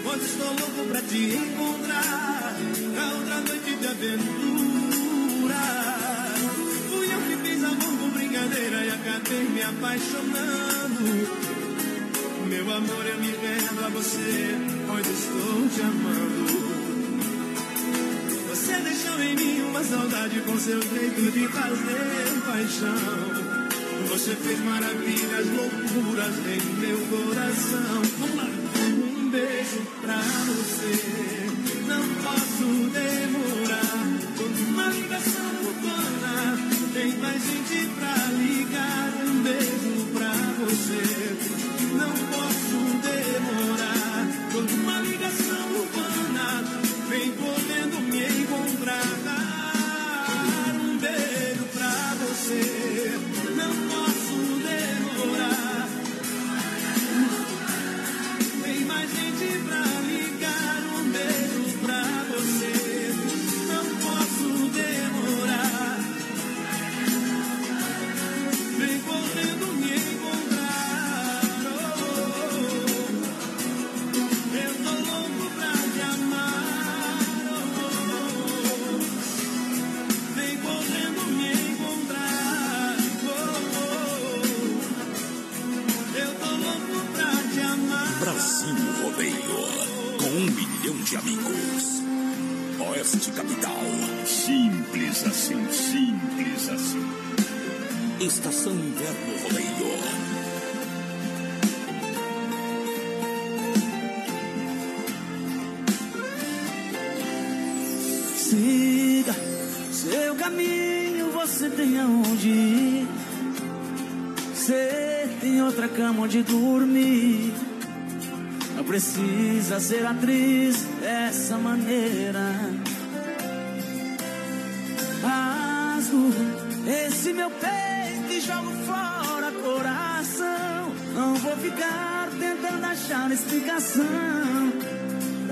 Onde 0.05 0.26
estou 0.26 0.47
louco 0.47 0.85
pra 0.89 1.01
te 1.01 1.35
encontrar. 1.35 2.55
Na 2.95 3.11
outra 3.14 3.41
noite 3.41 3.76
de 3.76 3.88
aventura. 3.88 5.64
Fui 6.89 7.05
eu 7.14 7.19
que 7.27 7.35
fiz 7.43 7.64
amor 7.64 7.97
com 7.99 8.09
brincadeira 8.09 8.85
e 8.85 8.89
acabei 8.89 9.43
me 9.49 9.61
apaixonando. 9.61 11.03
Meu 12.49 12.73
amor, 12.73 13.05
eu 13.05 13.18
me 13.19 13.31
rendo 13.31 13.85
a 13.85 13.89
você, 13.89 14.55
pois 14.88 15.07
estou 15.07 15.68
te 15.69 15.81
amando. 15.81 16.57
Você 18.49 18.73
deixou 18.80 19.22
em 19.22 19.35
mim 19.35 19.61
uma 19.69 19.84
saudade 19.84 20.39
com 20.41 20.57
seu 20.57 20.81
jeito 20.81 21.31
de 21.31 21.47
fazer 21.49 22.41
paixão. 22.45 23.27
Você 24.18 24.35
fez 24.35 24.60
maravilhas, 24.61 25.45
loucuras 25.45 26.35
em 26.48 26.60
meu 26.80 26.98
coração. 27.06 28.02
Um 28.89 29.30
beijo 29.30 29.80
pra 30.02 30.18
você, 30.18 30.95
não 31.85 32.02
posso 32.23 32.65
demorar. 32.89 34.07
Tô 34.35 34.44
numa 34.44 34.88
ligação 34.88 35.45
urbana, 35.68 36.57
tem 36.95 37.15
mais 37.19 37.44
gente 37.44 37.89
pra 37.99 38.15
ligar. 38.31 39.07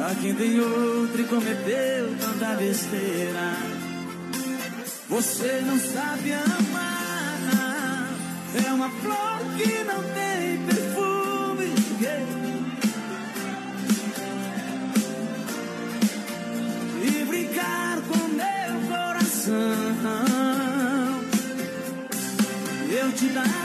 Pra 0.06 0.14
quem 0.14 0.36
tem 0.36 0.60
outro 0.60 1.20
e 1.20 1.24
cometeu 1.24 2.16
tanta 2.20 2.54
besteira. 2.58 3.58
Você 5.10 5.64
não 5.66 5.80
sabe 5.80 6.32
amar. 6.32 8.14
É 8.64 8.72
uma 8.72 8.88
flor 8.88 9.40
que 9.58 9.84
não 9.84 10.04
tem 10.14 10.64
perfume. 10.68 11.74
E 17.04 17.26
brincar 17.26 18.00
com 18.02 18.28
meu 18.28 18.88
coração. 18.88 19.56
Eu 22.92 23.12
te 23.12 23.26
daria 23.30 23.65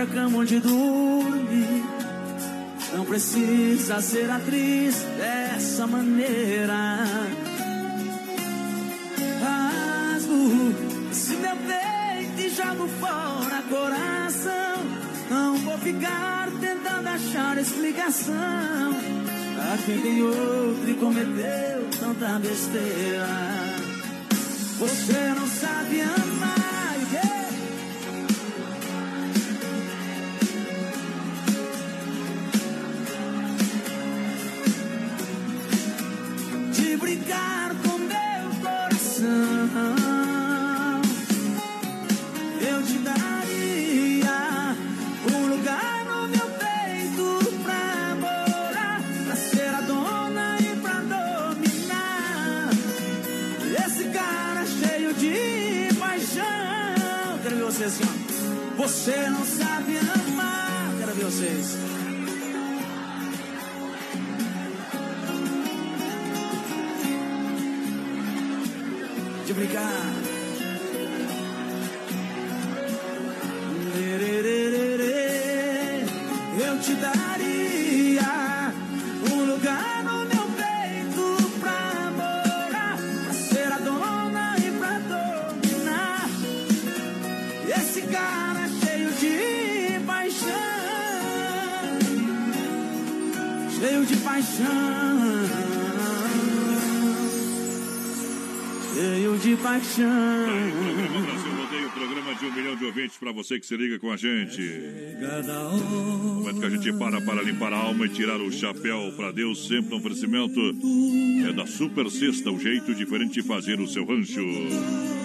outra 0.00 0.06
cama 0.06 0.38
onde 0.38 0.60
dormir. 0.60 1.84
Não 2.94 3.04
precisa 3.04 4.00
ser 4.00 4.30
atriz 4.30 4.96
dessa 5.16 5.86
maneira. 5.86 6.98
Rasgo 9.42 10.74
esse 11.10 11.36
meu 11.36 11.56
peito 11.56 12.40
e 12.40 12.50
jogo 12.50 12.88
fora 13.00 13.62
coração. 13.68 14.84
Não 15.28 15.56
vou 15.58 15.78
ficar 15.78 16.48
tentando 16.60 17.08
achar 17.08 17.58
explicação. 17.58 18.34
Pra 19.54 19.78
quem 19.84 20.00
tem 20.00 20.22
outro 20.22 20.90
e 20.90 20.94
cometeu 20.94 21.90
tanta 21.98 22.38
besteira. 22.38 23.28
Você 24.78 25.34
não 25.36 25.46
sabe 25.46 26.00
amar. 26.00 26.29
Você 103.42 103.58
que 103.58 103.66
se 103.66 103.76
liga 103.76 103.98
com 103.98 104.12
a 104.12 104.16
gente. 104.16 104.60
Momento 104.60 106.60
que 106.60 106.66
a 106.66 106.70
gente 106.70 106.92
para 106.92 107.20
para 107.22 107.42
limpar 107.42 107.72
a 107.72 107.78
alma 107.78 108.04
e 108.04 108.10
tirar 108.10 108.38
o 108.38 108.52
chapéu 108.52 109.12
para 109.16 109.32
Deus, 109.32 109.66
sempre 109.66 109.94
um 109.94 109.98
oferecimento 109.98 110.60
é 111.48 111.52
da 111.52 111.66
Super 111.66 112.10
Sexta, 112.10 112.50
o 112.50 112.60
jeito 112.60 112.94
diferente 112.94 113.40
de 113.40 113.42
fazer 113.42 113.80
o 113.80 113.88
seu 113.88 114.04
rancho. 114.04 114.44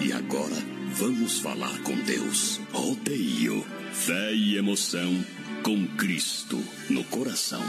E 0.02 0.12
agora, 0.12 0.56
vamos 0.94 1.40
falar 1.40 1.78
com 1.82 1.94
Deus. 2.04 2.58
Rodeio, 2.72 3.62
fé 3.92 4.34
e 4.34 4.56
emoção 4.56 5.12
com 5.62 5.86
Cristo 5.96 6.58
no 6.88 7.04
coração. 7.04 7.62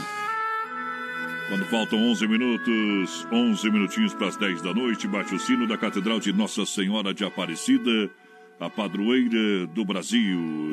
Quando 1.48 1.64
faltam 1.66 1.98
11 2.10 2.26
minutos, 2.26 3.26
11 3.30 3.70
minutinhos 3.70 4.14
para 4.14 4.28
as 4.28 4.36
10 4.36 4.62
da 4.62 4.72
noite, 4.72 5.06
bate 5.06 5.34
o 5.34 5.38
sino 5.38 5.66
da 5.66 5.76
Catedral 5.76 6.20
de 6.20 6.32
Nossa 6.32 6.64
Senhora 6.64 7.12
de 7.12 7.24
Aparecida, 7.24 8.10
a 8.60 8.68
padroeira 8.68 9.66
do 9.68 9.84
Brasil. 9.84 10.70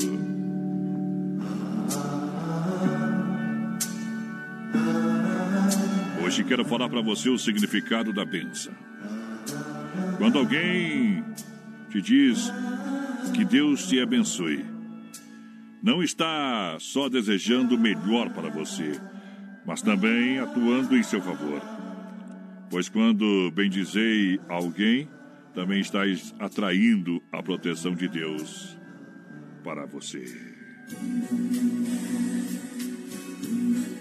Hoje 6.24 6.44
quero 6.44 6.66
falar 6.66 6.90
para 6.90 7.02
você 7.02 7.30
o 7.30 7.38
significado 7.38 8.12
da 8.12 8.26
benção. 8.26 8.74
Quando 10.18 10.40
alguém 10.40 11.24
te 11.91 12.02
diz 12.02 12.52
que 13.34 13.45
Deus 13.45 13.88
te 13.88 13.99
abençoe, 13.99 14.66
não 15.84 16.02
está 16.02 16.78
só 16.80 17.07
desejando 17.07 17.76
o 17.76 17.80
melhor 17.80 18.32
para 18.32 18.49
você, 18.49 18.99
mas 19.64 19.84
também 19.84 20.40
atuando 20.40 20.98
em 20.98 21.03
seu 21.03 21.22
favor. 21.22 21.62
Pois 22.72 22.90
quando 22.90 23.52
bendizei 23.52 24.40
alguém, 24.49 25.07
também 25.56 25.80
estáis 25.80 26.36
atraindo 26.38 27.23
a 27.32 27.41
proteção 27.41 27.95
de 27.95 28.07
Deus 28.10 28.77
para 29.64 29.86
você. 29.86 30.26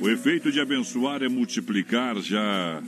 O 0.01 0.10
efeito 0.10 0.52
de 0.52 0.60
abençoar 0.60 1.22
é 1.22 1.28
multiplicar, 1.28 2.20
já 2.20 2.82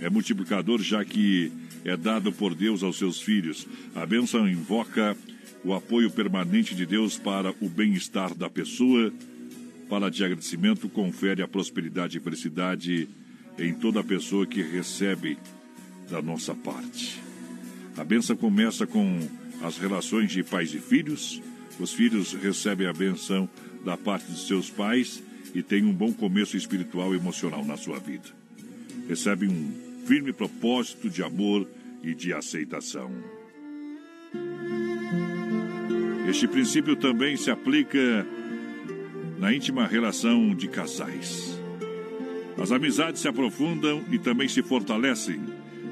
é 0.00 0.08
multiplicador, 0.08 0.80
já 0.80 1.04
que 1.04 1.52
é 1.84 1.96
dado 1.96 2.32
por 2.32 2.54
Deus 2.54 2.82
aos 2.82 2.96
seus 2.96 3.20
filhos. 3.20 3.66
A 3.94 4.06
bênção 4.06 4.48
invoca 4.48 5.16
o 5.64 5.74
apoio 5.74 6.10
permanente 6.10 6.74
de 6.74 6.86
Deus 6.86 7.18
para 7.18 7.50
o 7.60 7.68
bem-estar 7.68 8.34
da 8.34 8.48
pessoa. 8.48 9.12
Para 9.90 10.10
de 10.10 10.24
agradecimento, 10.24 10.88
confere 10.88 11.42
a 11.42 11.48
prosperidade 11.48 12.16
e 12.16 12.20
felicidade 12.20 13.08
em 13.58 13.74
toda 13.74 14.02
pessoa 14.02 14.46
que 14.46 14.62
recebe 14.62 15.36
da 16.10 16.22
nossa 16.22 16.54
parte. 16.54 17.21
A 17.96 18.04
benção 18.04 18.36
começa 18.36 18.86
com 18.86 19.18
as 19.62 19.78
relações 19.78 20.30
de 20.30 20.42
pais 20.42 20.74
e 20.74 20.78
filhos. 20.78 21.42
Os 21.78 21.92
filhos 21.92 22.32
recebem 22.32 22.86
a 22.86 22.92
benção 22.92 23.48
da 23.84 23.96
parte 23.96 24.30
de 24.32 24.38
seus 24.46 24.70
pais 24.70 25.22
e 25.54 25.62
têm 25.62 25.84
um 25.84 25.92
bom 25.92 26.12
começo 26.12 26.56
espiritual 26.56 27.14
e 27.14 27.18
emocional 27.18 27.64
na 27.64 27.76
sua 27.76 27.98
vida. 27.98 28.28
Recebem 29.08 29.48
um 29.48 30.06
firme 30.06 30.32
propósito 30.32 31.10
de 31.10 31.22
amor 31.22 31.66
e 32.02 32.14
de 32.14 32.32
aceitação. 32.32 33.10
Este 36.28 36.48
princípio 36.48 36.96
também 36.96 37.36
se 37.36 37.50
aplica 37.50 38.26
na 39.38 39.52
íntima 39.52 39.86
relação 39.86 40.54
de 40.54 40.68
casais. 40.68 41.58
As 42.56 42.70
amizades 42.70 43.20
se 43.20 43.28
aprofundam 43.28 44.04
e 44.10 44.18
também 44.18 44.48
se 44.48 44.62
fortalecem, 44.62 45.40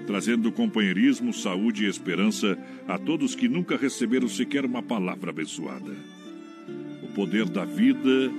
trazendo 0.06 0.50
companheirismo, 0.52 1.32
saúde 1.32 1.84
e 1.84 1.88
esperança 1.88 2.58
a 2.86 2.98
todos 2.98 3.34
que 3.34 3.48
nunca 3.48 3.76
receberam 3.76 4.28
sequer 4.28 4.64
uma 4.64 4.82
palavra 4.82 5.30
abençoada. 5.30 5.92
O 7.02 7.08
poder 7.14 7.48
da 7.48 7.64
vida 7.64 8.30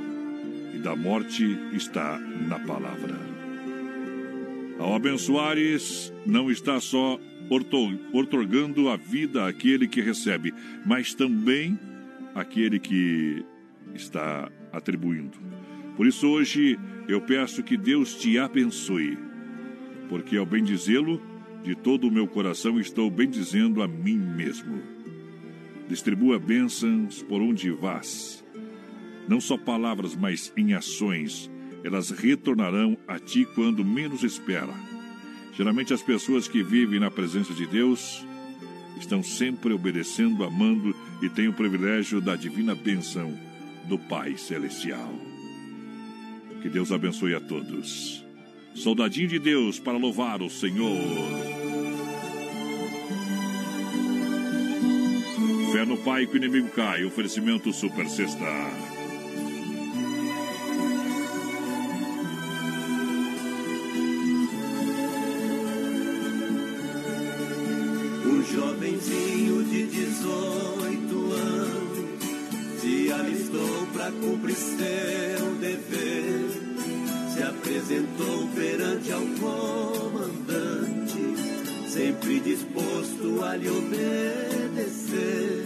e 0.73 0.77
da 0.77 0.95
morte 0.95 1.57
está 1.73 2.19
na 2.47 2.59
palavra. 2.59 3.19
Ao 4.79 4.95
abençoares, 4.95 6.11
não 6.25 6.49
está 6.49 6.79
só 6.79 7.19
otorgando 8.13 8.89
a 8.89 8.95
vida 8.95 9.47
àquele 9.47 9.87
que 9.87 10.01
recebe, 10.01 10.53
mas 10.85 11.13
também 11.13 11.77
àquele 12.33 12.79
que 12.79 13.45
está 13.93 14.49
atribuindo. 14.71 15.37
Por 15.97 16.07
isso, 16.07 16.27
hoje, 16.27 16.79
eu 17.07 17.21
peço 17.21 17.61
que 17.61 17.75
Deus 17.75 18.15
te 18.15 18.39
abençoe, 18.39 19.17
porque 20.09 20.37
ao 20.37 20.45
bendizê-lo, 20.45 21.21
de 21.63 21.75
todo 21.75 22.07
o 22.07 22.11
meu 22.11 22.27
coração 22.27 22.79
estou 22.79 23.09
bendizendo 23.09 23.81
a 23.81 23.87
mim 23.87 24.17
mesmo. 24.17 24.81
Distribua 25.87 26.39
bênçãos 26.39 27.21
por 27.23 27.41
onde 27.41 27.71
vás. 27.71 28.43
Não 29.27 29.39
só 29.39 29.57
palavras, 29.57 30.15
mas 30.15 30.51
em 30.55 30.73
ações. 30.73 31.49
Elas 31.83 32.11
retornarão 32.11 32.97
a 33.07 33.17
ti 33.19 33.45
quando 33.55 33.83
menos 33.83 34.23
espera 34.23 34.91
Geralmente 35.53 35.93
as 35.93 36.01
pessoas 36.01 36.47
que 36.47 36.63
vivem 36.63 36.99
na 36.99 37.11
presença 37.11 37.53
de 37.53 37.65
Deus 37.67 38.25
estão 38.99 39.21
sempre 39.21 39.73
obedecendo, 39.73 40.43
amando 40.43 40.95
e 41.21 41.29
têm 41.29 41.47
o 41.47 41.53
privilégio 41.53 42.21
da 42.21 42.35
divina 42.35 42.73
bênção 42.73 43.37
do 43.87 43.99
Pai 43.99 44.37
Celestial. 44.37 45.13
Que 46.61 46.69
Deus 46.69 46.91
abençoe 46.91 47.35
a 47.35 47.39
todos. 47.39 48.25
Soldadinho 48.73 49.27
de 49.27 49.39
Deus 49.39 49.79
para 49.79 49.97
louvar 49.97 50.41
o 50.41 50.49
Senhor. 50.49 50.97
Fé 55.71 55.85
no 55.85 55.97
Pai 55.97 56.25
que 56.27 56.33
o 56.33 56.37
inimigo 56.37 56.69
cai. 56.69 57.03
Oferecimento 57.05 57.71
Super 57.71 58.07
Sexta. 58.07 58.91
jovenzinho 68.51 69.63
de 69.63 69.85
18 69.85 71.31
anos 71.33 72.81
se 72.81 73.11
alistou 73.11 73.87
para 73.93 74.11
cumprir 74.11 74.55
seu 74.55 75.55
dever. 75.55 76.60
Se 77.33 77.41
apresentou 77.43 78.47
perante 78.53 79.09
ao 79.13 79.21
comandante, 79.39 81.17
sempre 81.87 82.41
disposto 82.41 83.41
a 83.41 83.55
lhe 83.55 83.69
obedecer. 83.69 85.65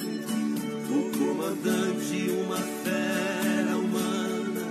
O 0.92 1.10
comandante, 1.18 2.30
uma 2.46 2.58
fera 2.58 3.78
humana, 3.78 4.62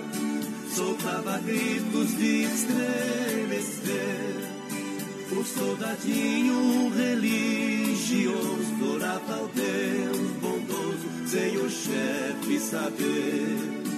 soltava 0.72 1.38
gritos 1.38 2.16
de 2.16 2.44
estremecer. 2.44 4.36
O 5.32 5.42
soldadinho 5.44 6.92
religioso 6.94 8.94
orava 8.94 9.34
ao 9.34 9.48
Deus 9.48 10.30
bondoso, 10.40 11.08
sem 11.26 11.56
o 11.56 11.68
chefe 11.68 12.60
saber. 12.60 13.93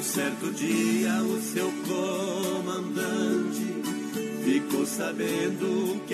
Um 0.00 0.02
certo 0.02 0.50
dia 0.52 1.12
o 1.24 1.38
seu 1.42 1.70
comandante 1.86 3.66
ficou 4.42 4.86
sabendo 4.86 6.00
que 6.06 6.08